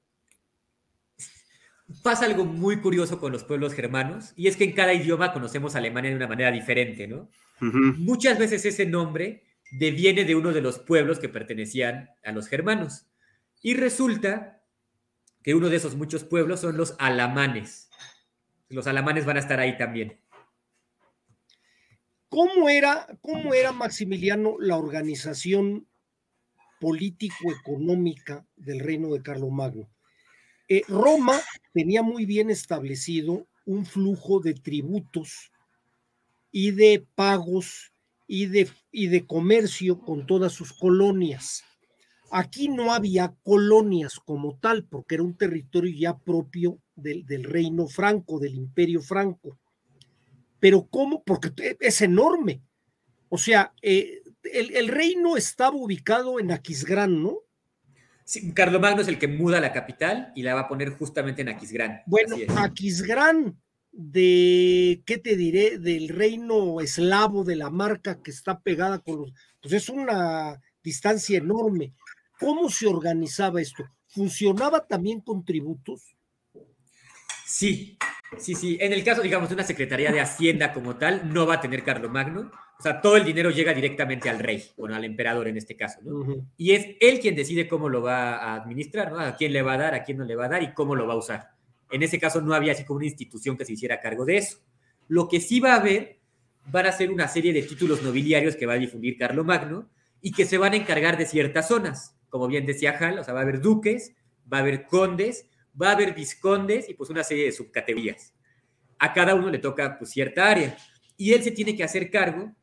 Pasa 2.03 2.25
algo 2.25 2.45
muy 2.45 2.79
curioso 2.79 3.19
con 3.19 3.31
los 3.31 3.43
pueblos 3.43 3.73
germanos, 3.73 4.33
y 4.35 4.47
es 4.47 4.55
que 4.55 4.63
en 4.63 4.73
cada 4.73 4.93
idioma 4.93 5.33
conocemos 5.33 5.75
a 5.75 5.79
Alemania 5.79 6.09
de 6.09 6.17
una 6.17 6.27
manera 6.27 6.51
diferente, 6.51 7.07
¿no? 7.07 7.29
Muchas 7.59 8.39
veces 8.39 8.65
ese 8.65 8.87
nombre 8.87 9.43
deviene 9.71 10.25
de 10.25 10.35
uno 10.35 10.51
de 10.51 10.61
los 10.61 10.79
pueblos 10.79 11.19
que 11.19 11.29
pertenecían 11.29 12.09
a 12.23 12.31
los 12.31 12.47
germanos. 12.47 13.05
Y 13.61 13.75
resulta 13.75 14.60
que 15.43 15.55
uno 15.55 15.69
de 15.69 15.77
esos 15.77 15.95
muchos 15.95 16.23
pueblos 16.23 16.59
son 16.59 16.77
los 16.77 16.95
alamanes. 16.99 17.89
Los 18.69 18.87
alamanes 18.87 19.25
van 19.25 19.37
a 19.37 19.41
estar 19.41 19.59
ahí 19.59 19.77
también. 19.77 20.19
¿Cómo 22.29 22.69
era, 22.69 23.07
cómo 23.21 23.53
era 23.53 23.73
Maximiliano 23.73 24.55
la 24.59 24.77
organización 24.77 25.87
político-económica 26.79 28.45
del 28.55 28.79
reino 28.79 29.09
de 29.13 29.21
Carlomagno? 29.21 29.89
Eh, 30.69 30.83
Roma 30.87 31.37
tenía 31.73 32.01
muy 32.01 32.25
bien 32.25 32.49
establecido 32.49 33.47
un 33.65 33.85
flujo 33.85 34.39
de 34.39 34.53
tributos 34.53 35.51
y 36.51 36.71
de 36.71 37.05
pagos 37.15 37.91
y 38.27 38.45
de, 38.45 38.69
y 38.91 39.07
de 39.07 39.27
comercio 39.27 39.99
con 39.99 40.25
todas 40.25 40.53
sus 40.53 40.71
colonias. 40.71 41.65
Aquí 42.31 42.69
no 42.69 42.93
había 42.93 43.35
colonias 43.43 44.19
como 44.19 44.57
tal, 44.57 44.85
porque 44.85 45.15
era 45.15 45.23
un 45.23 45.37
territorio 45.37 45.93
ya 45.93 46.17
propio 46.17 46.79
del, 46.95 47.43
reino 47.43 47.87
franco, 47.87 48.39
del 48.39 48.55
imperio 48.55 49.01
franco. 49.01 49.59
Pero 50.59 50.87
¿cómo? 50.89 51.23
Porque 51.23 51.51
es 51.79 52.01
enorme. 52.01 52.61
O 53.27 53.37
sea, 53.37 53.73
eh, 53.81 54.21
el, 54.43 54.87
reino 54.87 55.35
estaba 55.35 55.75
ubicado 55.75 56.39
en 56.39 56.51
Aquisgrán, 56.51 57.21
¿no? 57.21 57.39
Sí, 58.23 58.53
Carlomagno 58.53 59.01
es 59.01 59.07
el 59.09 59.19
que 59.19 59.27
muda 59.27 59.59
la 59.59 59.73
capital 59.73 60.31
y 60.35 60.43
la 60.43 60.53
va 60.53 60.61
a 60.61 60.67
poner 60.69 60.91
justamente 60.91 61.41
en 61.41 61.49
Aquisgrán. 61.49 62.01
Bueno, 62.05 62.37
Aquisgrán 62.57 63.57
de, 63.91 65.03
¿qué 65.05 65.17
te 65.17 65.35
diré? 65.35 65.79
Del 65.79 66.07
reino 66.07 66.79
eslavo 66.79 67.43
de 67.43 67.57
la 67.57 67.69
marca 67.69 68.21
que 68.21 68.31
está 68.31 68.61
pegada 68.61 68.99
con 68.99 69.17
los... 69.17 69.33
Pues 69.61 69.73
es 69.73 69.89
una 69.89 70.61
distancia 70.83 71.37
enorme. 71.37 71.93
¿Cómo 72.41 72.69
se 72.69 72.87
organizaba 72.87 73.61
esto? 73.61 73.85
¿Funcionaba 74.07 74.87
también 74.87 75.21
con 75.21 75.45
tributos? 75.45 76.17
Sí, 77.45 77.99
sí, 78.39 78.55
sí. 78.55 78.77
En 78.81 78.93
el 78.93 79.03
caso, 79.03 79.21
digamos, 79.21 79.49
de 79.49 79.53
una 79.53 79.63
Secretaría 79.63 80.11
de 80.11 80.21
Hacienda 80.21 80.73
como 80.73 80.95
tal, 80.95 81.31
no 81.31 81.45
va 81.45 81.55
a 81.55 81.61
tener 81.61 81.83
Carlomagno. 81.83 82.51
O 82.79 82.81
sea, 82.81 82.99
todo 82.99 83.15
el 83.15 83.25
dinero 83.25 83.51
llega 83.51 83.75
directamente 83.75 84.27
al 84.27 84.39
rey, 84.39 84.63
bueno, 84.75 84.95
al 84.95 85.05
emperador 85.05 85.47
en 85.49 85.57
este 85.57 85.75
caso, 85.75 85.99
¿no? 86.01 86.47
Y 86.57 86.71
es 86.71 86.95
él 86.99 87.19
quien 87.19 87.35
decide 87.35 87.67
cómo 87.67 87.89
lo 87.89 88.01
va 88.01 88.37
a 88.37 88.55
administrar, 88.55 89.11
¿no? 89.11 89.19
A 89.19 89.35
quién 89.35 89.53
le 89.53 89.61
va 89.61 89.73
a 89.73 89.77
dar, 89.77 89.93
a 89.93 90.03
quién 90.03 90.17
no 90.17 90.25
le 90.25 90.35
va 90.35 90.45
a 90.45 90.49
dar 90.49 90.63
y 90.63 90.73
cómo 90.73 90.95
lo 90.95 91.05
va 91.05 91.13
a 91.13 91.17
usar. 91.17 91.51
En 91.91 92.01
ese 92.01 92.19
caso 92.19 92.41
no 92.41 92.55
había 92.55 92.71
así 92.71 92.85
como 92.85 92.97
una 92.97 93.05
institución 93.05 93.55
que 93.55 93.65
se 93.65 93.73
hiciera 93.73 94.01
cargo 94.01 94.25
de 94.25 94.37
eso. 94.37 94.57
Lo 95.07 95.27
que 95.27 95.39
sí 95.39 95.59
va 95.59 95.73
a 95.73 95.79
haber 95.79 96.17
van 96.65 96.87
a 96.87 96.91
ser 96.91 97.11
una 97.11 97.27
serie 97.27 97.53
de 97.53 97.61
títulos 97.61 98.01
nobiliarios 98.01 98.55
que 98.55 98.65
va 98.65 98.73
a 98.73 98.77
difundir 98.77 99.15
Carlomagno 99.15 99.91
y 100.23 100.31
que 100.31 100.45
se 100.45 100.57
van 100.57 100.73
a 100.73 100.77
encargar 100.77 101.19
de 101.19 101.27
ciertas 101.27 101.67
zonas 101.67 102.15
como 102.31 102.47
bien 102.47 102.65
decía 102.65 102.97
Hal, 102.97 103.19
o 103.19 103.23
sea, 103.23 103.35
va 103.35 103.41
a 103.41 103.43
haber 103.43 103.61
duques, 103.61 104.15
va 104.51 104.57
a 104.57 104.61
haber 104.61 104.87
condes, 104.87 105.45
va 105.79 105.89
a 105.89 105.91
haber 105.91 106.15
viscondes 106.15 106.89
y 106.89 106.95
pues 106.95 107.11
una 107.11 107.23
serie 107.23 107.45
de 107.45 107.51
subcategorías. 107.51 108.33
A 108.97 109.13
cada 109.13 109.35
uno 109.35 109.49
le 109.49 109.59
toca 109.59 109.99
pues 109.99 110.09
cierta 110.09 110.49
área 110.49 110.75
y 111.17 111.33
él 111.33 111.43
se 111.43 111.51
tiene 111.51 111.75
que 111.75 111.83
hacer 111.83 112.09
cargo 112.09 112.55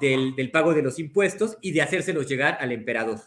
del, 0.00 0.50
pago 0.50 0.74
de 0.74 0.82
los 0.82 0.98
impuestos 0.98 1.56
y 1.60 1.70
de 1.70 1.82
hacérselos 1.82 2.28
llegar 2.28 2.58
al 2.60 2.72
emperador. 2.72 3.20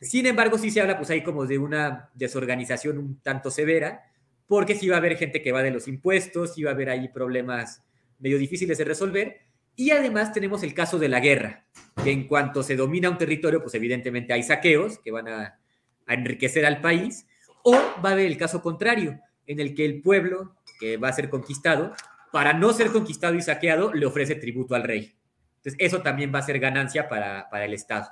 Sin 0.00 0.26
embargo, 0.26 0.58
sí 0.58 0.70
se 0.70 0.80
habla 0.80 0.98
pues 0.98 1.10
ahí 1.10 1.22
como 1.22 1.46
de 1.46 1.58
una 1.58 2.10
desorganización 2.14 2.98
un 2.98 3.20
tanto 3.20 3.50
severa, 3.50 4.10
porque 4.48 4.74
sí 4.74 4.88
va 4.88 4.96
a 4.96 4.98
haber 4.98 5.16
gente 5.16 5.40
que 5.40 5.52
va 5.52 5.62
de 5.62 5.70
los 5.70 5.86
impuestos, 5.86 6.54
sí 6.54 6.64
va 6.64 6.70
a 6.70 6.74
haber 6.74 6.90
ahí 6.90 7.08
problemas 7.08 7.84
medio 8.18 8.38
difíciles 8.38 8.78
de 8.78 8.84
resolver, 8.84 9.40
y 9.82 9.90
además 9.90 10.32
tenemos 10.32 10.62
el 10.62 10.74
caso 10.74 10.96
de 11.00 11.08
la 11.08 11.18
guerra, 11.18 11.64
que 12.04 12.12
en 12.12 12.28
cuanto 12.28 12.62
se 12.62 12.76
domina 12.76 13.10
un 13.10 13.18
territorio, 13.18 13.60
pues 13.60 13.74
evidentemente 13.74 14.32
hay 14.32 14.44
saqueos 14.44 15.00
que 15.00 15.10
van 15.10 15.26
a, 15.26 15.58
enriquecer 16.06 16.64
al 16.64 16.80
país, 16.80 17.26
o 17.64 17.72
va 17.72 18.10
a 18.10 18.12
haber 18.12 18.26
el 18.26 18.36
caso 18.36 18.62
contrario, 18.62 19.18
en 19.44 19.58
el 19.58 19.74
que 19.74 19.84
el 19.84 20.00
pueblo 20.00 20.54
que 20.78 20.98
va 20.98 21.08
a 21.08 21.12
ser 21.12 21.28
conquistado, 21.28 21.94
para 22.30 22.52
no 22.52 22.72
ser 22.72 22.92
conquistado 22.92 23.34
y 23.34 23.42
saqueado, 23.42 23.92
le 23.92 24.06
ofrece 24.06 24.36
tributo 24.36 24.76
al 24.76 24.84
rey. 24.84 25.16
Entonces, 25.56 25.74
eso 25.80 26.00
también 26.00 26.32
va 26.32 26.38
a 26.38 26.42
ser 26.42 26.60
ganancia 26.60 27.08
para, 27.08 27.48
el 27.64 27.74
Estado. 27.74 28.08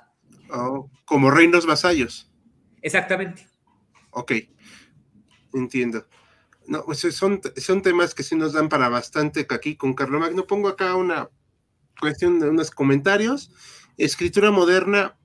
Oh, 0.49 0.89
como 1.05 1.31
reinos 1.31 1.65
vasallos. 1.65 2.29
Exactamente. 2.81 3.47
Ok, 4.09 4.33
entiendo. 5.53 6.05
No, 6.67 6.83
pues 6.83 6.99
son, 6.99 7.39
son 7.55 7.81
temas 7.81 8.13
que 8.13 8.23
sí 8.23 8.35
nos 8.35 8.51
dan 8.51 8.67
para 8.67 8.89
bastante 8.89 9.47
aquí 9.49 9.77
con 9.77 9.93
Carlomagno. 9.93 10.45
Pongo 10.45 10.67
acá 10.67 10.95
una 10.95 11.29
cuestión 12.01 12.41
de 12.41 12.49
unos 12.49 12.71
comentarios. 12.71 13.51
Escritura 13.97 14.51
moderna 14.51 15.15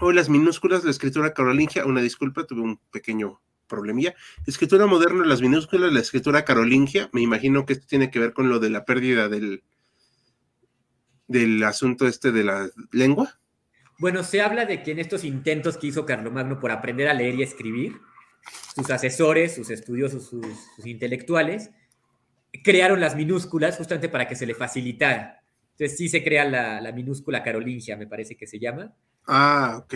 o 0.00 0.12
las 0.12 0.30
minúsculas, 0.30 0.84
la 0.84 0.90
escritura 0.90 1.34
carolingia, 1.34 1.84
una 1.84 2.00
disculpa, 2.00 2.46
tuve 2.46 2.62
un 2.62 2.78
pequeño 2.90 3.42
problemilla. 3.66 4.14
Escritura 4.46 4.86
moderna, 4.86 5.26
las 5.26 5.42
minúsculas, 5.42 5.92
la 5.92 6.00
escritura 6.00 6.44
carolingia, 6.44 7.10
me 7.12 7.20
imagino 7.20 7.66
que 7.66 7.74
esto 7.74 7.86
tiene 7.86 8.10
que 8.10 8.18
ver 8.18 8.32
con 8.32 8.48
lo 8.48 8.58
de 8.58 8.70
la 8.70 8.84
pérdida 8.84 9.28
del, 9.28 9.62
del 11.26 11.62
asunto 11.64 12.06
este 12.06 12.32
de 12.32 12.44
la 12.44 12.70
lengua. 12.92 13.38
Bueno, 13.98 14.22
se 14.22 14.40
habla 14.40 14.64
de 14.64 14.82
que 14.82 14.92
en 14.92 14.98
estos 14.98 15.24
intentos 15.24 15.76
que 15.76 15.88
hizo 15.88 16.06
Carlomagno 16.06 16.58
por 16.58 16.70
aprender 16.70 17.08
a 17.08 17.14
leer 17.14 17.34
y 17.34 17.42
escribir, 17.42 18.00
sus 18.74 18.90
asesores, 18.90 19.54
sus 19.54 19.70
estudiosos, 19.70 20.26
sus, 20.26 20.46
sus 20.76 20.86
intelectuales, 20.86 21.70
crearon 22.64 23.00
las 23.00 23.16
minúsculas 23.16 23.76
justamente 23.76 24.08
para 24.08 24.26
que 24.26 24.36
se 24.36 24.46
le 24.46 24.54
facilitara. 24.54 25.41
Entonces 25.72 25.96
sí 25.96 26.08
se 26.08 26.22
crea 26.22 26.44
la, 26.44 26.92
minúscula 26.92 27.42
carolingia, 27.42 27.96
me 27.96 28.06
parece 28.06 28.36
que 28.36 28.46
se 28.46 28.58
llama. 28.58 28.94
Ah, 29.26 29.80
ok. 29.82 29.94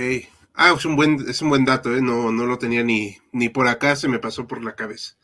Ah, 0.55 0.75
es 0.77 0.85
un 0.87 0.97
buen, 0.97 1.19
es 1.29 1.43
un 1.43 1.51
buen 1.51 1.65
dato, 1.65 1.95
¿eh? 1.95 2.01
no, 2.01 2.33
no 2.33 2.47
lo 2.47 2.59
tenía 2.59 2.83
ni, 2.83 3.17
ni 3.33 3.51
por 3.51 3.69
acá, 3.69 3.95
se 3.95 4.09
me 4.09 4.19
pasó 4.19 4.47
por 4.47 4.65
la 4.65 4.75
cabeza. 4.75 5.17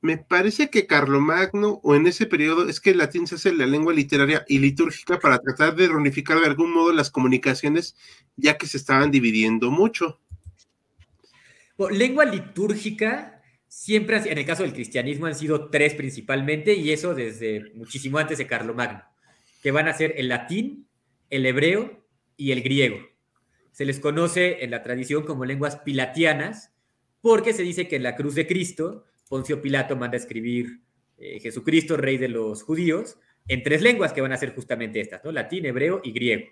Me 0.00 0.18
parece 0.18 0.68
que 0.70 0.86
Carlomagno, 0.86 1.80
o 1.82 1.94
en 1.94 2.06
ese 2.06 2.26
periodo, 2.26 2.68
es 2.68 2.80
que 2.80 2.90
el 2.90 2.98
latín 2.98 3.26
se 3.26 3.36
hace 3.36 3.54
la 3.54 3.64
lengua 3.64 3.94
literaria 3.94 4.44
y 4.48 4.58
litúrgica 4.58 5.18
para 5.18 5.38
tratar 5.38 5.76
de 5.76 5.86
reunificar 5.86 6.40
de 6.40 6.46
algún 6.46 6.74
modo 6.74 6.92
las 6.92 7.10
comunicaciones, 7.10 7.96
ya 8.36 8.58
que 8.58 8.66
se 8.66 8.76
estaban 8.76 9.10
dividiendo 9.10 9.70
mucho. 9.70 10.20
lengua 11.90 12.24
litúrgica 12.24 13.40
siempre, 13.68 14.16
en 14.30 14.36
el 14.36 14.44
caso 14.44 14.64
del 14.64 14.74
cristianismo, 14.74 15.26
han 15.26 15.36
sido 15.36 15.70
tres 15.70 15.94
principalmente, 15.94 16.74
y 16.74 16.90
eso 16.90 17.14
desde 17.14 17.72
muchísimo 17.74 18.18
antes 18.18 18.36
de 18.38 18.46
Carlomagno 18.46 19.13
que 19.64 19.72
van 19.72 19.88
a 19.88 19.94
ser 19.94 20.12
el 20.18 20.28
latín, 20.28 20.88
el 21.30 21.46
hebreo 21.46 22.04
y 22.36 22.52
el 22.52 22.60
griego. 22.60 22.98
Se 23.72 23.86
les 23.86 23.98
conoce 23.98 24.62
en 24.62 24.70
la 24.70 24.82
tradición 24.82 25.24
como 25.24 25.46
lenguas 25.46 25.76
pilatianas 25.76 26.74
porque 27.22 27.54
se 27.54 27.62
dice 27.62 27.88
que 27.88 27.96
en 27.96 28.02
la 28.02 28.14
cruz 28.14 28.34
de 28.34 28.46
Cristo, 28.46 29.06
Poncio 29.26 29.62
Pilato 29.62 29.96
manda 29.96 30.18
escribir 30.18 30.82
eh, 31.16 31.40
Jesucristo, 31.40 31.96
rey 31.96 32.18
de 32.18 32.28
los 32.28 32.62
judíos, 32.62 33.16
en 33.48 33.62
tres 33.62 33.80
lenguas 33.80 34.12
que 34.12 34.20
van 34.20 34.32
a 34.32 34.36
ser 34.36 34.54
justamente 34.54 35.00
estas. 35.00 35.22
Latín, 35.24 35.64
hebreo 35.64 36.02
y 36.04 36.12
griego. 36.12 36.44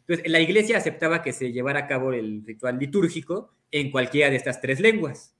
Entonces, 0.00 0.28
la 0.28 0.40
iglesia 0.40 0.78
aceptaba 0.78 1.22
que 1.22 1.32
se 1.32 1.52
llevara 1.52 1.78
a 1.78 1.86
cabo 1.86 2.12
el 2.12 2.44
ritual 2.44 2.80
litúrgico 2.80 3.54
en 3.70 3.92
cualquiera 3.92 4.28
de 4.28 4.36
estas 4.36 4.60
tres 4.60 4.80
lenguas. 4.80 5.36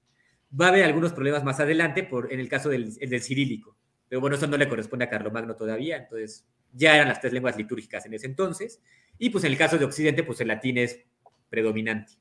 Va 0.58 0.66
a 0.66 0.68
haber 0.68 0.84
algunos 0.84 1.12
problemas 1.12 1.42
más 1.42 1.58
adelante 1.58 2.04
por, 2.04 2.32
en 2.32 2.38
el 2.38 2.48
caso 2.48 2.68
del, 2.68 2.94
del 2.94 3.20
cirílico, 3.20 3.76
pero 4.08 4.20
bueno, 4.20 4.36
eso 4.36 4.46
no 4.46 4.56
le 4.56 4.68
corresponde 4.68 5.06
a 5.06 5.10
Carlomagno 5.10 5.56
todavía, 5.56 5.96
entonces 5.96 6.46
ya 6.76 6.94
eran 6.94 7.08
las 7.08 7.20
tres 7.20 7.32
lenguas 7.32 7.56
litúrgicas 7.56 8.06
en 8.06 8.14
ese 8.14 8.26
entonces, 8.26 8.80
y 9.18 9.30
pues 9.30 9.44
en 9.44 9.52
el 9.52 9.58
caso 9.58 9.78
de 9.78 9.84
Occidente, 9.84 10.22
pues 10.22 10.40
el 10.40 10.48
latín 10.48 10.78
es 10.78 11.00
predominante. 11.48 12.12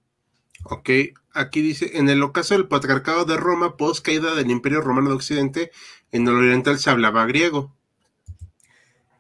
Ok, 0.64 0.90
aquí 1.34 1.62
dice, 1.62 1.98
en 1.98 2.10
el 2.10 2.24
ocaso 2.24 2.56
del 2.56 2.68
patriarcado 2.68 3.26
de 3.26 3.38
Roma, 3.38 3.78
post 3.78 4.06
caída 4.06 4.34
del 4.36 4.50
Imperio 4.50 4.82
Romano 4.82 5.10
de 5.10 5.16
Occidente, 5.16 5.72
en 6.12 6.28
el 6.28 6.34
oriental 6.34 6.80
se 6.80 6.90
hablaba 6.90 7.26
griego. 7.26 7.76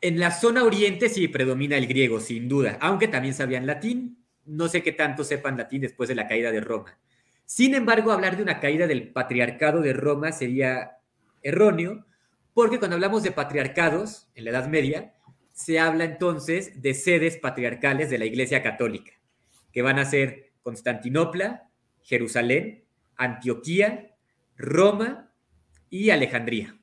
En 0.01 0.19
la 0.19 0.31
zona 0.31 0.63
oriente 0.63 1.09
sí 1.09 1.27
predomina 1.27 1.77
el 1.77 1.87
griego, 1.87 2.19
sin 2.19 2.47
duda, 2.47 2.77
aunque 2.79 3.07
también 3.07 3.33
sabían 3.33 3.65
latín. 3.65 4.23
No 4.45 4.67
sé 4.67 4.83
qué 4.83 4.91
tanto 4.91 5.23
sepan 5.23 5.57
latín 5.57 5.81
después 5.81 6.07
de 6.07 6.15
la 6.15 6.27
caída 6.27 6.51
de 6.51 6.61
Roma. 6.61 6.97
Sin 7.45 7.75
embargo, 7.75 8.11
hablar 8.11 8.37
de 8.37 8.43
una 8.43 8.59
caída 8.59 8.87
del 8.87 9.11
patriarcado 9.11 9.81
de 9.81 9.93
Roma 9.93 10.31
sería 10.31 10.97
erróneo, 11.41 12.05
porque 12.53 12.79
cuando 12.79 12.95
hablamos 12.95 13.23
de 13.23 13.31
patriarcados 13.31 14.29
en 14.35 14.45
la 14.45 14.51
Edad 14.51 14.67
Media, 14.67 15.14
se 15.55 15.79
habla 15.79 16.03
entonces 16.03 16.81
de 16.81 16.93
sedes 16.93 17.37
patriarcales 17.37 18.09
de 18.09 18.17
la 18.17 18.25
Iglesia 18.25 18.61
Católica, 18.61 19.13
que 19.71 19.81
van 19.81 19.97
a 19.99 20.05
ser 20.05 20.51
Constantinopla, 20.61 21.69
Jerusalén, 22.03 22.83
Antioquía, 23.15 24.17
Roma 24.57 25.31
y 25.89 26.09
Alejandría. 26.09 26.77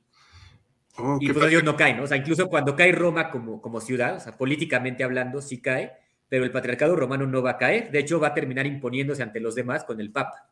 Oh, 0.96 1.18
y 1.20 1.30
pues 1.30 1.46
ellos 1.48 1.64
no 1.64 1.76
caen, 1.76 1.98
¿no? 1.98 2.04
O 2.04 2.06
sea, 2.06 2.16
incluso 2.16 2.48
cuando 2.48 2.74
cae 2.74 2.92
Roma 2.92 3.30
como, 3.30 3.60
como 3.60 3.78
ciudad, 3.78 4.16
o 4.16 4.20
sea, 4.20 4.38
políticamente 4.38 5.04
hablando, 5.04 5.42
sí 5.42 5.60
cae, 5.60 5.92
pero 6.30 6.44
el 6.44 6.50
patriarcado 6.50 6.96
romano 6.96 7.26
no 7.26 7.42
va 7.42 7.52
a 7.52 7.58
caer. 7.58 7.90
De 7.90 7.98
hecho, 7.98 8.20
va 8.20 8.28
a 8.28 8.34
terminar 8.34 8.66
imponiéndose 8.66 9.22
ante 9.22 9.38
los 9.38 9.54
demás 9.54 9.84
con 9.84 10.00
el 10.00 10.10
Papa. 10.10 10.50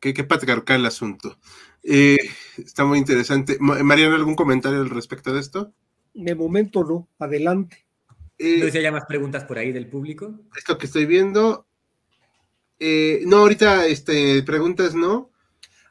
Qué, 0.00 0.14
qué 0.14 0.22
patriarcal 0.22 0.80
el 0.80 0.86
asunto. 0.86 1.38
Eh, 1.82 2.18
está 2.56 2.84
muy 2.84 2.98
interesante. 2.98 3.56
Mariano, 3.58 4.14
¿algún 4.14 4.36
comentario 4.36 4.80
al 4.80 4.90
respecto 4.90 5.34
de 5.34 5.40
esto? 5.40 5.74
De 6.14 6.34
momento 6.34 6.84
no, 6.84 7.08
adelante. 7.18 7.86
Eh, 8.38 8.58
no 8.58 8.64
sé 8.66 8.72
si 8.72 8.78
hay 8.78 8.90
más 8.90 9.06
preguntas 9.06 9.44
por 9.44 9.58
ahí 9.58 9.72
del 9.72 9.88
público. 9.88 10.34
Esto 10.56 10.76
que 10.76 10.86
estoy 10.86 11.06
viendo. 11.06 11.66
Eh, 12.78 13.22
no, 13.26 13.38
ahorita 13.38 13.86
este, 13.86 14.42
preguntas 14.42 14.94
no. 14.94 15.30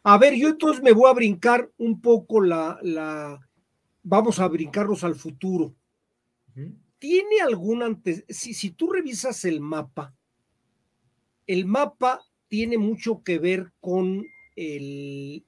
A 0.03 0.17
ver, 0.17 0.36
yo 0.36 0.49
entonces 0.49 0.84
me 0.84 0.91
voy 0.91 1.09
a 1.09 1.13
brincar 1.13 1.69
un 1.78 2.01
poco 2.01 2.41
la, 2.41 2.80
la 2.82 3.39
vamos 4.03 4.39
a 4.39 4.47
brincarnos 4.47 5.03
al 5.03 5.15
futuro. 5.15 5.74
¿Tiene 6.99 7.41
algún 7.41 7.82
antes? 7.82 8.26
Si, 8.28 8.53
si 8.53 8.72
tú 8.72 8.91
revisas 8.91 9.45
el 9.45 9.59
mapa, 9.59 10.13
el 11.47 11.65
mapa 11.65 12.22
tiene 12.47 12.78
mucho 12.78 13.24
que 13.24 13.39
ver 13.39 13.72
con 13.80 14.26
el 14.55 15.45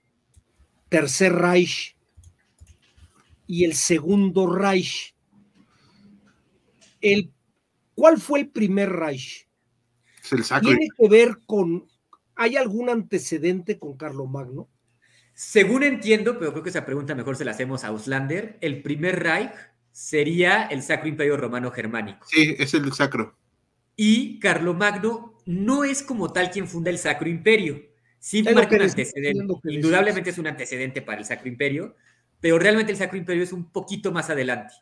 Tercer 0.89 1.33
Reich 1.33 1.97
y 3.47 3.65
el 3.65 3.73
Segundo 3.75 4.47
Reich. 4.47 5.15
El, 7.01 7.31
¿Cuál 7.95 8.19
fue 8.19 8.39
el 8.39 8.49
primer 8.49 8.89
Reich? 8.89 9.47
El 10.31 10.43
¿Tiene 10.61 10.87
que 10.97 11.09
ver 11.09 11.39
con, 11.45 11.87
hay 12.35 12.55
algún 12.55 12.89
antecedente 12.89 13.77
con 13.77 13.97
Carlomagno? 13.97 14.69
Según 15.33 15.83
entiendo, 15.83 16.37
pero 16.37 16.51
creo 16.51 16.63
que 16.63 16.69
esa 16.69 16.85
pregunta 16.85 17.15
mejor 17.15 17.35
se 17.35 17.45
la 17.45 17.51
hacemos 17.51 17.83
a 17.83 17.87
Auslander, 17.87 18.57
el 18.61 18.81
primer 18.81 19.21
Reich 19.21 19.51
sería 19.91 20.63
el 20.63 20.81
Sacro 20.81 21.07
Imperio 21.07 21.37
Romano 21.37 21.71
Germánico. 21.71 22.25
Sí, 22.29 22.55
es 22.57 22.73
el 22.73 22.91
sacro. 22.93 23.37
Y 23.95 24.39
Carlomagno 24.39 25.37
no 25.45 25.83
es 25.83 26.01
como 26.03 26.31
tal 26.31 26.51
quien 26.51 26.67
funda 26.67 26.89
el 26.89 26.97
Sacro 26.97 27.29
Imperio. 27.29 27.81
Sí 28.19 28.41
marca 28.43 28.75
un 28.75 28.83
antecedente. 28.83 29.53
Indudablemente 29.65 30.29
es 30.29 30.37
un 30.37 30.47
antecedente 30.47 31.01
para 31.01 31.19
el 31.19 31.25
Sacro 31.25 31.47
Imperio, 31.47 31.95
pero 32.43 32.59
realmente 32.59 32.91
el 32.91 32.97
Sacro 32.97 33.17
Imperio 33.17 33.41
es 33.41 33.53
un 33.53 33.71
poquito 33.71 34.11
más 34.11 34.29
adelante. 34.29 34.73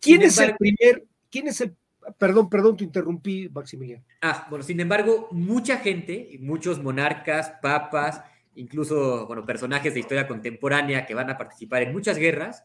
¿Quién 0.00 0.22
es 0.22 0.38
el 0.38 0.54
primer, 0.54 1.04
quién 1.28 1.48
es 1.48 1.60
el, 1.60 1.74
perdón, 2.16 2.48
perdón, 2.48 2.76
te 2.76 2.84
interrumpí, 2.84 3.48
Maximiliano. 3.48 4.04
Ah, 4.22 4.46
bueno, 4.48 4.62
sin 4.62 4.78
embargo, 4.78 5.26
mucha 5.32 5.78
gente, 5.78 6.38
muchos 6.38 6.80
monarcas, 6.80 7.54
papas, 7.60 8.22
incluso, 8.54 9.26
bueno, 9.26 9.44
personajes 9.44 9.94
de 9.94 9.98
historia 9.98 10.28
contemporánea 10.28 11.06
que 11.06 11.14
van 11.14 11.28
a 11.28 11.36
participar 11.36 11.82
en 11.82 11.90
muchas 11.90 12.18
guerras, 12.18 12.62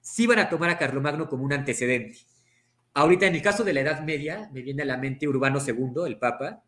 sí 0.00 0.26
van 0.26 0.40
a 0.40 0.48
tomar 0.48 0.70
a 0.70 0.78
Carlomagno 0.78 1.28
como 1.28 1.44
un 1.44 1.52
antecedente. 1.52 2.18
Ahorita, 2.94 3.28
en 3.28 3.36
el 3.36 3.42
caso 3.42 3.62
de 3.62 3.72
la 3.72 3.82
Edad 3.82 4.02
Media, 4.02 4.50
me 4.52 4.62
viene 4.62 4.82
a 4.82 4.86
la 4.86 4.96
mente 4.96 5.28
Urbano 5.28 5.60
II, 5.64 6.08
el 6.08 6.18
Papa, 6.18 6.64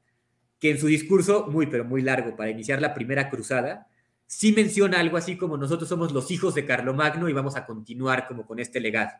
que 0.61 0.70
en 0.70 0.78
su 0.78 0.87
discurso, 0.87 1.49
muy, 1.49 1.66
pero 1.66 1.85
muy 1.85 2.01
largo, 2.01 2.37
para 2.37 2.51
iniciar 2.51 2.80
la 2.80 2.95
primera 2.95 3.28
cruzada, 3.28 3.89
sí 4.26 4.52
menciona 4.52 5.00
algo 5.00 5.16
así 5.16 5.36
como 5.36 5.56
nosotros 5.56 5.88
somos 5.88 6.12
los 6.12 6.30
hijos 6.30 6.54
de 6.54 6.64
Carlomagno 6.64 7.28
y 7.28 7.32
vamos 7.32 7.56
a 7.56 7.66
continuar 7.66 8.26
como 8.26 8.46
con 8.46 8.58
este 8.58 8.80
legado. 8.80 9.12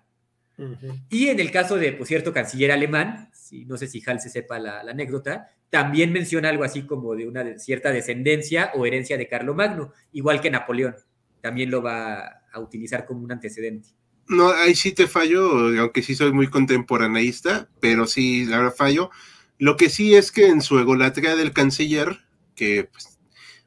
Y 1.09 1.29
en 1.29 1.41
el 1.41 1.51
caso 1.51 1.77
de, 1.77 1.93
por 1.93 2.07
cierto, 2.07 2.33
canciller 2.33 2.71
alemán, 2.71 3.29
si, 3.33 3.65
no 3.65 3.77
sé 3.77 3.89
si 3.89 4.03
Hal 4.07 4.21
se 4.21 4.31
sepa 4.31 4.59
la, 4.59 4.81
anécdota, 4.81 5.51
también 5.69 6.13
menciona 6.13 6.49
algo 6.49 6.63
así 6.63 6.83
como 6.83 7.15
de 7.17 7.27
una 7.27 7.59
cierta 7.59 7.91
descendencia 7.91 8.71
o 8.75 8.87
herencia 8.87 9.19
de 9.19 9.27
Carlomagno, 9.27 9.93
igual 10.13 10.41
que 10.41 10.51
Napoleón, 10.51 10.95
también 11.41 11.71
lo 11.71 11.83
va 11.83 12.43
a 12.53 12.61
utilizar 12.61 13.05
como 13.05 13.25
un 13.25 13.33
antecedente. 13.33 13.89
No, 14.29 14.51
ahí 14.51 14.75
sí 14.75 14.93
te 14.93 15.07
fallo, 15.09 15.69
aunque 15.81 16.03
sí 16.03 16.15
soy 16.15 16.33
muy 16.33 16.47
contemporaneísta, 16.47 17.69
pero 17.81 18.07
sí, 18.07 18.49
ahora 18.53 18.71
fallo. 18.71 19.11
Lo 19.59 19.77
que 19.77 19.91
sí 19.91 20.15
es 20.15 20.33
que 20.33 20.47
en 20.47 20.63
su 20.63 20.79
egolatría 20.79 21.37
del 21.37 21.53
canciller, 21.53 22.21
que 22.55 22.89
pues, 22.91 23.14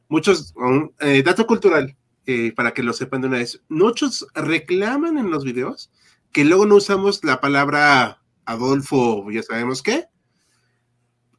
muchos, 0.07 0.53
eh, 0.99 1.23
dato 1.23 1.47
cultural, 1.47 1.95
eh, 2.25 2.51
para 2.53 2.73
que 2.73 2.83
lo 2.83 2.93
sepan 2.93 3.21
de 3.21 3.27
una 3.27 3.37
vez, 3.37 3.61
muchos 3.69 4.27
reclaman 4.33 5.17
en 5.17 5.31
los 5.31 5.43
videos 5.43 5.91
que 6.31 6.45
luego 6.45 6.65
no 6.65 6.75
usamos 6.75 7.23
la 7.23 7.39
palabra 7.39 8.21
Adolfo, 8.45 9.29
ya 9.31 9.43
sabemos 9.43 9.81
qué, 9.81 10.05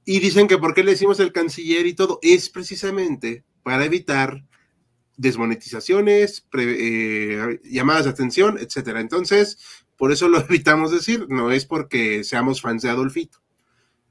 y 0.05 0.21
dicen 0.21 0.49
que 0.49 0.57
por 0.57 0.73
qué 0.73 0.83
le 0.83 0.93
decimos 0.93 1.21
el 1.21 1.33
canciller 1.33 1.87
y 1.87 1.95
todo, 1.95 2.19
es 2.23 2.49
precisamente 2.49 3.45
para 3.63 3.85
evitar 3.85 4.43
desmonetizaciones, 5.19 6.47
eh, 6.57 7.61
llamadas 7.65 8.05
de 8.05 8.11
atención, 8.11 8.57
etcétera. 8.59 9.01
Entonces, 9.01 9.59
por 9.99 10.13
eso 10.13 10.29
lo 10.29 10.39
evitamos 10.49 10.91
decir, 10.93 11.27
no 11.29 11.51
es 11.51 11.67
porque 11.67 12.25
seamos 12.25 12.63
fans 12.63 12.83
de 12.83 12.89
Adolfito. 12.89 13.43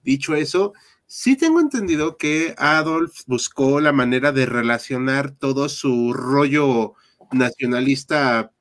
Dicho 0.04 0.36
eso, 0.36 0.74
Sí 1.10 1.38
tengo 1.38 1.62
entendido 1.62 2.18
que 2.18 2.54
Adolf 2.58 3.22
buscó 3.28 3.80
la 3.80 3.94
manera 3.94 4.34
de 4.34 4.46
relacionar 4.46 5.32
todo 5.32 5.70
su 5.70 6.12
rollo 6.12 6.96
nacionalista 7.32 8.52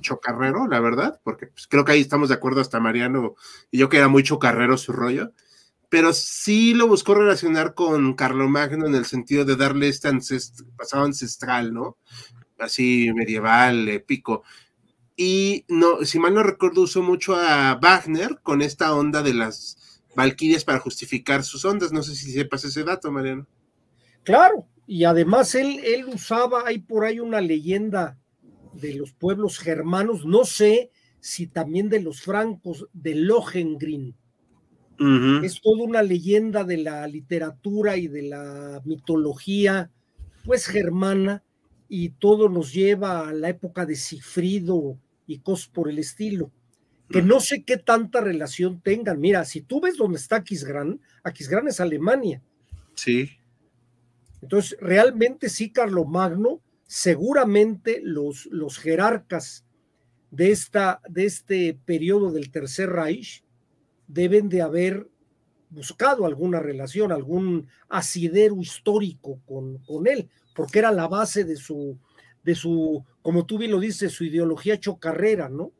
chocarrero, 0.00 0.66
la 0.66 0.80
verdad, 0.80 1.20
porque 1.22 1.46
pues, 1.46 1.68
creo 1.68 1.84
que 1.84 1.92
ahí 1.92 2.00
estamos 2.00 2.28
de 2.28 2.34
acuerdo 2.34 2.60
hasta 2.60 2.80
Mariano 2.80 3.36
y 3.70 3.78
yo 3.78 3.88
que 3.88 3.98
era 3.98 4.08
muy 4.08 4.24
chocarrero 4.24 4.76
su 4.78 4.92
rollo, 4.92 5.32
pero 5.88 6.12
sí 6.12 6.74
lo 6.74 6.88
buscó 6.88 7.14
relacionar 7.14 7.74
con 7.74 8.14
Carlomagno 8.14 8.86
en 8.86 8.96
el 8.96 9.04
sentido 9.04 9.44
de 9.44 9.54
darle 9.54 9.86
este 9.88 10.10
pasado 10.76 11.04
ancestral, 11.04 11.72
¿no? 11.72 11.98
Así 12.58 13.12
medieval, 13.14 13.88
épico. 13.88 14.42
Y 15.14 15.66
si 16.04 16.18
mal 16.18 16.34
no 16.34 16.42
recuerdo, 16.42 16.82
usó 16.82 17.00
mucho 17.00 17.36
a 17.36 17.78
Wagner 17.80 18.40
con 18.42 18.60
esta 18.60 18.92
onda 18.92 19.22
de 19.22 19.34
las 19.34 19.76
Valquirias 20.14 20.64
para 20.64 20.78
justificar 20.78 21.42
sus 21.42 21.64
ondas. 21.64 21.92
No 21.92 22.02
sé 22.02 22.14
si 22.14 22.32
sepas 22.32 22.64
ese 22.64 22.84
dato, 22.84 23.10
Mariano. 23.10 23.46
Claro, 24.24 24.66
y 24.86 25.04
además 25.04 25.54
él, 25.54 25.80
él 25.84 26.06
usaba, 26.06 26.64
hay 26.66 26.78
por 26.78 27.04
ahí 27.04 27.18
una 27.18 27.40
leyenda 27.40 28.18
de 28.74 28.94
los 28.94 29.12
pueblos 29.12 29.58
germanos, 29.58 30.24
no 30.24 30.44
sé 30.44 30.90
si 31.20 31.46
también 31.46 31.88
de 31.88 32.00
los 32.00 32.20
francos, 32.20 32.88
de 32.92 33.14
Lohengrin. 33.14 34.16
Es 35.42 35.60
toda 35.60 35.82
una 35.82 36.00
leyenda 36.00 36.62
de 36.62 36.76
la 36.76 37.04
literatura 37.08 37.96
y 37.96 38.06
de 38.06 38.22
la 38.22 38.80
mitología, 38.84 39.90
pues 40.44 40.66
germana, 40.66 41.42
y 41.88 42.10
todo 42.10 42.48
nos 42.48 42.72
lleva 42.72 43.28
a 43.28 43.32
la 43.32 43.48
época 43.48 43.84
de 43.84 43.96
Cifrido 43.96 45.00
y 45.26 45.40
cosas 45.40 45.66
por 45.66 45.90
el 45.90 45.98
estilo 45.98 46.52
que 47.08 47.22
no 47.22 47.40
sé 47.40 47.62
qué 47.62 47.76
tanta 47.76 48.20
relación 48.20 48.80
tengan. 48.80 49.20
Mira, 49.20 49.44
si 49.44 49.60
tú 49.60 49.80
ves 49.80 49.96
dónde 49.96 50.18
está 50.18 50.36
Aquisgrán, 50.36 51.00
Aquisgrán 51.22 51.68
es 51.68 51.80
Alemania. 51.80 52.42
Sí. 52.94 53.30
Entonces, 54.40 54.76
realmente 54.80 55.48
sí, 55.48 55.70
Carlomagno, 55.70 56.60
seguramente 56.86 58.00
los, 58.02 58.46
los 58.46 58.78
jerarcas 58.78 59.64
de, 60.30 60.50
esta, 60.50 61.00
de 61.08 61.26
este 61.26 61.78
periodo 61.84 62.32
del 62.32 62.50
Tercer 62.50 62.90
Reich 62.90 63.44
deben 64.08 64.48
de 64.48 64.62
haber 64.62 65.08
buscado 65.70 66.26
alguna 66.26 66.60
relación, 66.60 67.12
algún 67.12 67.68
asidero 67.88 68.60
histórico 68.60 69.40
con, 69.46 69.78
con 69.78 70.06
él, 70.06 70.28
porque 70.54 70.80
era 70.80 70.90
la 70.90 71.08
base 71.08 71.44
de 71.44 71.56
su, 71.56 71.98
de 72.42 72.54
su, 72.54 73.04
como 73.22 73.46
tú 73.46 73.58
bien 73.58 73.70
lo 73.70 73.80
dices, 73.80 74.12
su 74.12 74.24
ideología 74.24 74.78
chocarrera, 74.78 75.48
¿no? 75.48 75.72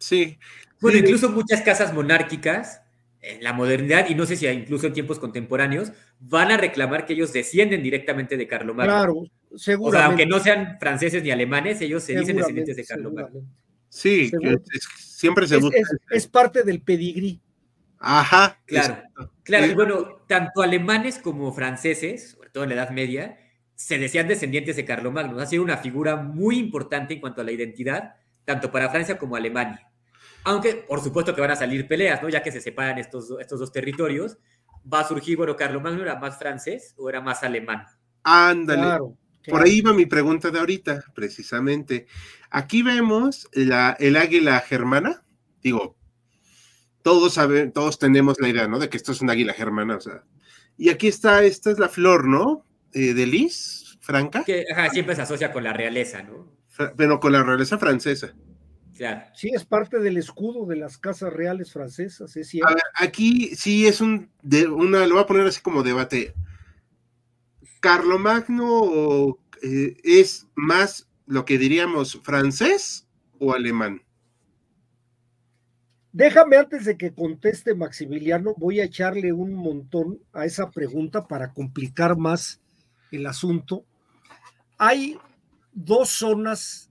Sí. 0.00 0.38
Bueno, 0.80 0.98
incluso 0.98 1.30
muchas 1.30 1.62
casas 1.62 1.94
monárquicas 1.94 2.82
en 3.22 3.44
la 3.44 3.52
modernidad, 3.52 4.08
y 4.08 4.14
no 4.14 4.24
sé 4.24 4.36
si 4.36 4.46
incluso 4.46 4.86
en 4.86 4.94
tiempos 4.94 5.18
contemporáneos, 5.18 5.92
van 6.20 6.50
a 6.50 6.56
reclamar 6.56 7.04
que 7.04 7.12
ellos 7.12 7.32
descienden 7.32 7.82
directamente 7.82 8.36
de 8.36 8.48
Carlomagno. 8.48 8.92
Claro, 8.92 9.22
seguro. 9.56 9.90
O 9.90 9.92
sea, 9.92 10.06
aunque 10.06 10.26
no 10.26 10.40
sean 10.40 10.78
franceses 10.80 11.22
ni 11.22 11.30
alemanes, 11.30 11.80
ellos 11.82 12.02
se 12.02 12.18
dicen 12.18 12.36
descendientes 12.36 12.76
de 12.76 12.84
Carlomagno. 12.84 13.42
Sí, 13.90 14.30
siempre 14.96 15.46
se 15.46 15.58
busca. 15.58 15.76
Es, 16.10 16.26
parte 16.26 16.62
del 16.62 16.80
pedigrí. 16.80 17.40
Ajá. 17.98 18.58
Claro, 18.64 19.02
claro. 19.42 19.66
Y 19.66 19.74
bueno, 19.74 20.22
tanto 20.26 20.62
alemanes 20.62 21.18
como 21.18 21.52
franceses, 21.52 22.30
sobre 22.30 22.48
todo 22.48 22.64
en 22.64 22.70
la 22.70 22.76
Edad 22.76 22.90
Media, 22.90 23.36
se 23.74 23.98
decían 23.98 24.28
descendientes 24.28 24.76
de 24.76 24.86
Carlomagno. 24.86 25.38
Ha 25.40 25.46
sido 25.46 25.62
una 25.62 25.76
figura 25.76 26.16
muy 26.16 26.58
importante 26.58 27.14
en 27.14 27.20
cuanto 27.20 27.42
a 27.42 27.44
la 27.44 27.52
identidad, 27.52 28.14
tanto 28.46 28.70
para 28.70 28.88
Francia 28.88 29.18
como 29.18 29.36
Alemania. 29.36 29.89
Aunque, 30.44 30.74
por 30.74 31.02
supuesto 31.02 31.34
que 31.34 31.40
van 31.40 31.50
a 31.50 31.56
salir 31.56 31.86
peleas, 31.86 32.22
¿no? 32.22 32.28
Ya 32.28 32.42
que 32.42 32.52
se 32.52 32.60
separan 32.60 32.98
estos, 32.98 33.34
estos 33.40 33.60
dos 33.60 33.72
territorios, 33.72 34.38
va 34.92 35.00
a 35.00 35.08
surgir, 35.08 35.36
bueno, 35.36 35.56
Carlomagno 35.56 36.02
era 36.02 36.16
más 36.16 36.38
francés 36.38 36.94
o 36.96 37.08
era 37.08 37.20
más 37.20 37.42
alemán. 37.42 37.84
Ándale. 38.22 38.98
Por 39.48 39.62
ahí 39.62 39.80
va 39.80 39.92
mi 39.92 40.06
pregunta 40.06 40.50
de 40.50 40.58
ahorita, 40.58 41.04
precisamente. 41.14 42.06
Aquí 42.50 42.82
vemos 42.82 43.48
la, 43.52 43.96
el 43.98 44.16
águila 44.16 44.60
germana, 44.60 45.22
digo, 45.62 45.96
todos 47.02 47.34
saben, 47.34 47.72
todos 47.72 47.98
tenemos 47.98 48.38
la 48.40 48.48
idea, 48.48 48.68
¿no? 48.68 48.78
De 48.78 48.88
que 48.88 48.96
esto 48.96 49.12
es 49.12 49.20
una 49.20 49.32
águila 49.32 49.54
germana, 49.54 49.96
o 49.96 50.00
sea. 50.00 50.24
Y 50.76 50.90
aquí 50.90 51.08
está, 51.08 51.42
esta 51.44 51.70
es 51.70 51.78
la 51.78 51.88
flor, 51.88 52.26
¿no? 52.26 52.66
Eh, 52.92 53.14
de 53.14 53.26
Lis, 53.26 53.98
franca. 54.00 54.44
Que 54.44 54.66
siempre 54.92 55.14
se 55.14 55.22
asocia 55.22 55.52
con 55.52 55.64
la 55.64 55.72
realeza, 55.72 56.22
¿no? 56.22 56.52
Pero 56.96 57.20
con 57.20 57.32
la 57.32 57.42
realeza 57.42 57.78
francesa. 57.78 58.34
Claro. 59.00 59.22
Sí, 59.32 59.50
es 59.54 59.64
parte 59.64 59.98
del 59.98 60.18
escudo 60.18 60.66
de 60.66 60.76
las 60.76 60.98
casas 60.98 61.32
reales 61.32 61.72
francesas, 61.72 62.36
es 62.36 62.48
cierto. 62.48 62.68
A 62.68 62.74
ver, 62.74 62.82
aquí 62.96 63.56
sí 63.56 63.86
es 63.86 64.02
un, 64.02 64.28
de, 64.42 64.68
una, 64.68 65.06
lo 65.06 65.14
voy 65.14 65.24
a 65.24 65.26
poner 65.26 65.46
así 65.46 65.62
como 65.62 65.82
debate. 65.82 66.34
¿Carlomagno 67.80 69.38
eh, 69.62 69.96
es 70.04 70.46
más 70.54 71.08
lo 71.24 71.46
que 71.46 71.56
diríamos 71.56 72.20
francés 72.22 73.08
o 73.38 73.54
alemán? 73.54 74.02
Déjame 76.12 76.58
antes 76.58 76.84
de 76.84 76.98
que 76.98 77.14
conteste 77.14 77.74
Maximiliano, 77.74 78.52
voy 78.58 78.80
a 78.80 78.84
echarle 78.84 79.32
un 79.32 79.54
montón 79.54 80.20
a 80.34 80.44
esa 80.44 80.70
pregunta 80.70 81.26
para 81.26 81.54
complicar 81.54 82.18
más 82.18 82.60
el 83.10 83.24
asunto. 83.24 83.82
Hay 84.76 85.16
dos 85.72 86.10
zonas 86.10 86.89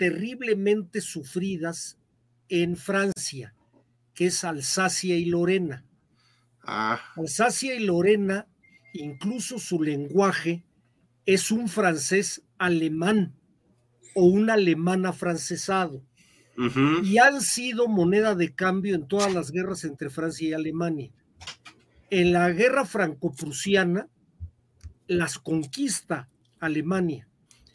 terriblemente 0.00 1.02
sufridas 1.02 1.98
en 2.48 2.78
Francia, 2.78 3.54
que 4.14 4.28
es 4.28 4.44
Alsacia 4.44 5.14
y 5.14 5.26
Lorena. 5.26 5.84
Ah. 6.62 7.02
Alsacia 7.16 7.74
y 7.74 7.80
Lorena, 7.80 8.46
incluso 8.94 9.58
su 9.58 9.82
lenguaje, 9.82 10.64
es 11.26 11.50
un 11.50 11.68
francés 11.68 12.40
alemán 12.56 13.34
o 14.14 14.24
un 14.24 14.48
alemán 14.48 15.04
afrancesado 15.04 16.02
y 17.02 17.18
han 17.18 17.42
sido 17.42 17.86
moneda 17.86 18.34
de 18.34 18.54
cambio 18.54 18.94
en 18.94 19.06
todas 19.06 19.34
las 19.34 19.50
guerras 19.50 19.84
entre 19.84 20.08
Francia 20.08 20.48
y 20.48 20.52
Alemania. 20.54 21.10
En 22.08 22.32
la 22.32 22.50
guerra 22.52 22.86
franco-prusiana 22.86 24.08
las 25.08 25.38
conquista 25.38 26.30
Alemania. 26.58 27.28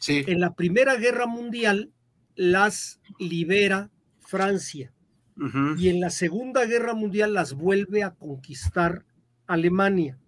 En 0.08 0.40
la 0.40 0.54
Primera 0.56 0.96
Guerra 0.96 1.26
Mundial 1.28 1.92
las 2.36 3.00
libera 3.18 3.90
Francia. 4.20 4.92
Y 5.76 5.90
en 5.90 6.00
la 6.00 6.08
Segunda 6.08 6.64
Guerra 6.64 6.94
Mundial 6.94 7.34
las 7.34 7.52
vuelve 7.52 8.02
a 8.02 8.14
conquistar 8.14 9.04
Alemania. 9.46 10.18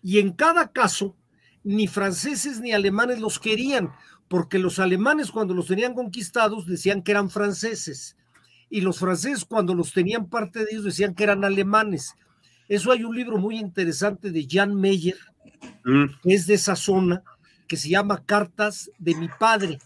Y 0.00 0.20
en 0.20 0.32
cada 0.32 0.70
caso, 0.70 1.16
ni 1.64 1.88
franceses 1.88 2.60
ni 2.60 2.72
alemanes 2.72 3.18
los 3.18 3.40
querían, 3.40 3.90
porque 4.28 4.60
los 4.60 4.78
alemanes 4.78 5.32
cuando 5.32 5.54
los 5.54 5.66
tenían 5.66 5.94
conquistados 5.94 6.66
decían 6.66 7.02
que 7.02 7.10
eran 7.10 7.30
franceses 7.30 8.16
y 8.72 8.80
los 8.80 8.98
franceses 8.98 9.44
cuando 9.44 9.74
los 9.74 9.92
tenían 9.92 10.30
parte 10.30 10.60
de 10.60 10.68
ellos 10.70 10.84
decían 10.84 11.14
que 11.14 11.24
eran 11.24 11.44
alemanes. 11.44 12.14
Eso 12.68 12.90
hay 12.90 13.04
un 13.04 13.14
libro 13.14 13.36
muy 13.36 13.58
interesante 13.58 14.30
de 14.30 14.46
Jan 14.50 14.74
Meyer, 14.74 15.18
mm. 15.84 16.04
que 16.22 16.34
es 16.34 16.46
de 16.46 16.54
esa 16.54 16.74
zona, 16.74 17.22
que 17.68 17.76
se 17.76 17.90
llama 17.90 18.24
Cartas 18.24 18.90
de 18.98 19.14
mi 19.14 19.28
padre, 19.28 19.78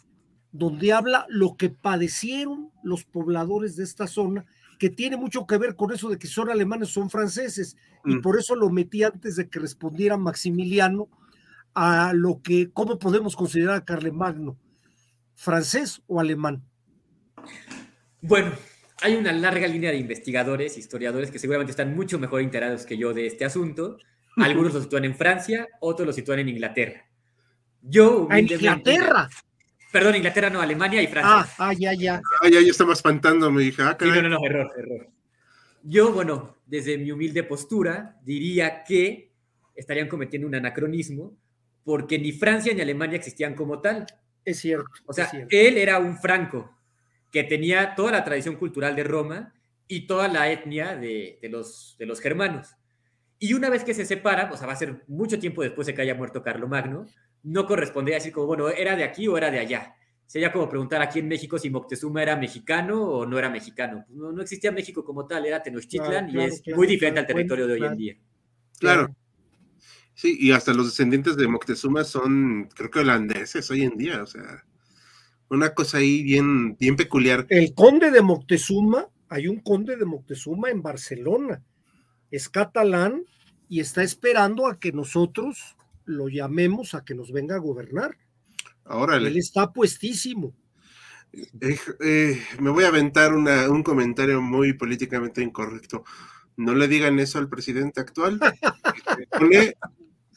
donde 0.53 0.92
habla 0.92 1.26
lo 1.28 1.57
que 1.57 1.70
padecieron 1.70 2.70
los 2.82 3.05
pobladores 3.05 3.76
de 3.76 3.84
esta 3.84 4.07
zona, 4.07 4.44
que 4.78 4.90
tiene 4.90 5.16
mucho 5.16 5.47
que 5.47 5.59
ver 5.59 5.76
con 5.76 5.92
eso 5.92 6.09
de 6.09 6.18
que 6.18 6.26
son 6.26 6.51
alemanes, 6.51 6.88
son 6.88 7.11
franceses, 7.11 7.76
y 8.05 8.16
mm. 8.16 8.22
por 8.22 8.38
eso 8.38 8.55
lo 8.55 8.70
metí 8.70 9.03
antes 9.03 9.36
de 9.36 9.49
que 9.49 9.59
respondiera 9.59 10.16
Maximiliano, 10.16 11.09
a 11.74 12.12
lo 12.14 12.40
que, 12.42 12.70
¿cómo 12.72 12.99
podemos 12.99 13.36
considerar 13.36 13.76
a 13.76 13.84
Carlemagno? 13.84 14.57
¿Francés 15.34 16.03
o 16.07 16.20
alemán? 16.20 16.62
Bueno, 18.22 18.53
hay 19.03 19.14
una 19.16 19.32
larga 19.32 19.66
línea 19.66 19.90
de 19.90 19.99
investigadores, 19.99 20.78
historiadores 20.78 21.30
que 21.30 21.38
seguramente 21.38 21.72
están 21.72 21.94
mucho 21.94 22.18
mejor 22.18 22.40
enterados 22.40 22.86
que 22.86 22.97
yo 22.97 23.12
de 23.12 23.26
este 23.26 23.44
asunto. 23.44 23.99
Algunos 24.36 24.74
lo 24.74 24.82
sitúan 24.82 25.05
en 25.05 25.14
Francia, 25.14 25.68
otros 25.80 26.07
lo 26.07 26.12
sitúan 26.12 26.38
en 26.40 26.49
Inglaterra. 26.49 27.05
Yo. 27.82 28.26
¿En 28.30 28.51
Inglaterra? 28.51 29.28
Perdón, 29.97 30.16
Inglaterra 30.16 30.51
no, 30.51 30.61
Alemania 30.61 31.01
y 31.01 31.07
Francia. 31.07 31.55
Ah, 31.57 31.70
ah 31.70 31.72
ya, 31.72 31.94
ya. 31.94 32.20
Ah, 32.42 32.49
ya, 32.51 32.61
ya 32.61 32.70
estaba 32.70 32.92
espantando, 32.92 33.51
mi 33.51 33.64
hija. 33.64 33.88
Ah, 33.88 33.97
sí, 33.99 34.07
no, 34.07 34.20
no, 34.20 34.28
no, 34.28 34.44
error, 34.44 34.70
error. 34.76 35.09
Yo, 35.82 36.12
bueno, 36.12 36.59
desde 36.66 36.99
mi 36.99 37.11
humilde 37.11 37.44
postura, 37.44 38.20
diría 38.22 38.84
que 38.84 39.32
estarían 39.74 40.07
cometiendo 40.07 40.47
un 40.47 40.55
anacronismo 40.55 41.34
porque 41.82 42.18
ni 42.18 42.32
Francia 42.32 42.74
ni 42.74 42.82
Alemania 42.82 43.16
existían 43.16 43.55
como 43.55 43.80
tal. 43.80 44.05
Es 44.44 44.59
cierto. 44.59 44.84
O 45.07 45.14
sea, 45.14 45.30
él 45.49 45.78
era 45.78 45.99
un 45.99 46.18
franco 46.18 46.76
que 47.32 47.44
tenía 47.44 47.94
toda 47.94 48.12
la 48.12 48.22
tradición 48.22 48.57
cultural 48.57 48.94
de 48.97 49.05
Roma 49.05 49.55
y 49.88 50.07
toda 50.07 50.28
la 50.28 50.53
etnia 50.53 50.94
de, 50.94 51.38
los, 51.44 51.97
de 51.99 52.05
los 52.05 52.20
germanos. 52.20 52.76
Y 53.38 53.55
una 53.55 53.70
vez 53.70 53.82
que 53.82 53.94
se 53.94 54.05
separa, 54.05 54.51
o 54.53 54.59
sea, 54.59 54.66
va 54.66 54.74
a 54.74 54.76
ser 54.76 55.05
mucho 55.07 55.38
tiempo 55.38 55.62
después 55.62 55.86
de 55.86 55.94
que 55.94 56.03
haya 56.03 56.14
muerto 56.14 56.42
Carlomagno, 56.42 57.07
no 57.47 57.64
correspondía 57.64 58.16
a 58.16 58.18
decir 58.18 58.32
como, 58.32 58.49
bueno, 58.49 58.68
¿era 58.68 58.97
de 58.97 59.05
aquí 59.05 59.28
o 59.28 59.38
era 59.38 59.51
de 59.51 59.61
allá? 59.61 59.94
Sería 60.26 60.53
como 60.53 60.68
preguntar 60.68 61.01
aquí 61.01 61.20
en 61.20 61.28
México 61.28 61.59
si 61.59 61.70
Moctezuma 61.70 62.20
era 62.20 62.34
mexicano 62.34 63.01
o 63.01 63.24
no 63.24 63.38
era 63.38 63.49
mexicano. 63.49 64.05
Pues 64.07 64.18
no, 64.18 64.32
no 64.32 64.42
existía 64.42 64.72
México 64.72 65.05
como 65.05 65.26
tal, 65.26 65.47
era 65.47 65.62
Tenochtitlan 65.62 66.28
y 66.28 66.42
es 66.42 66.62
muy 66.74 66.88
diferente 66.88 67.20
al 67.20 67.26
territorio 67.26 67.68
de 67.68 67.74
hoy 67.74 67.84
en 67.84 67.97
día. 67.97 68.16
Claro. 68.80 69.14
Sí, 70.14 70.36
y 70.40 70.51
hasta 70.51 70.74
los 70.74 70.86
descendientes 70.86 71.36
de 71.36 71.47
Moctezuma 71.47 72.03
son, 72.03 72.68
creo 72.74 72.90
que 72.90 72.99
holandeses 73.01 73.70
hoy 73.70 73.82
en 73.82 73.97
día, 73.97 74.22
o 74.22 74.26
sea, 74.26 74.64
una 75.49 75.72
cosa 75.72 75.99
ahí 75.99 76.24
bien, 76.24 76.76
bien 76.76 76.97
peculiar. 76.97 77.47
El 77.49 77.74
conde 77.74 78.11
de 78.11 78.22
Moctezuma, 78.22 79.07
hay 79.28 79.47
un 79.47 79.61
conde 79.61 79.97
de 79.97 80.05
Moctezuma 80.05 80.70
en 80.70 80.82
Barcelona, 80.82 81.62
es 82.30 82.49
catalán 82.49 83.24
y 83.68 83.78
está 83.80 84.03
esperando 84.03 84.66
a 84.66 84.80
que 84.80 84.90
nosotros 84.90 85.76
lo 86.07 86.28
llamemos 86.28 86.94
a 86.94 87.04
que 87.04 87.14
nos 87.14 87.32
venga 87.32 87.57
a 87.57 87.61
gobernar. 87.61 88.16
Ahora 88.84 89.16
Él 89.16 89.36
está 89.36 89.72
puestísimo. 89.72 90.54
Eh, 91.32 91.78
eh, 92.00 92.42
me 92.61 92.70
voy 92.70 92.84
a 92.84 92.88
aventar 92.88 93.34
un 93.34 93.82
comentario 93.82 94.40
muy 94.40 94.72
políticamente 94.72 95.42
incorrecto. 95.42 96.04
No 96.57 96.74
le 96.74 96.88
digan 96.88 97.18
eso 97.18 97.38
al 97.38 97.48
presidente 97.48 98.00
actual. 98.00 98.40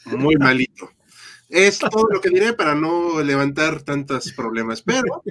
muy 0.05 0.36
malito. 0.36 0.91
Es 1.50 1.80
todo 1.80 2.08
lo 2.12 2.22
que 2.22 2.30
diré 2.30 2.54
para 2.54 2.76
no 2.76 3.24
levantar 3.24 3.82
tantos 3.82 4.32
problemas. 4.34 4.84
Pero 4.84 5.24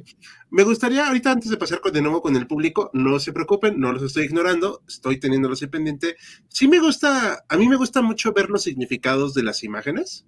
me 0.50 0.64
gustaría, 0.64 1.06
ahorita 1.06 1.30
antes 1.30 1.48
de 1.48 1.56
pasar 1.56 1.80
de 1.80 2.02
nuevo 2.02 2.20
con 2.20 2.34
el 2.34 2.48
público, 2.48 2.90
no 2.92 3.20
se 3.20 3.32
preocupen, 3.32 3.78
no 3.78 3.92
los 3.92 4.02
estoy 4.02 4.24
ignorando, 4.24 4.82
estoy 4.88 5.20
teniéndolos 5.20 5.62
en 5.62 5.70
pendiente. 5.70 6.16
Sí 6.48 6.66
me 6.66 6.80
gusta, 6.80 7.44
a 7.48 7.56
mí 7.56 7.68
me 7.68 7.76
gusta 7.76 8.02
mucho 8.02 8.32
ver 8.32 8.50
los 8.50 8.64
significados 8.64 9.32
de 9.32 9.44
las 9.44 9.62
imágenes, 9.62 10.26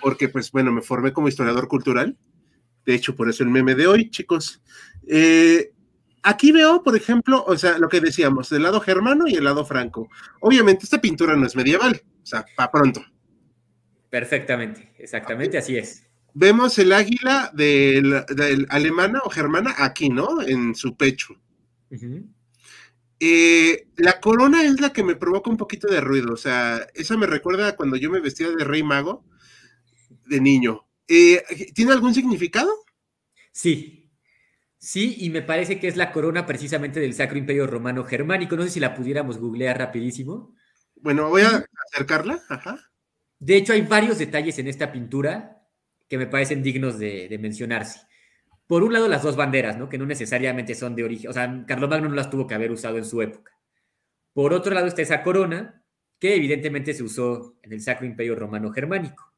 porque 0.00 0.28
pues 0.28 0.52
bueno, 0.52 0.70
me 0.70 0.82
formé 0.82 1.12
como 1.12 1.26
historiador 1.26 1.66
cultural. 1.66 2.16
De 2.86 2.94
hecho, 2.94 3.16
por 3.16 3.28
eso 3.28 3.42
el 3.42 3.50
meme 3.50 3.74
de 3.74 3.88
hoy, 3.88 4.08
chicos. 4.08 4.62
Eh, 5.08 5.72
aquí 6.22 6.52
veo, 6.52 6.84
por 6.84 6.96
ejemplo, 6.96 7.44
o 7.44 7.56
sea, 7.56 7.76
lo 7.78 7.88
que 7.88 8.00
decíamos, 8.00 8.52
el 8.52 8.62
lado 8.62 8.80
germano 8.80 9.26
y 9.26 9.34
el 9.34 9.44
lado 9.44 9.64
franco. 9.64 10.08
Obviamente, 10.40 10.84
esta 10.84 11.00
pintura 11.00 11.34
no 11.34 11.44
es 11.44 11.56
medieval, 11.56 12.02
o 12.22 12.26
sea, 12.26 12.44
para 12.56 12.70
pronto. 12.70 13.04
Perfectamente, 14.12 14.92
exactamente 14.98 15.56
así 15.56 15.78
es. 15.78 16.06
Vemos 16.34 16.78
el 16.78 16.92
águila 16.92 17.50
del, 17.54 18.14
alemana 18.68 19.22
o 19.24 19.30
germana 19.30 19.74
aquí, 19.78 20.10
¿no? 20.10 20.42
En 20.42 20.74
su 20.74 20.98
pecho. 20.98 21.40
Eh, 23.18 23.88
la 23.96 24.20
corona 24.20 24.64
es 24.64 24.78
la 24.82 24.92
que 24.92 25.02
me 25.02 25.16
provoca 25.16 25.48
un 25.48 25.56
poquito 25.56 25.88
de 25.88 26.02
ruido, 26.02 26.34
o 26.34 26.36
sea, 26.36 26.86
esa 26.92 27.16
me 27.16 27.26
recuerda 27.26 27.68
a 27.68 27.74
cuando 27.74 27.96
yo 27.96 28.10
me 28.10 28.20
vestía 28.20 28.50
de 28.50 28.64
rey 28.64 28.82
mago 28.82 29.24
de 30.26 30.42
niño. 30.42 30.86
Eh, 31.08 31.42
¿Tiene 31.74 31.92
algún 31.92 32.12
significado? 32.12 32.70
Sí, 33.50 34.10
sí, 34.76 35.16
y 35.20 35.30
me 35.30 35.40
parece 35.40 35.80
que 35.80 35.88
es 35.88 35.96
la 35.96 36.12
corona 36.12 36.44
precisamente 36.44 37.00
del 37.00 37.14
Sacro 37.14 37.38
Imperio 37.38 37.66
Romano 37.66 38.04
Germánico. 38.04 38.56
No 38.56 38.64
sé 38.64 38.68
si 38.68 38.80
la 38.80 38.94
pudiéramos 38.94 39.38
googlear 39.38 39.78
rapidísimo. 39.78 40.54
Bueno, 40.96 41.30
voy 41.30 41.42
a 41.42 41.64
acercarla. 41.88 42.42
Ajá. 42.50 42.91
De 43.42 43.56
hecho, 43.56 43.72
hay 43.72 43.82
varios 43.82 44.18
detalles 44.18 44.56
en 44.60 44.68
esta 44.68 44.92
pintura 44.92 45.66
que 46.08 46.16
me 46.16 46.28
parecen 46.28 46.62
dignos 46.62 47.00
de, 47.00 47.36
mencionarse. 47.40 48.02
Por 48.68 48.84
un 48.84 48.92
lado, 48.92 49.08
las 49.08 49.24
dos 49.24 49.34
banderas, 49.34 49.76
¿no? 49.76 49.88
que 49.88 49.98
no 49.98 50.06
necesariamente 50.06 50.76
son 50.76 50.94
de 50.94 51.02
origen, 51.02 51.28
o 51.28 51.32
sea, 51.32 51.64
Carlomagno 51.66 52.08
no 52.08 52.14
las 52.14 52.30
tuvo 52.30 52.46
que 52.46 52.54
haber 52.54 52.70
usado 52.70 52.98
en 52.98 53.04
su 53.04 53.20
época. 53.20 53.58
Por 54.32 54.52
otro 54.52 54.72
lado 54.72 54.86
está 54.86 55.02
esa 55.02 55.24
corona, 55.24 55.82
que 56.20 56.36
evidentemente 56.36 56.94
se 56.94 57.02
usó 57.02 57.56
en 57.62 57.72
el 57.72 57.80
Sacro 57.80 58.06
Imperio 58.06 58.36
Romano 58.36 58.70
Germánico. 58.70 59.32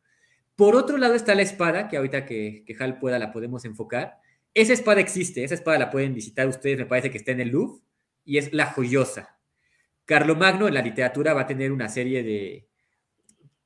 Por 0.54 0.76
otro 0.76 0.98
lado 0.98 1.14
está 1.14 1.34
la 1.34 1.40
espada, 1.40 1.88
que 1.88 1.96
ahorita 1.96 2.26
que, 2.26 2.62
que 2.66 2.76
Hal 2.78 2.98
pueda 2.98 3.18
la 3.18 3.32
podemos 3.32 3.64
enfocar. 3.64 4.18
Esa 4.52 4.74
espada 4.74 5.00
existe, 5.00 5.44
esa 5.44 5.54
espada 5.54 5.78
la 5.78 5.90
pueden 5.90 6.12
visitar 6.12 6.46
ustedes, 6.46 6.76
me 6.76 6.84
parece 6.84 7.10
que 7.10 7.16
está 7.16 7.32
en 7.32 7.40
el 7.40 7.48
Louvre, 7.48 7.80
y 8.22 8.36
es 8.36 8.52
la 8.52 8.66
joyosa. 8.66 9.38
Carlomagno 10.04 10.68
en 10.68 10.74
la 10.74 10.82
literatura 10.82 11.32
va 11.32 11.40
a 11.40 11.46
tener 11.46 11.72
una 11.72 11.88
serie 11.88 12.22
de, 12.22 12.68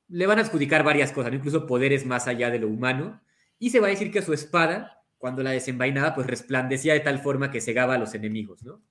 le 0.09 0.27
van 0.27 0.39
a 0.39 0.41
adjudicar 0.41 0.83
varias 0.83 1.11
cosas, 1.11 1.33
incluso 1.33 1.65
poderes 1.65 2.05
más 2.05 2.27
allá 2.27 2.49
de 2.49 2.59
lo 2.59 2.67
humano, 2.67 3.21
y 3.59 3.69
se 3.69 3.79
va 3.79 3.87
a 3.87 3.91
decir 3.91 4.11
que 4.11 4.21
su 4.21 4.33
espada, 4.33 5.03
cuando 5.17 5.43
la 5.43 5.51
desenvainaba, 5.51 6.15
pues 6.15 6.27
resplandecía 6.27 6.93
de 6.93 6.99
tal 7.01 7.19
forma 7.19 7.51
que 7.51 7.61
cegaba 7.61 7.95
a 7.95 7.97
los 7.97 8.15
enemigos, 8.15 8.63
¿no? 8.63 8.81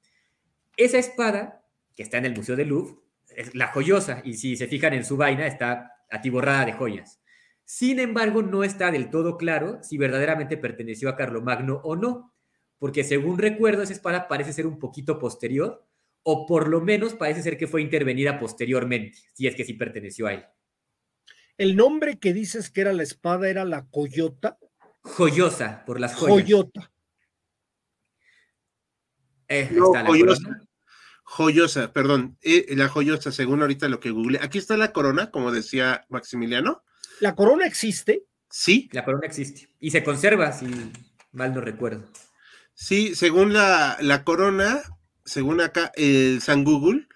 Esa 0.76 0.98
espada 0.98 1.64
que 1.96 2.04
está 2.04 2.18
en 2.18 2.26
el 2.26 2.36
Museo 2.36 2.54
del 2.54 2.68
Louvre, 2.68 2.94
es 3.36 3.54
la 3.54 3.68
joyosa, 3.68 4.22
y 4.24 4.34
si 4.34 4.56
se 4.56 4.68
fijan 4.68 4.94
en 4.94 5.04
su 5.04 5.16
vaina, 5.16 5.46
está 5.46 5.92
atiborrada 6.10 6.64
de 6.64 6.72
joyas. 6.72 7.20
Sin 7.64 7.98
embargo, 7.98 8.42
no 8.42 8.64
está 8.64 8.90
del 8.90 9.10
todo 9.10 9.36
claro 9.36 9.82
si 9.82 9.98
verdaderamente 9.98 10.56
perteneció 10.56 11.08
a 11.08 11.16
Carlomagno 11.16 11.80
o 11.82 11.96
no, 11.96 12.32
porque 12.78 13.04
según 13.04 13.38
recuerdo, 13.38 13.82
esa 13.82 13.92
espada 13.92 14.28
parece 14.28 14.52
ser 14.52 14.66
un 14.66 14.78
poquito 14.78 15.18
posterior, 15.18 15.84
o 16.22 16.46
por 16.46 16.68
lo 16.68 16.80
menos 16.80 17.14
parece 17.14 17.42
ser 17.42 17.58
que 17.58 17.66
fue 17.66 17.82
intervenida 17.82 18.38
posteriormente, 18.38 19.18
si 19.34 19.46
es 19.46 19.54
que 19.54 19.64
sí 19.64 19.74
perteneció 19.74 20.28
a 20.28 20.34
él. 20.34 20.44
El 21.58 21.76
nombre 21.76 22.18
que 22.18 22.32
dices 22.32 22.70
que 22.70 22.80
era 22.82 22.92
la 22.92 23.02
espada 23.02 23.48
era 23.50 23.64
la 23.64 23.84
Coyota. 23.90 24.58
Joyosa, 25.02 25.84
por 25.84 26.00
las 26.00 26.14
joyas. 26.14 26.44
Joyota. 26.46 26.92
Eh, 29.48 29.68
No, 29.72 29.86
está 29.86 30.02
la 30.02 30.08
joyosa. 30.08 30.42
corona. 30.42 30.64
Joyosa, 31.24 31.92
perdón, 31.92 32.38
eh, 32.42 32.66
la 32.76 32.88
joyosa, 32.88 33.32
según 33.32 33.60
ahorita 33.60 33.88
lo 33.88 34.00
que 34.00 34.10
google. 34.10 34.38
Aquí 34.40 34.56
está 34.58 34.76
la 34.76 34.92
corona, 34.92 35.30
como 35.30 35.52
decía 35.52 36.06
Maximiliano. 36.08 36.82
La 37.20 37.34
corona 37.34 37.66
existe. 37.66 38.24
Sí, 38.50 38.88
La 38.92 39.04
corona 39.04 39.26
existe 39.26 39.68
y 39.78 39.90
se 39.90 40.02
conserva, 40.02 40.52
si 40.52 40.66
mal 41.32 41.52
no 41.52 41.60
recuerdo. 41.60 42.08
sí, 42.72 43.14
según 43.14 43.52
la, 43.52 43.98
la 44.00 44.24
corona, 44.24 44.80
según 45.22 45.60
acá 45.60 45.92
el 45.96 46.40
San 46.40 46.64
Google, 46.64 47.08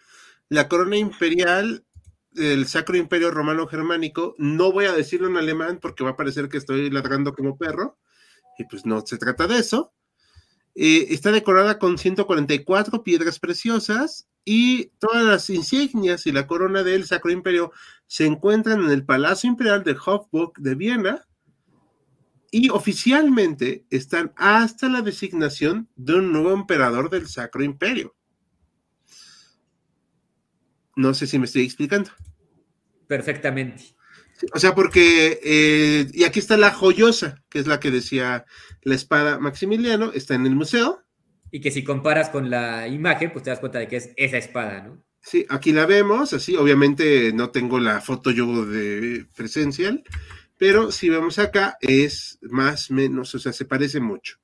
la 0.50 0.68
corona 0.68 0.98
imperial 0.98 1.86
del 2.32 2.66
Sacro 2.66 2.96
Imperio 2.96 3.30
Romano 3.30 3.66
Germánico, 3.66 4.34
no 4.38 4.72
voy 4.72 4.86
a 4.86 4.92
decirlo 4.92 5.28
en 5.28 5.36
alemán 5.36 5.78
porque 5.80 6.04
va 6.04 6.10
a 6.10 6.16
parecer 6.16 6.48
que 6.48 6.58
estoy 6.58 6.90
ladrando 6.90 7.34
como 7.34 7.56
perro, 7.56 7.98
y 8.58 8.64
pues 8.64 8.86
no 8.86 9.04
se 9.06 9.18
trata 9.18 9.46
de 9.46 9.58
eso. 9.58 9.92
Eh, 10.74 11.08
está 11.10 11.30
decorada 11.32 11.78
con 11.78 11.98
144 11.98 13.02
piedras 13.02 13.38
preciosas 13.38 14.28
y 14.44 14.86
todas 14.98 15.22
las 15.24 15.50
insignias 15.50 16.26
y 16.26 16.32
la 16.32 16.46
corona 16.46 16.82
del 16.82 17.04
Sacro 17.04 17.30
Imperio 17.30 17.72
se 18.06 18.26
encuentran 18.26 18.82
en 18.82 18.90
el 18.90 19.04
Palacio 19.04 19.50
Imperial 19.50 19.84
de 19.84 19.96
Hofburg 20.04 20.54
de 20.58 20.74
Viena 20.74 21.26
y 22.50 22.70
oficialmente 22.70 23.86
están 23.90 24.32
hasta 24.36 24.88
la 24.88 25.02
designación 25.02 25.88
de 25.96 26.16
un 26.16 26.32
nuevo 26.32 26.52
emperador 26.52 27.10
del 27.10 27.26
Sacro 27.26 27.62
Imperio. 27.64 28.14
No 30.96 31.14
sé 31.14 31.26
si 31.26 31.38
me 31.38 31.46
estoy 31.46 31.62
explicando. 31.62 32.10
Perfectamente. 33.06 33.94
O 34.52 34.58
sea, 34.58 34.74
porque, 34.74 35.40
eh, 35.42 36.06
y 36.12 36.24
aquí 36.24 36.38
está 36.38 36.56
la 36.56 36.72
joyosa, 36.72 37.42
que 37.48 37.60
es 37.60 37.66
la 37.66 37.78
que 37.78 37.90
decía 37.90 38.44
la 38.82 38.94
espada 38.94 39.38
Maximiliano, 39.38 40.12
está 40.12 40.34
en 40.34 40.46
el 40.46 40.56
museo. 40.56 41.02
Y 41.50 41.60
que 41.60 41.70
si 41.70 41.84
comparas 41.84 42.30
con 42.30 42.50
la 42.50 42.88
imagen, 42.88 43.32
pues 43.32 43.44
te 43.44 43.50
das 43.50 43.60
cuenta 43.60 43.78
de 43.78 43.88
que 43.88 43.96
es 43.96 44.10
esa 44.16 44.38
espada, 44.38 44.82
¿no? 44.82 45.02
Sí, 45.20 45.46
aquí 45.48 45.72
la 45.72 45.86
vemos, 45.86 46.32
así, 46.32 46.56
obviamente 46.56 47.32
no 47.32 47.50
tengo 47.50 47.78
la 47.78 48.00
foto 48.00 48.32
yo 48.32 48.66
de 48.66 49.26
presencial, 49.36 50.02
pero 50.58 50.90
si 50.90 51.08
vemos 51.08 51.38
acá 51.38 51.76
es 51.80 52.40
más 52.42 52.90
menos, 52.90 53.32
o 53.36 53.38
sea, 53.38 53.52
se 53.52 53.64
parece 53.64 54.00
mucho, 54.00 54.38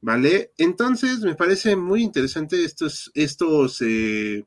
¿vale? 0.00 0.52
Entonces 0.58 1.20
me 1.20 1.36
parece 1.36 1.76
muy 1.76 2.02
interesante 2.02 2.64
estos, 2.64 3.12
estos, 3.14 3.80
eh, 3.82 4.44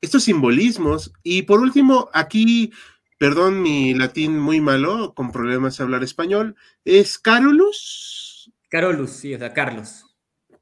estos 0.00 0.24
simbolismos. 0.24 1.12
Y 1.22 1.42
por 1.42 1.60
último, 1.60 2.08
aquí, 2.12 2.72
perdón 3.18 3.62
mi 3.62 3.94
latín 3.94 4.38
muy 4.38 4.60
malo, 4.60 5.14
con 5.14 5.32
problemas 5.32 5.76
de 5.78 5.84
hablar 5.84 6.02
español, 6.02 6.56
es 6.84 7.18
Carolus, 7.18 8.52
Carolus, 8.68 9.10
sí, 9.12 9.34
o 9.34 9.38
sea, 9.38 9.52
Carlos. 9.54 10.04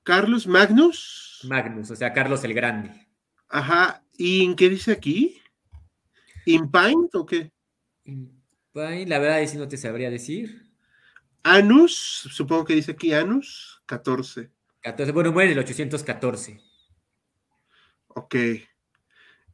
Carlos 0.05 0.47
Magnus, 0.47 1.41
Magnus, 1.43 1.91
o 1.91 1.97
sea, 1.97 2.13
Carlos 2.13 2.45
el 2.45 2.55
Grande. 2.55 3.09
ajá, 3.49 4.05
¿y 4.17 4.45
en 4.45 4.55
qué 4.57 4.69
dice 4.69 4.93
aquí? 4.93 5.41
¿Impaint 6.45 7.15
o 7.15 7.27
qué? 7.27 7.51
Ay, 8.75 9.07
La 9.07 9.19
verdad 9.19 9.43
es 9.43 9.53
que 9.53 9.59
no 9.59 9.69
te 9.69 9.77
sabría 9.77 10.11
decir. 10.11 10.71
Anus, 11.43 11.95
supongo 12.33 12.65
que 12.65 12.75
dice 12.75 12.93
aquí 12.93 13.13
Anus, 13.13 13.83
14. 13.87 14.51
14, 14.83 15.13
bueno, 15.13 15.33
muere 15.33 15.53
en 15.53 15.59
el 15.59 15.65
814. 15.65 16.61
Ok. 18.09 18.35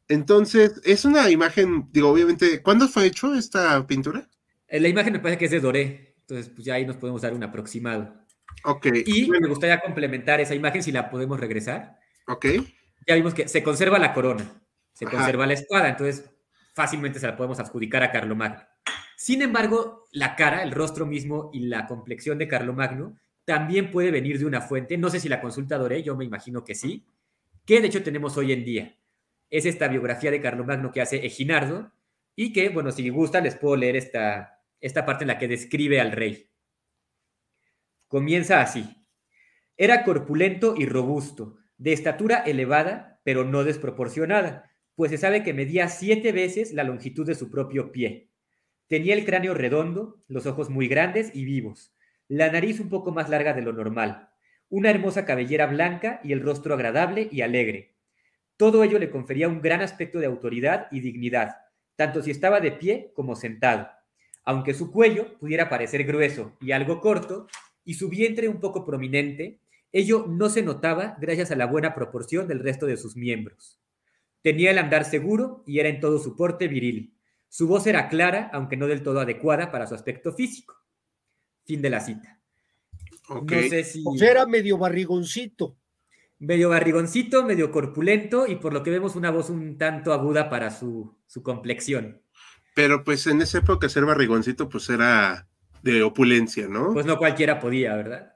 Entonces, 0.07 0.81
es 0.83 1.05
una 1.05 1.29
imagen, 1.29 1.87
digo, 1.91 2.09
obviamente, 2.09 2.61
¿cuándo 2.61 2.87
fue 2.87 3.05
hecho 3.05 3.33
esta 3.33 3.85
pintura? 3.87 4.27
Eh, 4.67 4.79
La 4.79 4.87
imagen 4.87 5.13
me 5.13 5.19
parece 5.19 5.37
que 5.37 5.45
es 5.45 5.51
de 5.51 5.59
Doré, 5.59 6.15
entonces 6.21 6.49
pues 6.49 6.65
ya 6.65 6.75
ahí 6.75 6.85
nos 6.85 6.97
podemos 6.97 7.21
dar 7.21 7.33
un 7.33 7.43
aproximado. 7.43 8.13
Ok. 8.65 8.87
Y 9.05 9.25
bueno, 9.27 9.41
me 9.41 9.49
gustaría 9.49 9.79
complementar 9.79 10.41
esa 10.41 10.55
imagen 10.55 10.83
si 10.83 10.91
la 10.91 11.09
podemos 11.09 11.39
regresar. 11.39 11.99
ok. 12.27 12.45
Ya 13.07 13.15
vimos 13.15 13.33
que 13.33 13.47
se 13.49 13.63
conserva 13.63 13.99
la 13.99 14.13
corona, 14.13 14.45
se 14.93 15.05
Ajá. 15.05 15.17
conserva 15.17 15.45
la 15.45 15.53
espada, 15.53 15.89
entonces 15.89 16.29
fácilmente 16.73 17.19
se 17.19 17.27
la 17.27 17.35
podemos 17.35 17.59
adjudicar 17.59 18.01
a 18.03 18.11
Carlomagno. 18.11 18.61
Sin 19.17 19.41
embargo, 19.41 20.05
la 20.11 20.35
cara, 20.35 20.63
el 20.63 20.71
rostro 20.71 21.05
mismo 21.05 21.49
y 21.53 21.61
la 21.67 21.85
complexión 21.87 22.37
de 22.37 22.47
Carlomagno 22.47 23.17
también 23.45 23.91
puede 23.91 24.09
venir 24.11 24.39
de 24.39 24.45
una 24.45 24.61
fuente, 24.61 24.97
no 24.97 25.09
sé 25.09 25.19
si 25.19 25.27
la 25.27 25.41
consulta 25.41 25.77
Doré, 25.77 26.01
yo 26.01 26.15
me 26.15 26.23
imagino 26.25 26.63
que 26.63 26.75
sí, 26.75 27.05
que 27.65 27.81
de 27.81 27.87
hecho 27.87 28.03
tenemos 28.03 28.37
hoy 28.37 28.53
en 28.53 28.63
día. 28.63 28.97
Es 29.53 29.67
esta 29.67 29.87
biografía 29.87 30.31
de 30.31 30.41
Carlomagno 30.41 30.91
que 30.91 30.99
hace 30.99 31.27
Eginardo 31.27 31.91
y 32.35 32.53
que, 32.53 32.69
bueno, 32.69 32.91
si 32.91 33.07
gustan 33.09 33.43
les 33.43 33.55
puedo 33.55 33.75
leer 33.75 33.95
esta, 33.95 34.63
esta 34.81 35.05
parte 35.05 35.25
en 35.25 35.27
la 35.27 35.37
que 35.37 35.47
describe 35.47 36.01
al 36.01 36.11
rey. 36.11 36.49
Comienza 38.07 38.61
así. 38.61 39.05
Era 39.77 40.05
corpulento 40.05 40.73
y 40.75 40.87
robusto, 40.87 41.59
de 41.77 41.93
estatura 41.93 42.37
elevada, 42.37 43.21
pero 43.23 43.43
no 43.43 43.63
desproporcionada, 43.63 44.71
pues 44.95 45.11
se 45.11 45.19
sabe 45.19 45.43
que 45.43 45.53
medía 45.53 45.87
siete 45.87 46.31
veces 46.31 46.73
la 46.73 46.83
longitud 46.83 47.27
de 47.27 47.35
su 47.35 47.51
propio 47.51 47.91
pie. 47.91 48.31
Tenía 48.87 49.13
el 49.13 49.23
cráneo 49.23 49.53
redondo, 49.53 50.23
los 50.27 50.47
ojos 50.47 50.71
muy 50.71 50.87
grandes 50.87 51.29
y 51.31 51.45
vivos, 51.45 51.95
la 52.27 52.51
nariz 52.51 52.79
un 52.79 52.89
poco 52.89 53.11
más 53.11 53.29
larga 53.29 53.53
de 53.53 53.61
lo 53.61 53.71
normal, 53.71 54.31
una 54.69 54.89
hermosa 54.89 55.25
cabellera 55.25 55.67
blanca 55.67 56.21
y 56.23 56.31
el 56.31 56.41
rostro 56.41 56.73
agradable 56.73 57.29
y 57.31 57.41
alegre. 57.41 57.92
Todo 58.57 58.83
ello 58.83 58.99
le 58.99 59.09
confería 59.09 59.47
un 59.47 59.61
gran 59.61 59.81
aspecto 59.81 60.19
de 60.19 60.25
autoridad 60.25 60.87
y 60.91 60.99
dignidad, 60.99 61.57
tanto 61.95 62.21
si 62.21 62.31
estaba 62.31 62.59
de 62.59 62.71
pie 62.71 63.11
como 63.15 63.35
sentado. 63.35 63.87
Aunque 64.45 64.73
su 64.73 64.91
cuello 64.91 65.37
pudiera 65.39 65.69
parecer 65.69 66.03
grueso 66.03 66.55
y 66.59 66.71
algo 66.71 67.01
corto, 67.01 67.47
y 67.85 67.95
su 67.95 68.09
vientre 68.09 68.47
un 68.47 68.59
poco 68.59 68.85
prominente, 68.85 69.59
ello 69.91 70.25
no 70.27 70.49
se 70.49 70.63
notaba 70.63 71.17
gracias 71.19 71.51
a 71.51 71.55
la 71.55 71.65
buena 71.65 71.93
proporción 71.93 72.47
del 72.47 72.59
resto 72.59 72.85
de 72.85 72.97
sus 72.97 73.15
miembros. 73.15 73.79
Tenía 74.41 74.71
el 74.71 74.77
andar 74.77 75.05
seguro 75.05 75.63
y 75.65 75.79
era 75.79 75.89
en 75.89 75.99
todo 75.99 76.19
su 76.19 76.35
porte 76.35 76.67
viril. 76.67 77.15
Su 77.47 77.67
voz 77.67 77.85
era 77.87 78.09
clara, 78.09 78.49
aunque 78.51 78.75
no 78.75 78.87
del 78.87 79.03
todo 79.03 79.19
adecuada 79.19 79.71
para 79.71 79.85
su 79.87 79.95
aspecto 79.95 80.33
físico. 80.33 80.75
Fin 81.65 81.81
de 81.81 81.89
la 81.89 81.99
cita. 81.99 82.41
ok. 83.29 83.51
No 83.51 83.61
sé 83.69 83.83
si 83.83 84.03
O 84.05 84.17
sea, 84.17 84.31
era 84.31 84.45
medio 84.45 84.77
barrigoncito. 84.77 85.77
Medio 86.39 86.69
barrigoncito, 86.69 87.43
medio 87.43 87.71
corpulento 87.71 88.47
y 88.47 88.55
por 88.55 88.73
lo 88.73 88.83
que 88.83 88.91
vemos 88.91 89.15
una 89.15 89.31
voz 89.31 89.49
un 89.49 89.77
tanto 89.77 90.13
aguda 90.13 90.49
para 90.49 90.71
su, 90.71 91.17
su 91.27 91.41
complexión. 91.43 92.21
Pero 92.75 93.03
pues 93.03 93.27
en 93.27 93.41
esa 93.41 93.59
época 93.59 93.89
ser 93.89 94.05
barrigoncito 94.05 94.67
pues 94.67 94.89
era 94.89 95.47
de 95.83 96.01
opulencia, 96.03 96.67
¿no? 96.67 96.93
Pues 96.93 97.05
no 97.05 97.17
cualquiera 97.17 97.59
podía, 97.59 97.95
¿verdad? 97.95 98.33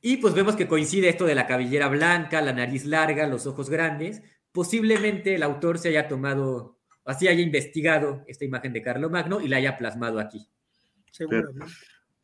Y 0.00 0.18
pues 0.18 0.34
vemos 0.34 0.56
que 0.56 0.68
coincide 0.68 1.08
esto 1.08 1.24
de 1.24 1.34
la 1.34 1.46
cabellera 1.46 1.88
blanca, 1.88 2.40
la 2.40 2.52
nariz 2.52 2.84
larga, 2.84 3.26
los 3.26 3.46
ojos 3.46 3.70
grandes. 3.70 4.22
Posiblemente 4.52 5.34
el 5.34 5.42
autor 5.42 5.78
se 5.78 5.88
haya 5.88 6.08
tomado, 6.08 6.78
así 7.04 7.28
haya 7.28 7.40
investigado 7.40 8.24
esta 8.26 8.44
imagen 8.44 8.72
de 8.72 8.82
Carlomagno 8.82 9.40
y 9.40 9.48
la 9.48 9.56
haya 9.58 9.76
plasmado 9.76 10.18
aquí. 10.18 10.48
Seguramente. 11.10 11.72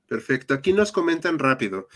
Perfecto. 0.06 0.54
Aquí 0.54 0.72
nos 0.72 0.92
comentan 0.92 1.38
rápido. 1.38 1.88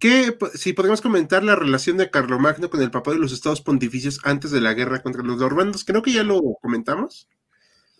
¿Qué, 0.00 0.34
si 0.54 0.72
podemos 0.72 1.02
comentar 1.02 1.44
la 1.44 1.56
relación 1.56 1.98
de 1.98 2.10
Carlomagno 2.10 2.70
con 2.70 2.80
el 2.80 2.90
papado 2.90 3.16
de 3.16 3.20
los 3.20 3.34
estados 3.34 3.60
pontificios 3.60 4.18
antes 4.24 4.50
de 4.50 4.62
la 4.62 4.72
guerra 4.72 5.02
contra 5.02 5.22
los 5.22 5.36
normandos? 5.36 5.84
Creo 5.84 6.00
que 6.00 6.14
ya 6.14 6.22
lo 6.22 6.40
comentamos. 6.62 7.28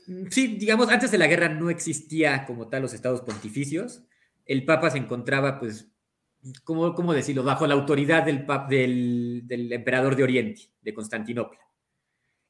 Mm, 0.06 0.28
Sí, 0.30 0.56
digamos, 0.56 0.88
antes 0.88 1.10
de 1.10 1.18
la 1.18 1.26
guerra 1.26 1.50
no 1.50 1.68
existía 1.68 2.46
como 2.46 2.68
tal 2.68 2.80
los 2.80 2.94
estados 2.94 3.20
pontificios. 3.20 4.02
El 4.46 4.64
papa 4.64 4.88
se 4.88 4.96
encontraba, 4.96 5.60
pues, 5.60 5.92
¿cómo, 6.64 7.12
decirlo? 7.12 7.44
Bajo 7.44 7.66
la 7.66 7.74
autoridad 7.74 8.24
del, 8.24 9.42
del 9.46 9.70
emperador 9.70 10.16
de 10.16 10.22
Oriente, 10.22 10.72
de 10.80 10.94
Constantinopla. 10.94 11.60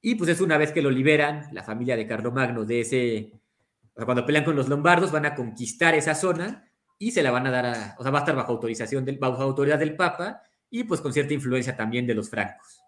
Y 0.01 0.15
pues 0.15 0.31
es 0.31 0.41
una 0.41 0.59
vez 0.59 0.71
que 0.71 0.81
lo 0.81 0.93
liberan, 0.93 1.49
la 1.53 1.65
familia 1.65 1.97
de 1.97 2.07
Carlomagno, 2.07 2.65
de 2.65 2.81
ese... 2.83 3.33
O 3.95 3.97
sea, 3.97 4.07
cuando 4.07 4.25
pelean 4.25 4.45
con 4.45 4.55
los 4.55 4.69
lombardos, 4.69 5.11
van 5.11 5.27
a 5.27 5.35
conquistar 5.35 5.97
esa 5.97 6.15
zona 6.15 6.70
y 7.01 7.13
se 7.13 7.23
la 7.23 7.31
van 7.31 7.47
a 7.47 7.51
dar 7.51 7.67
a... 7.67 7.97
O 7.99 8.03
sea, 8.03 8.13
va 8.13 8.19
a 8.19 8.23
estar 8.23 8.37
bajo 8.37 8.53
autorización 8.53 9.07
del, 9.07 9.19
bajo 9.19 9.43
autoridad 9.43 9.79
del 9.79 9.97
papa 9.97 10.43
y 10.69 10.85
pues 10.85 11.01
con 11.01 11.15
cierta 11.15 11.33
influencia 11.33 11.75
también 11.75 12.07
de 12.07 12.15
los 12.15 12.29
francos. 12.29 12.83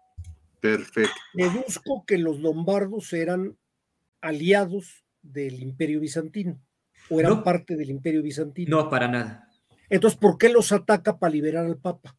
Perfecto. 0.61 1.11
Deduzco 1.33 2.05
que 2.05 2.19
los 2.19 2.39
lombardos 2.39 3.11
eran 3.11 3.57
aliados 4.21 5.03
del 5.23 5.61
imperio 5.63 5.99
bizantino 5.99 6.61
o 7.09 7.19
eran 7.19 7.37
No. 7.37 7.43
parte 7.43 7.75
del 7.75 7.89
imperio 7.89 8.21
bizantino. 8.21 8.83
No, 8.83 8.89
para 8.89 9.07
nada. 9.07 9.49
Entonces, 9.89 10.17
¿por 10.17 10.37
qué 10.37 10.49
los 10.49 10.71
ataca 10.71 11.17
para 11.17 11.33
liberar 11.33 11.65
al 11.65 11.77
papa? 11.77 12.15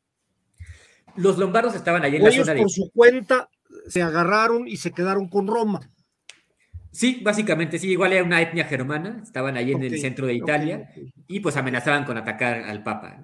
Los 1.16 1.38
lombardos 1.38 1.76
estaban 1.76 2.05
allí 2.05 2.16
en 2.16 2.22
O 2.22 2.24
la 2.26 2.30
ellos 2.32 2.45
zona 2.45 2.55
de... 2.55 2.62
por 2.62 2.70
su 2.70 2.90
cuenta 2.92 3.49
se 3.86 4.03
agarraron 4.03 4.66
y 4.66 4.78
se 4.78 4.90
quedaron 4.90 5.28
con 5.28 5.47
Roma. 5.47 5.80
Sí, 6.95 7.20
básicamente 7.24 7.76
sí, 7.80 7.90
igual 7.90 8.12
era 8.12 8.22
una 8.22 8.40
etnia 8.40 8.66
germana, 8.66 9.20
estaban 9.20 9.57
ahí 9.57 9.72
en 9.72 9.82
el 9.82 9.99
centro 9.99 10.28
de 10.28 10.34
Italia 10.34 10.90
y 11.26 11.40
pues 11.40 11.57
amenazaban 11.57 12.05
con 12.05 12.16
atacar 12.16 12.62
al 12.62 12.84
Papa. 12.84 13.20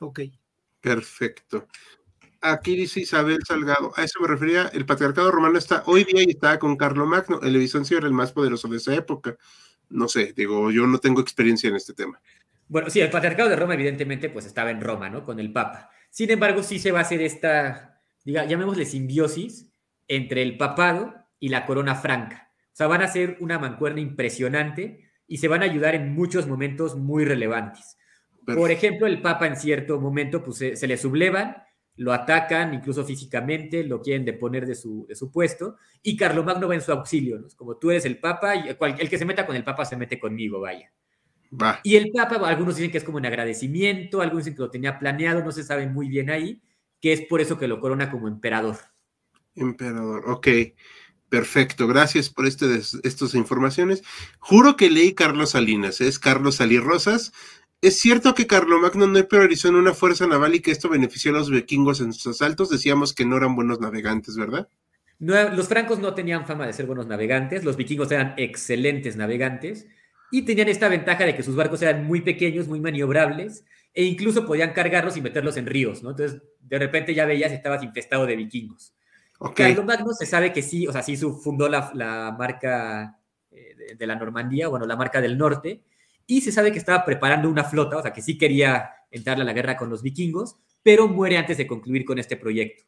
Ok. 0.00 0.20
Perfecto. 0.80 1.68
Aquí 2.40 2.74
dice 2.74 3.00
Isabel 3.00 3.40
Salgado, 3.46 3.92
a 3.96 4.02
eso 4.02 4.18
me 4.18 4.28
refería, 4.28 4.70
el 4.72 4.86
patriarcado 4.86 5.30
romano 5.30 5.58
está 5.58 5.82
hoy 5.84 6.04
día 6.04 6.22
y 6.22 6.30
está 6.30 6.58
con 6.58 6.74
Carlo 6.76 7.04
Magno, 7.04 7.38
el 7.42 7.58
Bizancio 7.58 7.98
era 7.98 8.06
el 8.06 8.14
más 8.14 8.32
poderoso 8.32 8.66
de 8.68 8.78
esa 8.78 8.94
época. 8.94 9.36
No 9.90 10.08
sé, 10.08 10.32
digo, 10.34 10.70
yo 10.70 10.86
no 10.86 10.96
tengo 10.96 11.20
experiencia 11.20 11.68
en 11.68 11.76
este 11.76 11.92
tema. 11.92 12.18
Bueno, 12.66 12.88
sí, 12.88 13.00
el 13.00 13.10
patriarcado 13.10 13.50
de 13.50 13.56
Roma 13.56 13.74
evidentemente 13.74 14.30
pues 14.30 14.46
estaba 14.46 14.70
en 14.70 14.80
Roma, 14.80 15.10
¿no? 15.10 15.22
Con 15.22 15.38
el 15.38 15.52
Papa. 15.52 15.90
Sin 16.08 16.30
embargo, 16.30 16.62
sí 16.62 16.78
se 16.78 16.92
va 16.92 17.00
a 17.00 17.02
hacer 17.02 17.20
esta, 17.20 18.00
diga, 18.24 18.46
llamémosle 18.46 18.86
simbiosis 18.86 19.70
entre 20.08 20.40
el 20.40 20.56
papado 20.56 21.14
y 21.38 21.50
la 21.50 21.66
corona 21.66 21.94
franca. 21.94 22.51
O 22.72 22.76
sea, 22.76 22.86
van 22.86 23.02
a 23.02 23.08
ser 23.08 23.36
una 23.40 23.58
mancuerna 23.58 24.00
impresionante 24.00 25.10
y 25.26 25.38
se 25.38 25.48
van 25.48 25.62
a 25.62 25.66
ayudar 25.66 25.94
en 25.94 26.14
muchos 26.14 26.46
momentos 26.46 26.96
muy 26.96 27.24
relevantes. 27.24 27.96
Por 28.44 28.70
ejemplo, 28.70 29.06
el 29.06 29.22
Papa 29.22 29.46
en 29.46 29.56
cierto 29.56 30.00
momento 30.00 30.42
pues, 30.42 30.58
se, 30.58 30.86
le 30.86 30.96
sublevan, 30.96 31.56
lo 31.96 32.12
atacan 32.12 32.74
incluso 32.74 33.04
físicamente, 33.04 33.84
lo 33.84 34.00
quieren 34.00 34.24
deponer 34.24 34.66
de 34.66 34.74
su, 34.74 35.06
de 35.06 35.14
su 35.14 35.30
puesto, 35.30 35.76
y 36.02 36.16
Carlomagno 36.16 36.66
va 36.66 36.74
en 36.74 36.80
su 36.80 36.90
auxilio, 36.92 37.38
¿no? 37.38 37.46
Como 37.56 37.76
tú 37.76 37.90
eres 37.90 38.04
el 38.04 38.18
Papa, 38.18 38.56
y 38.56 38.68
el 38.68 39.08
que 39.08 39.18
se 39.18 39.24
meta 39.24 39.46
con 39.46 39.54
el 39.54 39.64
Papa 39.64 39.84
se 39.84 39.96
mete 39.96 40.18
conmigo, 40.18 40.60
vaya. 40.60 40.92
Y 41.82 41.96
el 41.96 42.10
Papa, 42.12 42.36
algunos 42.48 42.76
dicen 42.76 42.90
que 42.90 42.98
es 42.98 43.04
como 43.04 43.18
un 43.18 43.26
agradecimiento, 43.26 44.22
algunos 44.22 44.44
dicen 44.44 44.56
que 44.56 44.62
lo 44.62 44.70
tenía 44.70 44.98
planeado, 44.98 45.44
no 45.44 45.52
se 45.52 45.62
sabe 45.62 45.86
muy 45.86 46.08
bien 46.08 46.30
ahí, 46.30 46.62
que 47.00 47.12
es 47.12 47.22
por 47.22 47.40
eso 47.40 47.58
que 47.58 47.68
lo 47.68 47.78
corona 47.78 48.10
como 48.10 48.26
emperador. 48.26 48.76
Emperador, 49.54 50.30
ok. 50.30 50.48
Perfecto, 51.32 51.86
gracias 51.86 52.28
por 52.28 52.46
este, 52.46 52.66
estas 53.04 53.34
informaciones. 53.34 54.02
Juro 54.38 54.76
que 54.76 54.90
leí 54.90 55.14
Carlos 55.14 55.52
Salinas, 55.52 56.02
es 56.02 56.18
Carlos 56.18 56.56
Salí 56.56 56.78
Rosas. 56.78 57.32
Es 57.80 57.98
cierto 57.98 58.34
que 58.34 58.46
Carlomagno 58.46 59.06
no 59.06 59.26
priorizó 59.26 59.68
en 59.68 59.76
una 59.76 59.94
fuerza 59.94 60.26
naval 60.26 60.56
y 60.56 60.60
que 60.60 60.72
esto 60.72 60.90
benefició 60.90 61.30
a 61.30 61.38
los 61.38 61.50
vikingos 61.50 62.02
en 62.02 62.12
sus 62.12 62.26
asaltos. 62.26 62.68
Decíamos 62.68 63.14
que 63.14 63.24
no 63.24 63.38
eran 63.38 63.56
buenos 63.56 63.80
navegantes, 63.80 64.36
¿verdad? 64.36 64.68
los 65.20 65.68
francos 65.68 66.00
no 66.00 66.12
tenían 66.12 66.46
fama 66.46 66.66
de 66.66 66.74
ser 66.74 66.84
buenos 66.84 67.06
navegantes, 67.06 67.64
los 67.64 67.78
vikingos 67.78 68.12
eran 68.12 68.34
excelentes 68.36 69.16
navegantes 69.16 69.86
y 70.30 70.42
tenían 70.42 70.68
esta 70.68 70.90
ventaja 70.90 71.24
de 71.24 71.34
que 71.34 71.42
sus 71.42 71.56
barcos 71.56 71.80
eran 71.80 72.04
muy 72.04 72.20
pequeños, 72.20 72.68
muy 72.68 72.80
maniobrables 72.80 73.64
e 73.94 74.04
incluso 74.04 74.44
podían 74.44 74.74
cargarlos 74.74 75.16
y 75.16 75.22
meterlos 75.22 75.56
en 75.56 75.64
ríos, 75.64 76.02
¿no? 76.02 76.10
Entonces, 76.10 76.42
de 76.60 76.78
repente 76.78 77.14
ya 77.14 77.24
veías 77.24 77.52
estabas 77.52 77.82
infestado 77.82 78.26
de 78.26 78.36
vikingos. 78.36 78.92
Okay. 79.44 79.74
Magno 79.84 80.12
se 80.12 80.24
sabe 80.24 80.52
que 80.52 80.62
sí, 80.62 80.86
o 80.86 80.92
sea, 80.92 81.02
sí 81.02 81.16
fundó 81.16 81.68
la, 81.68 82.34
marca 82.38 83.18
eh, 83.50 83.96
de, 83.98 84.06
la 84.06 84.14
Normandía, 84.14 84.68
bueno, 84.68 84.86
la 84.86 84.94
marca 84.94 85.20
del 85.20 85.36
norte, 85.36 85.82
y 86.28 86.42
se 86.42 86.52
sabe 86.52 86.70
que 86.70 86.78
estaba 86.78 87.04
preparando 87.04 87.48
una 87.48 87.64
flota, 87.64 87.96
o 87.96 88.02
sea, 88.02 88.12
que 88.12 88.22
sí 88.22 88.38
quería 88.38 88.90
entrar 89.10 89.40
a 89.40 89.44
la 89.44 89.52
guerra 89.52 89.76
con 89.76 89.90
los 89.90 90.00
vikingos, 90.00 90.58
pero 90.84 91.08
muere 91.08 91.38
antes 91.38 91.56
de 91.56 91.66
concluir 91.66 92.04
con 92.04 92.20
este 92.20 92.36
proyecto. 92.36 92.84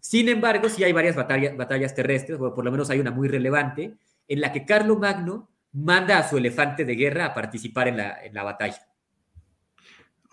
Sin 0.00 0.30
embargo, 0.30 0.70
sí 0.70 0.82
hay 0.82 0.92
varias 0.92 1.14
batallas, 1.14 1.54
batallas 1.54 1.94
terrestres, 1.94 2.40
o 2.40 2.54
por 2.54 2.64
lo 2.64 2.70
menos 2.70 2.88
hay 2.88 3.00
una 3.00 3.10
muy 3.10 3.28
relevante, 3.28 3.98
en 4.28 4.40
la 4.40 4.50
que 4.50 4.64
Carlo 4.64 4.96
Magno 4.96 5.50
manda 5.72 6.16
a 6.18 6.26
su 6.26 6.38
elefante 6.38 6.86
de 6.86 6.94
guerra 6.94 7.26
a 7.26 7.34
participar 7.34 7.88
en 7.88 7.98
la, 7.98 8.24
en 8.24 8.32
la 8.32 8.44
batalla. 8.44 8.80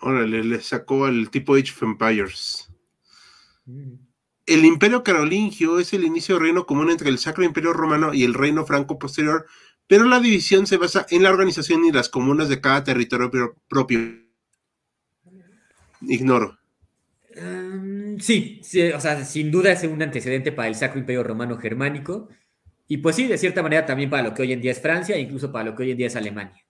Órale, 0.00 0.42
le 0.42 0.60
sacó 0.62 1.04
al 1.04 1.28
tipo 1.30 1.54
Age 1.54 1.72
of 1.72 1.82
Empires. 1.82 2.72
Mm. 3.66 4.05
El 4.46 4.64
imperio 4.64 5.02
carolingio 5.02 5.80
es 5.80 5.92
el 5.92 6.04
inicio 6.04 6.36
del 6.36 6.44
reino 6.44 6.66
común 6.66 6.90
entre 6.90 7.08
el 7.08 7.18
Sacro 7.18 7.44
Imperio 7.44 7.72
Romano 7.72 8.14
y 8.14 8.22
el 8.22 8.32
reino 8.32 8.64
franco 8.64 8.96
posterior, 8.96 9.46
pero 9.88 10.04
la 10.04 10.20
división 10.20 10.68
se 10.68 10.76
basa 10.76 11.04
en 11.10 11.24
la 11.24 11.30
organización 11.30 11.84
y 11.84 11.90
las 11.90 12.08
comunas 12.08 12.48
de 12.48 12.60
cada 12.60 12.84
territorio 12.84 13.56
propio. 13.68 13.98
Ignoro. 16.02 16.58
Em, 17.34 18.18
sí, 18.20 18.60
o 18.94 19.00
sea, 19.00 19.24
sin 19.24 19.50
duda 19.50 19.72
es 19.72 19.82
un 19.82 20.00
antecedente 20.00 20.52
para 20.52 20.68
el 20.68 20.76
Sacro 20.76 21.00
Imperio 21.00 21.24
Romano 21.24 21.58
Germánico, 21.58 22.28
y 22.86 22.98
pues 22.98 23.16
sí, 23.16 23.26
de 23.26 23.38
cierta 23.38 23.64
manera 23.64 23.84
también 23.84 24.10
para 24.10 24.22
lo 24.22 24.32
que 24.32 24.42
hoy 24.42 24.52
en 24.52 24.60
día 24.60 24.70
es 24.70 24.80
Francia, 24.80 25.16
e 25.16 25.20
incluso 25.20 25.50
para 25.50 25.64
lo 25.64 25.74
que 25.74 25.82
hoy 25.82 25.90
en 25.90 25.96
día 25.98 26.06
es 26.06 26.16
Alemania. 26.16 26.64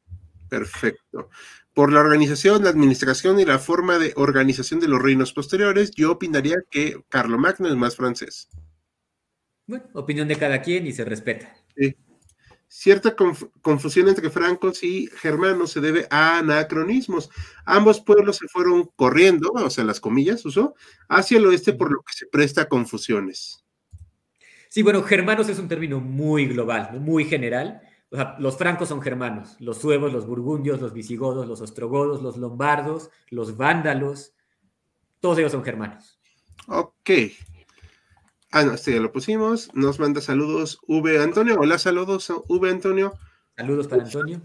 Perfecto 0.48 1.28
por 1.76 1.92
la 1.92 2.00
organización, 2.00 2.64
la 2.64 2.70
administración 2.70 3.38
y 3.38 3.44
la 3.44 3.58
forma 3.58 3.98
de 3.98 4.14
organización 4.16 4.80
de 4.80 4.88
los 4.88 5.02
reinos 5.02 5.34
posteriores, 5.34 5.90
yo 5.90 6.10
opinaría 6.10 6.56
que 6.70 7.02
Carlomagno 7.10 7.68
es 7.68 7.76
más 7.76 7.96
francés. 7.96 8.48
Bueno, 9.66 9.84
opinión 9.92 10.26
de 10.26 10.36
cada 10.36 10.62
quien 10.62 10.86
y 10.86 10.92
se 10.92 11.04
respeta. 11.04 11.54
Cierta 12.66 13.14
confusión 13.60 14.08
entre 14.08 14.30
francos 14.30 14.82
y 14.82 15.10
germanos 15.18 15.72
se 15.72 15.82
debe 15.82 16.06
a 16.08 16.38
anacronismos. 16.38 17.28
Ambos 17.66 18.00
pueblos 18.00 18.38
se 18.38 18.48
fueron 18.48 18.90
corriendo, 18.96 19.50
o 19.50 19.68
sea, 19.68 19.84
las 19.84 20.00
comillas 20.00 20.46
usó, 20.46 20.74
hacia 21.10 21.36
el 21.36 21.44
oeste 21.44 21.74
por 21.74 21.92
lo 21.92 22.00
que 22.00 22.14
se 22.14 22.26
presta 22.26 22.62
a 22.62 22.68
confusiones. 22.70 23.62
Sí, 24.70 24.80
bueno, 24.80 25.02
germanos 25.02 25.50
es 25.50 25.58
un 25.58 25.68
término 25.68 26.00
muy 26.00 26.46
global, 26.46 26.98
muy 27.00 27.26
general 27.26 27.82
los 28.10 28.56
francos 28.56 28.88
son 28.88 29.02
germanos, 29.02 29.56
los 29.58 29.78
suevos, 29.78 30.12
los 30.12 30.26
burgundios, 30.26 30.80
los 30.80 30.92
visigodos, 30.92 31.46
los 31.46 31.60
ostrogodos, 31.60 32.22
los 32.22 32.36
lombardos, 32.36 33.10
los 33.30 33.56
vándalos, 33.56 34.32
todos 35.20 35.38
ellos 35.38 35.52
son 35.52 35.64
germanos. 35.64 36.18
Ok. 36.68 37.10
Ah, 38.52 38.64
no, 38.64 38.74
este 38.74 38.92
ya 38.94 39.00
lo 39.00 39.12
pusimos. 39.12 39.74
Nos 39.74 39.98
manda 39.98 40.20
saludos 40.20 40.78
V. 40.86 41.20
Antonio. 41.20 41.56
Hola, 41.58 41.78
saludos 41.78 42.32
V. 42.48 42.70
Antonio. 42.70 43.12
Saludos 43.56 43.88
para 43.88 44.04
Antonio. 44.04 44.40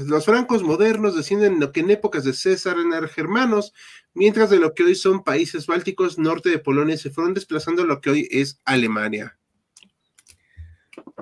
Los 0.00 0.26
francos 0.26 0.62
modernos 0.62 1.16
descienden 1.16 1.58
lo 1.58 1.72
que 1.72 1.80
en 1.80 1.90
épocas 1.90 2.24
de 2.24 2.34
César 2.34 2.76
eran 2.78 3.08
germanos, 3.08 3.72
mientras 4.12 4.50
de 4.50 4.58
lo 4.58 4.74
que 4.74 4.84
hoy 4.84 4.94
son 4.94 5.24
países 5.24 5.66
bálticos, 5.66 6.18
norte 6.18 6.50
de 6.50 6.58
Polonia, 6.58 6.98
se 6.98 7.10
fueron 7.10 7.32
desplazando 7.32 7.82
a 7.82 7.86
lo 7.86 8.02
que 8.02 8.10
hoy 8.10 8.28
es 8.30 8.60
Alemania 8.66 9.38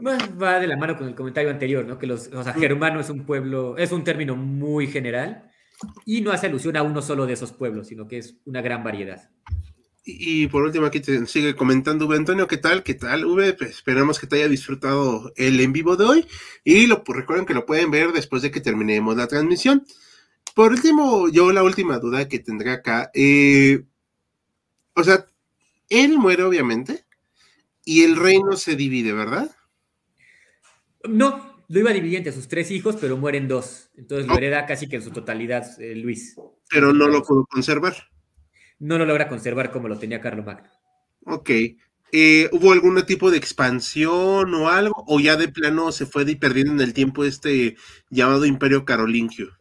va 0.07 0.59
de 0.59 0.66
la 0.66 0.76
mano 0.76 0.96
con 0.96 1.09
el 1.09 1.14
comentario 1.14 1.51
anterior, 1.51 1.84
¿no? 1.84 1.98
Que 1.98 2.07
los, 2.07 2.28
o 2.28 2.42
sea, 2.42 2.53
germano 2.55 3.01
es 3.01 3.11
un 3.11 3.24
pueblo, 3.24 3.76
es 3.76 3.92
un 3.92 4.05
término 4.05 4.36
muy 4.36 4.86
general 4.86 5.51
y 6.05 6.20
no 6.20 6.30
hace 6.30 6.46
alusión 6.46 6.76
a 6.76 6.82
uno 6.82 7.03
solo 7.03 7.26
de 7.26 7.34
esos 7.34 7.53
pueblos, 7.53 7.88
sino 7.88 8.07
que 8.07 8.18
es 8.18 8.36
una 8.44 8.62
gran 8.62 8.84
variedad. 8.84 9.30
Y, 10.05 10.46
por 10.48 10.62
último, 10.62 10.86
aquí 10.86 11.01
te 11.01 11.26
sigue 11.26 11.55
comentando 11.55 12.07
V. 12.07 12.16
Antonio, 12.16 12.46
¿qué 12.48 12.57
tal? 12.57 12.82
¿Qué 12.82 12.94
tal, 12.94 13.26
V? 13.26 13.53
Pues 13.53 13.70
esperamos 13.70 14.18
que 14.18 14.26
te 14.26 14.36
haya 14.36 14.48
disfrutado 14.48 15.32
el 15.36 15.61
en 15.61 15.72
vivo 15.72 15.96
de 15.96 16.05
hoy. 16.05 16.26
Y 16.64 16.86
lo, 16.86 17.05
pues, 17.05 17.18
recuerden 17.18 17.46
que 17.46 17.55
lo 17.55 17.66
pueden 17.66 17.90
ver 17.90 18.12
después 18.12 18.42
de 18.42 18.51
que 18.51 18.61
terminemos 18.61 19.16
la 19.16 19.28
transmisión. 19.28 19.86
Por 20.55 20.72
último, 20.72 21.28
yo 21.28 21.53
la 21.53 21.62
última 21.62 21.98
duda 21.98 22.28
que 22.28 22.38
tendré 22.38 22.72
acá. 22.72 23.11
Eh, 23.14 23.84
o 24.94 25.05
sea, 25.05 25.26
él 25.90 26.18
muere, 26.18 26.44
obviamente, 26.44 27.05
y 27.84 28.03
el 28.03 28.16
reino 28.16 28.57
se 28.57 28.76
divide, 28.76 29.12
¿verdad? 29.12 29.51
No, 31.05 31.64
lo 31.68 31.78
iba 31.78 31.90
a 31.90 31.94
dividir 31.94 32.18
entre 32.18 32.32
sus 32.32 32.48
tres 32.48 32.70
hijos, 32.70 32.96
pero 33.01 33.16
mueren 33.16 33.48
dos. 33.48 33.90
Entonces 33.96 34.26
lo 34.26 34.36
hereda 34.36 34.66
casi 34.66 34.88
que 34.88 34.96
en 34.96 35.03
su 35.03 35.11
totalidad 35.11 35.64
eh, 35.80 35.94
Luis. 35.94 36.36
Pero 36.68 36.92
no 36.92 37.09
lo 37.09 37.22
pudo 37.22 37.46
conservar. 37.46 37.94
No 38.78 38.98
lo 38.98 39.07
logra 39.07 39.28
conservar 39.28 39.70
como 39.70 39.88
lo 39.88 39.98
tenía 39.98 40.20
Magno. 40.20 40.68
Ok. 41.26 41.51
Eh, 42.12 42.48
¿Hubo 42.51 42.72
algún 42.72 43.01
tipo 43.07 43.30
de 43.30 43.36
expansión 43.36 44.53
o 44.55 44.68
algo? 44.68 45.05
¿O 45.07 45.20
ya 45.20 45.36
de 45.36 45.48
plano 45.48 45.92
se 45.92 46.07
fue 46.07 46.24
perdiendo 46.36 46.72
en 46.72 46.80
el 46.80 46.92
tiempo 46.92 47.24
este 47.24 47.76
llamado 48.09 48.46
Imperio 48.46 48.84
Carolingio? 48.84 49.57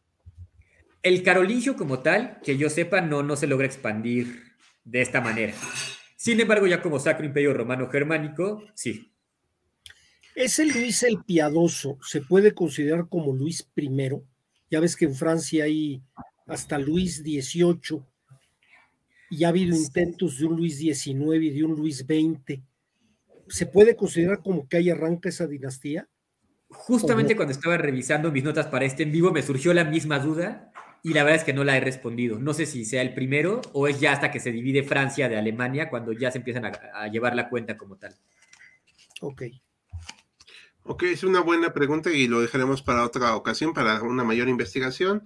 El 1.03 1.21
Carolingio 1.21 1.75
como 1.75 1.99
tal, 1.99 2.39
que 2.43 2.57
yo 2.57 2.69
sepa, 2.69 3.01
no, 3.01 3.23
no 3.23 3.35
se 3.35 3.47
logra 3.47 3.67
expandir 3.67 4.55
de 4.83 5.01
esta 5.01 5.21
manera. 5.21 5.53
Sin 6.15 6.39
embargo, 6.39 6.65
ya 6.65 6.81
como 6.81 6.99
Sacro 6.99 7.25
Imperio 7.25 7.53
Romano 7.53 7.87
Germánico, 7.89 8.65
sí. 8.73 9.08
¿Ese 10.39 10.65
Luis 10.65 11.03
el 11.03 11.21
Piadoso 11.25 11.97
se 12.01 12.21
puede 12.21 12.53
considerar 12.53 13.09
como 13.09 13.35
Luis 13.35 13.69
I? 13.75 13.89
Ya 14.71 14.79
ves 14.79 14.95
que 14.95 15.03
en 15.03 15.13
Francia 15.13 15.65
hay 15.65 16.01
hasta 16.47 16.79
Luis 16.79 17.17
XVIII 17.17 18.01
y 19.31 19.43
ha 19.43 19.49
habido 19.49 19.75
intentos 19.75 20.39
de 20.39 20.45
un 20.45 20.55
Luis 20.55 20.77
XIX 20.77 21.41
y 21.41 21.49
de 21.49 21.63
un 21.65 21.75
Luis 21.75 22.05
XX. 22.07 22.61
¿Se 23.49 23.65
puede 23.65 23.97
considerar 23.97 24.41
como 24.41 24.65
que 24.69 24.77
ahí 24.77 24.89
arranca 24.89 25.27
esa 25.27 25.45
dinastía? 25.45 26.07
Justamente 26.69 27.35
cuando 27.35 27.51
estaba 27.51 27.77
revisando 27.77 28.31
mis 28.31 28.45
notas 28.45 28.67
para 28.67 28.85
este 28.85 29.03
en 29.03 29.11
vivo 29.11 29.33
me 29.33 29.41
surgió 29.41 29.73
la 29.73 29.83
misma 29.83 30.19
duda 30.19 30.71
y 31.03 31.13
la 31.13 31.25
verdad 31.25 31.41
es 31.41 31.43
que 31.43 31.53
no 31.53 31.65
la 31.65 31.75
he 31.75 31.81
respondido. 31.81 32.39
No 32.39 32.53
sé 32.53 32.65
si 32.65 32.85
sea 32.85 33.01
el 33.01 33.13
primero 33.13 33.59
o 33.73 33.89
es 33.89 33.99
ya 33.99 34.13
hasta 34.13 34.31
que 34.31 34.39
se 34.39 34.53
divide 34.53 34.83
Francia 34.83 35.27
de 35.27 35.35
Alemania 35.35 35.89
cuando 35.89 36.13
ya 36.13 36.31
se 36.31 36.37
empiezan 36.37 36.63
a, 36.63 36.71
a 36.93 37.09
llevar 37.09 37.35
la 37.35 37.49
cuenta 37.49 37.75
como 37.75 37.97
tal. 37.97 38.15
Ok. 39.19 39.43
Ok, 40.91 41.03
es 41.03 41.23
una 41.23 41.41
buena 41.41 41.71
pregunta 41.71 42.11
y 42.11 42.27
lo 42.27 42.41
dejaremos 42.41 42.81
para 42.81 43.05
otra 43.05 43.35
ocasión, 43.35 43.75
para 43.75 44.01
una 44.01 44.23
mayor 44.23 44.49
investigación. 44.49 45.21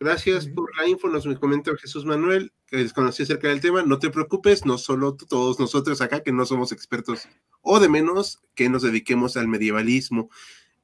Gracias 0.00 0.48
por 0.48 0.74
la 0.78 0.88
info, 0.88 1.08
nos 1.08 1.26
comenta 1.38 1.76
Jesús 1.76 2.06
Manuel, 2.06 2.54
que 2.66 2.78
desconocí 2.78 3.22
acerca 3.22 3.48
del 3.48 3.60
tema. 3.60 3.82
No 3.82 3.98
te 3.98 4.08
preocupes, 4.08 4.64
no 4.64 4.78
solo 4.78 5.14
todos 5.14 5.60
nosotros 5.60 6.00
acá, 6.00 6.22
que 6.22 6.32
no 6.32 6.46
somos 6.46 6.72
expertos 6.72 7.28
o 7.60 7.80
de 7.80 7.90
menos 7.90 8.40
que 8.54 8.70
nos 8.70 8.80
dediquemos 8.80 9.36
al 9.36 9.46
medievalismo. 9.46 10.30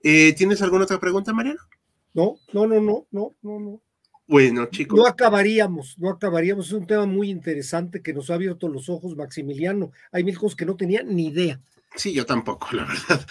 Eh, 0.03 0.35
¿Tienes 0.35 0.61
alguna 0.61 0.85
otra 0.85 1.01
pregunta, 1.01 1.33
Mariano? 1.33 1.61
No, 2.13 2.37
no, 2.53 2.67
no, 2.67 2.79
no, 2.79 3.07
no, 3.11 3.35
no, 3.41 3.59
no. 3.59 3.83
Bueno, 4.27 4.67
chicos. 4.67 4.99
No 4.99 5.07
acabaríamos, 5.07 5.97
no 5.99 6.11
acabaríamos. 6.11 6.67
Es 6.67 6.73
un 6.75 6.87
tema 6.87 7.07
muy 7.07 7.31
interesante 7.31 8.03
que 8.03 8.13
nos 8.13 8.29
ha 8.29 8.35
abierto 8.35 8.69
los 8.69 8.91
ojos, 8.91 9.17
Maximiliano. 9.17 9.93
Hay 10.13 10.25
mil 10.25 10.39
cosas 10.39 10.57
que 10.57 10.67
no 10.67 10.77
tenía 10.77 11.03
ni 11.03 11.29
idea. 11.29 11.59
Sí, 11.97 12.13
yo 12.13 12.25
tampoco, 12.25 12.69
la 12.73 12.85
verdad. 12.85 13.27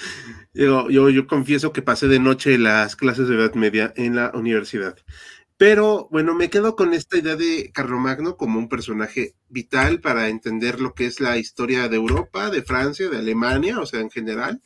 Yo, 0.53 0.89
yo, 0.89 1.10
yo 1.10 1.28
confieso 1.28 1.72
que 1.72 1.82
pasé 1.82 2.07
de 2.07 2.20
noche 2.20 2.57
las 2.57 2.95
clases 2.95 3.28
de 3.28 3.36
Edad 3.36 3.53
Media 3.53 3.93
en 3.95 4.16
la 4.16 4.32
universidad. 4.34 4.97
Pero 5.57 6.07
bueno, 6.10 6.36
me 6.36 6.49
quedo 6.49 6.76
con 6.76 6.93
esta 6.93 7.18
idea 7.18 7.36
de 7.36 7.72
Carlomagno 7.74 8.38
como 8.38 8.60
un 8.60 8.70
personaje 8.70 9.36
vital 9.49 9.99
para 9.99 10.30
entender 10.30 10.80
lo 10.80 10.93
que 10.93 11.05
es 11.05 11.20
la 11.20 11.38
historia 11.38 11.89
de 11.89 11.97
Europa, 11.97 12.49
de 12.49 12.64
Francia, 12.64 13.10
de 13.10 13.18
Alemania, 13.18 13.80
o 13.80 13.86
sea, 13.86 13.99
en 13.99 14.10
general. 14.10 14.62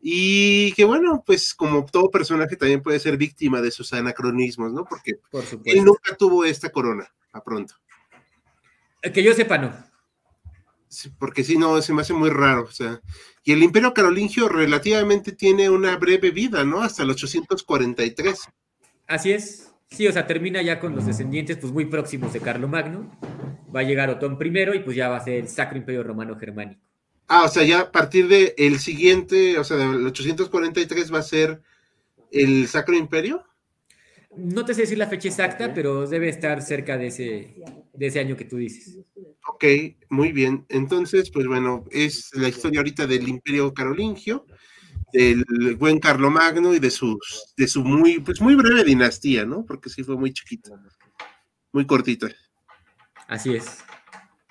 Y 0.00 0.72
que 0.72 0.84
bueno, 0.84 1.22
pues 1.24 1.54
como 1.54 1.84
todo 1.86 2.10
personaje 2.10 2.56
también 2.56 2.82
puede 2.82 2.98
ser 2.98 3.16
víctima 3.16 3.60
de 3.60 3.70
sus 3.70 3.92
anacronismos, 3.92 4.72
¿no? 4.72 4.84
Porque 4.84 5.16
Por 5.30 5.42
él 5.42 5.48
supuesto. 5.48 5.84
nunca 5.84 6.16
tuvo 6.16 6.44
esta 6.44 6.70
corona, 6.70 7.12
a 7.32 7.44
pronto. 7.44 7.74
Que 9.12 9.22
yo 9.22 9.34
sepa, 9.34 9.58
no. 9.58 9.91
Porque 11.18 11.44
si 11.44 11.56
no, 11.56 11.80
se 11.80 11.92
me 11.92 12.02
hace 12.02 12.12
muy 12.12 12.30
raro, 12.30 12.64
o 12.64 12.70
sea. 12.70 13.00
Y 13.44 13.52
el 13.52 13.62
imperio 13.62 13.94
carolingio 13.94 14.48
relativamente 14.48 15.32
tiene 15.32 15.68
una 15.70 15.96
breve 15.96 16.30
vida, 16.30 16.64
¿no? 16.64 16.82
Hasta 16.82 17.02
el 17.02 17.10
843. 17.10 18.48
Así 19.06 19.32
es. 19.32 19.72
Sí, 19.90 20.06
o 20.06 20.12
sea, 20.12 20.26
termina 20.26 20.62
ya 20.62 20.80
con 20.80 20.94
los 20.94 21.04
descendientes 21.04 21.58
pues 21.58 21.72
muy 21.72 21.84
próximos 21.86 22.32
de 22.32 22.40
Carlomagno. 22.40 23.10
Va 23.74 23.80
a 23.80 23.84
llegar 23.84 24.10
Otón 24.10 24.38
I 24.40 24.76
y 24.76 24.78
pues 24.80 24.96
ya 24.96 25.08
va 25.08 25.16
a 25.16 25.24
ser 25.24 25.34
el 25.34 25.48
Sacro 25.48 25.76
Imperio 25.76 26.02
Romano 26.02 26.38
Germánico. 26.38 26.80
Ah, 27.28 27.44
o 27.44 27.48
sea, 27.48 27.62
ya 27.64 27.80
a 27.80 27.92
partir 27.92 28.28
del 28.28 28.52
el 28.56 28.78
siguiente, 28.78 29.58
o 29.58 29.64
sea, 29.64 29.76
del 29.76 30.06
843 30.06 31.12
va 31.12 31.18
a 31.18 31.22
ser 31.22 31.62
el 32.30 32.66
Sacro 32.68 32.96
Imperio. 32.96 33.44
No 34.36 34.64
te 34.64 34.72
sé 34.72 34.82
decir 34.82 34.98
la 34.98 35.08
fecha 35.08 35.28
exacta, 35.28 35.74
pero 35.74 36.06
debe 36.06 36.28
estar 36.28 36.62
cerca 36.62 36.96
de 36.96 37.08
ese, 37.08 37.54
de 37.92 38.06
ese 38.06 38.18
año 38.18 38.36
que 38.36 38.46
tú 38.46 38.56
dices. 38.56 38.98
Ok, 39.46 39.64
muy 40.08 40.32
bien. 40.32 40.64
Entonces, 40.68 41.30
pues 41.30 41.46
bueno, 41.46 41.84
es 41.90 42.30
la 42.34 42.48
historia 42.48 42.80
ahorita 42.80 43.06
del 43.06 43.28
Imperio 43.28 43.74
Carolingio, 43.74 44.46
del 45.12 45.44
buen 45.78 45.98
Carlomagno 45.98 46.74
y 46.74 46.78
de 46.78 46.90
sus, 46.90 47.52
de 47.56 47.66
su 47.66 47.84
muy, 47.84 48.20
pues 48.20 48.40
muy 48.40 48.54
breve 48.54 48.84
dinastía, 48.84 49.44
¿no? 49.44 49.64
Porque 49.64 49.90
sí 49.90 50.04
fue 50.04 50.16
muy 50.16 50.32
chiquita, 50.32 50.70
muy 51.72 51.86
cortita. 51.86 52.28
Así 53.26 53.54
es. 53.54 53.78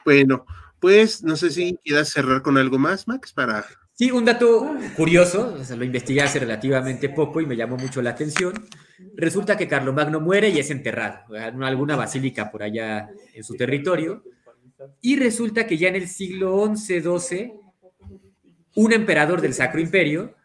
Bueno, 0.03 0.45
pues 0.79 1.23
no 1.23 1.35
sé 1.35 1.51
si 1.51 1.77
quieras 1.83 2.09
cerrar 2.09 2.41
con 2.41 2.57
algo 2.57 2.77
más, 2.77 3.07
Max, 3.07 3.31
para. 3.31 3.65
Sí, 3.93 4.09
un 4.09 4.25
dato 4.25 4.75
curioso, 4.97 5.55
o 5.59 5.63
sea, 5.63 5.75
lo 5.75 5.85
investigué 5.85 6.21
hace 6.21 6.39
relativamente 6.39 7.07
poco 7.09 7.39
y 7.39 7.45
me 7.45 7.55
llamó 7.55 7.77
mucho 7.77 8.01
la 8.01 8.09
atención. 8.11 8.53
Resulta 9.15 9.55
que 9.57 9.67
Carlomagno 9.67 10.19
muere 10.19 10.49
y 10.49 10.57
es 10.57 10.71
enterrado 10.71 11.35
en 11.35 11.61
alguna 11.61 11.95
basílica 11.95 12.49
por 12.49 12.63
allá 12.63 13.09
en 13.33 13.43
su 13.43 13.53
territorio. 13.55 14.23
Y 15.01 15.15
resulta 15.17 15.67
que 15.67 15.77
ya 15.77 15.89
en 15.89 15.95
el 15.95 16.07
siglo 16.07 16.65
XI-XII, 16.75 17.53
un 18.75 18.93
emperador 18.93 19.41
del 19.41 19.53
Sacro 19.53 19.79
Imperio 19.79 20.35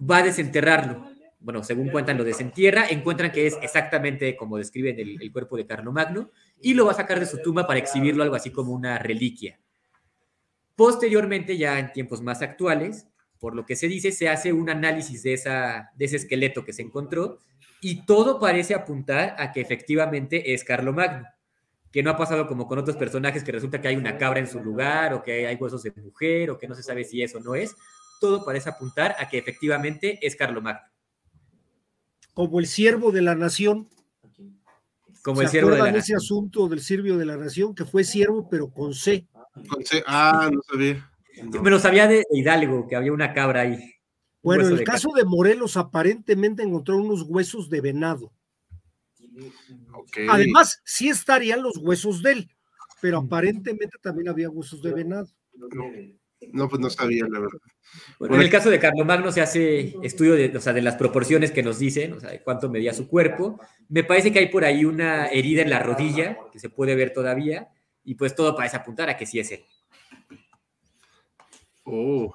va 0.00 0.18
a 0.18 0.22
desenterrarlo. 0.22 1.06
Bueno, 1.40 1.62
según 1.62 1.90
cuentan, 1.90 2.16
lo 2.16 2.24
desentierra, 2.24 2.86
encuentran 2.88 3.30
que 3.30 3.46
es 3.46 3.58
exactamente 3.60 4.34
como 4.34 4.56
describen 4.56 4.98
el, 4.98 5.30
cuerpo 5.30 5.56
de 5.56 5.66
Carlomagno 5.66 6.30
y 6.60 6.72
lo 6.72 6.86
va 6.86 6.92
a 6.92 6.96
sacar 6.96 7.20
de 7.20 7.26
su 7.26 7.42
tumba 7.42 7.66
para 7.66 7.78
exhibirlo 7.78 8.22
algo 8.22 8.34
así 8.34 8.50
como 8.50 8.72
una 8.72 8.98
reliquia. 8.98 9.60
Posteriormente, 10.74 11.58
ya 11.58 11.78
en 11.78 11.92
tiempos 11.92 12.22
más 12.22 12.40
actuales, 12.40 13.06
por 13.38 13.54
lo 13.54 13.66
que 13.66 13.76
se 13.76 13.88
dice, 13.88 14.10
se 14.10 14.30
hace 14.30 14.54
un 14.54 14.70
análisis 14.70 15.22
de, 15.22 15.32
de 15.94 16.04
ese 16.04 16.16
esqueleto 16.16 16.64
que 16.64 16.72
se 16.72 16.80
encontró 16.80 17.38
y 17.82 18.06
todo 18.06 18.40
parece 18.40 18.74
apuntar 18.74 19.36
a 19.38 19.52
que 19.52 19.60
efectivamente 19.60 20.54
es 20.54 20.64
Carlomagno, 20.64 21.26
que 21.94 22.02
no 22.02 22.10
ha 22.10 22.16
pasado 22.16 22.48
como 22.48 22.66
con 22.66 22.76
otros 22.80 22.96
personajes 22.96 23.44
que 23.44 23.52
resulta 23.52 23.80
que 23.80 23.86
hay 23.86 23.94
una 23.94 24.18
cabra 24.18 24.40
en 24.40 24.48
su 24.48 24.58
lugar 24.58 25.14
o 25.14 25.22
que 25.22 25.46
hay 25.46 25.54
huesos 25.54 25.80
de 25.84 25.92
mujer 25.92 26.50
o 26.50 26.58
que 26.58 26.66
no 26.66 26.74
se 26.74 26.82
sabe 26.82 27.04
si 27.04 27.22
eso 27.22 27.38
no 27.38 27.54
es. 27.54 27.76
Todo 28.20 28.44
parece 28.44 28.68
apuntar 28.68 29.14
a 29.16 29.28
que 29.28 29.38
efectivamente 29.38 30.18
es 30.20 30.34
Carlomagno. 30.34 30.88
Como 32.34 32.58
el 32.58 32.66
siervo 32.66 33.12
de 33.12 33.22
la 33.22 33.36
nación. 33.36 33.88
Como 35.22 35.36
¿Se 35.36 35.44
el 35.44 35.48
siervo 35.50 35.70
de 35.70 35.76
la 35.76 35.82
acuerdan 35.84 36.00
ese 36.00 36.14
nación. 36.14 36.16
asunto 36.16 36.68
del 36.68 36.80
siervo 36.80 37.16
de 37.16 37.24
la 37.26 37.36
nación 37.36 37.76
que 37.76 37.84
fue 37.84 38.02
siervo 38.02 38.48
pero 38.50 38.68
con 38.70 38.92
C? 38.92 39.28
con 39.68 39.84
C- 39.86 40.02
Ah, 40.04 40.50
no 40.52 40.60
sabía. 40.68 41.08
No. 41.44 41.62
Me 41.62 41.70
lo 41.70 41.78
sabía 41.78 42.08
de 42.08 42.24
Hidalgo, 42.28 42.88
que 42.88 42.96
había 42.96 43.12
una 43.12 43.32
cabra 43.32 43.60
ahí. 43.60 43.74
un 43.74 43.80
Bueno, 44.42 44.64
en 44.66 44.72
el 44.72 44.78
de 44.78 44.84
caso 44.84 45.10
de 45.14 45.24
Morelos 45.24 45.76
aparentemente 45.76 46.64
encontró 46.64 46.96
unos 46.96 47.22
huesos 47.22 47.70
de 47.70 47.80
venado. 47.80 48.32
Además, 50.28 50.80
sí 50.84 51.08
estarían 51.08 51.62
los 51.62 51.76
huesos 51.78 52.22
de 52.22 52.32
él, 52.32 52.50
pero 53.00 53.18
aparentemente 53.18 53.98
también 54.00 54.28
había 54.28 54.50
huesos 54.50 54.82
de 54.82 54.92
venado. 54.92 55.28
No, 55.54 55.90
no, 56.52 56.68
pues 56.68 56.80
no 56.80 56.90
sabía, 56.90 57.24
la 57.28 57.40
verdad. 57.40 57.58
Bueno, 58.18 58.34
en 58.36 58.42
el 58.42 58.50
caso 58.50 58.70
de 58.70 58.78
Carlomagno 58.78 59.30
se 59.32 59.40
hace 59.40 59.94
estudio 60.02 60.34
de, 60.34 60.56
o 60.56 60.60
sea, 60.60 60.72
de 60.72 60.82
las 60.82 60.96
proporciones 60.96 61.52
que 61.52 61.62
nos 61.62 61.78
dicen, 61.78 62.14
o 62.14 62.20
sea, 62.20 62.30
de 62.30 62.42
cuánto 62.42 62.68
medía 62.68 62.92
su 62.92 63.08
cuerpo. 63.08 63.60
Me 63.88 64.04
parece 64.04 64.32
que 64.32 64.40
hay 64.40 64.48
por 64.48 64.64
ahí 64.64 64.84
una 64.84 65.26
herida 65.28 65.62
en 65.62 65.70
la 65.70 65.78
rodilla 65.80 66.38
que 66.52 66.58
se 66.58 66.70
puede 66.70 66.94
ver 66.96 67.12
todavía 67.12 67.68
y 68.02 68.14
pues 68.14 68.34
todo 68.34 68.56
parece 68.56 68.76
apuntar 68.76 69.08
a 69.08 69.16
que 69.16 69.26
sí 69.26 69.38
es 69.38 69.52
él. 69.52 69.64
Oh. 71.84 72.34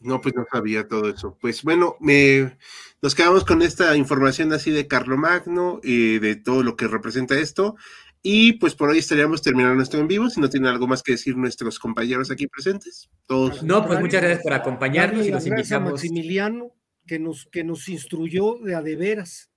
No, 0.00 0.20
pues 0.20 0.34
no 0.34 0.46
sabía 0.50 0.86
todo 0.86 1.08
eso. 1.10 1.36
Pues 1.40 1.62
bueno, 1.62 1.96
me, 2.00 2.56
nos 3.02 3.14
quedamos 3.14 3.44
con 3.44 3.62
esta 3.62 3.96
información 3.96 4.52
así 4.52 4.70
de 4.70 4.88
Carlomagno 4.88 5.80
y 5.82 6.18
de 6.18 6.36
todo 6.36 6.62
lo 6.62 6.76
que 6.76 6.88
representa 6.88 7.38
esto. 7.38 7.76
Y 8.22 8.54
pues 8.54 8.74
por 8.74 8.88
hoy 8.88 8.98
estaríamos 8.98 9.42
terminando 9.42 9.76
nuestro 9.76 10.00
en 10.00 10.08
vivo. 10.08 10.28
Si 10.28 10.40
no 10.40 10.50
tienen 10.50 10.68
algo 10.68 10.88
más 10.88 11.02
que 11.02 11.12
decir 11.12 11.36
nuestros 11.36 11.78
compañeros 11.78 12.30
aquí 12.30 12.48
presentes, 12.48 13.08
todos. 13.26 13.62
No, 13.62 13.86
pues 13.86 14.00
muchas 14.00 14.22
gracias 14.22 14.42
por 14.42 14.52
acompañarnos 14.52 15.26
y 15.26 15.30
los 15.30 15.44
a 15.44 15.48
invitamos. 15.48 15.92
Maximiliano 15.92 16.72
que 17.06 17.18
nos, 17.18 17.46
que 17.46 17.64
nos 17.64 17.88
instruyó 17.88 18.58
de 18.58 18.74
a 18.74 18.82
de 18.82 18.96
veras. 18.96 19.50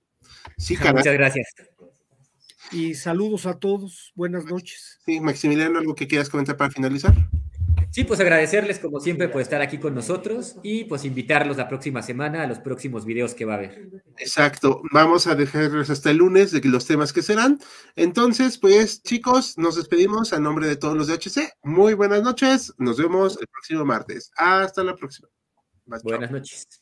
Sí, 0.56 0.76
caray. 0.76 0.94
Muchas 0.94 1.14
gracias. 1.14 1.48
Y 2.70 2.94
saludos 2.94 3.46
a 3.46 3.58
todos. 3.58 4.12
Buenas 4.14 4.44
noches. 4.46 5.00
Sí, 5.04 5.20
Maximiliano, 5.20 5.78
algo 5.78 5.94
que 5.94 6.06
quieras 6.06 6.30
comentar 6.30 6.56
para 6.56 6.70
finalizar. 6.70 7.14
Sí, 7.92 8.04
pues 8.04 8.20
agradecerles 8.20 8.78
como 8.78 9.00
siempre 9.00 9.28
por 9.28 9.42
estar 9.42 9.60
aquí 9.60 9.76
con 9.76 9.94
nosotros 9.94 10.56
y 10.62 10.84
pues 10.84 11.04
invitarlos 11.04 11.58
la 11.58 11.68
próxima 11.68 12.00
semana 12.00 12.42
a 12.42 12.46
los 12.46 12.58
próximos 12.58 13.04
videos 13.04 13.34
que 13.34 13.44
va 13.44 13.52
a 13.52 13.56
haber. 13.58 13.90
Exacto. 14.16 14.80
Vamos 14.92 15.26
a 15.26 15.34
dejarles 15.34 15.90
hasta 15.90 16.10
el 16.10 16.16
lunes 16.16 16.52
de 16.52 16.62
los 16.64 16.86
temas 16.86 17.12
que 17.12 17.20
serán. 17.20 17.58
Entonces, 17.94 18.56
pues 18.56 19.02
chicos, 19.02 19.58
nos 19.58 19.76
despedimos 19.76 20.32
a 20.32 20.40
nombre 20.40 20.66
de 20.68 20.76
todos 20.76 20.96
los 20.96 21.06
de 21.06 21.14
HC. 21.14 21.52
Muy 21.64 21.92
buenas 21.92 22.22
noches. 22.22 22.72
Nos 22.78 22.96
vemos 22.96 23.38
el 23.38 23.46
próximo 23.46 23.84
martes. 23.84 24.30
Hasta 24.36 24.82
la 24.82 24.96
próxima. 24.96 25.28
Chao. 25.90 26.00
Buenas 26.02 26.30
noches. 26.30 26.81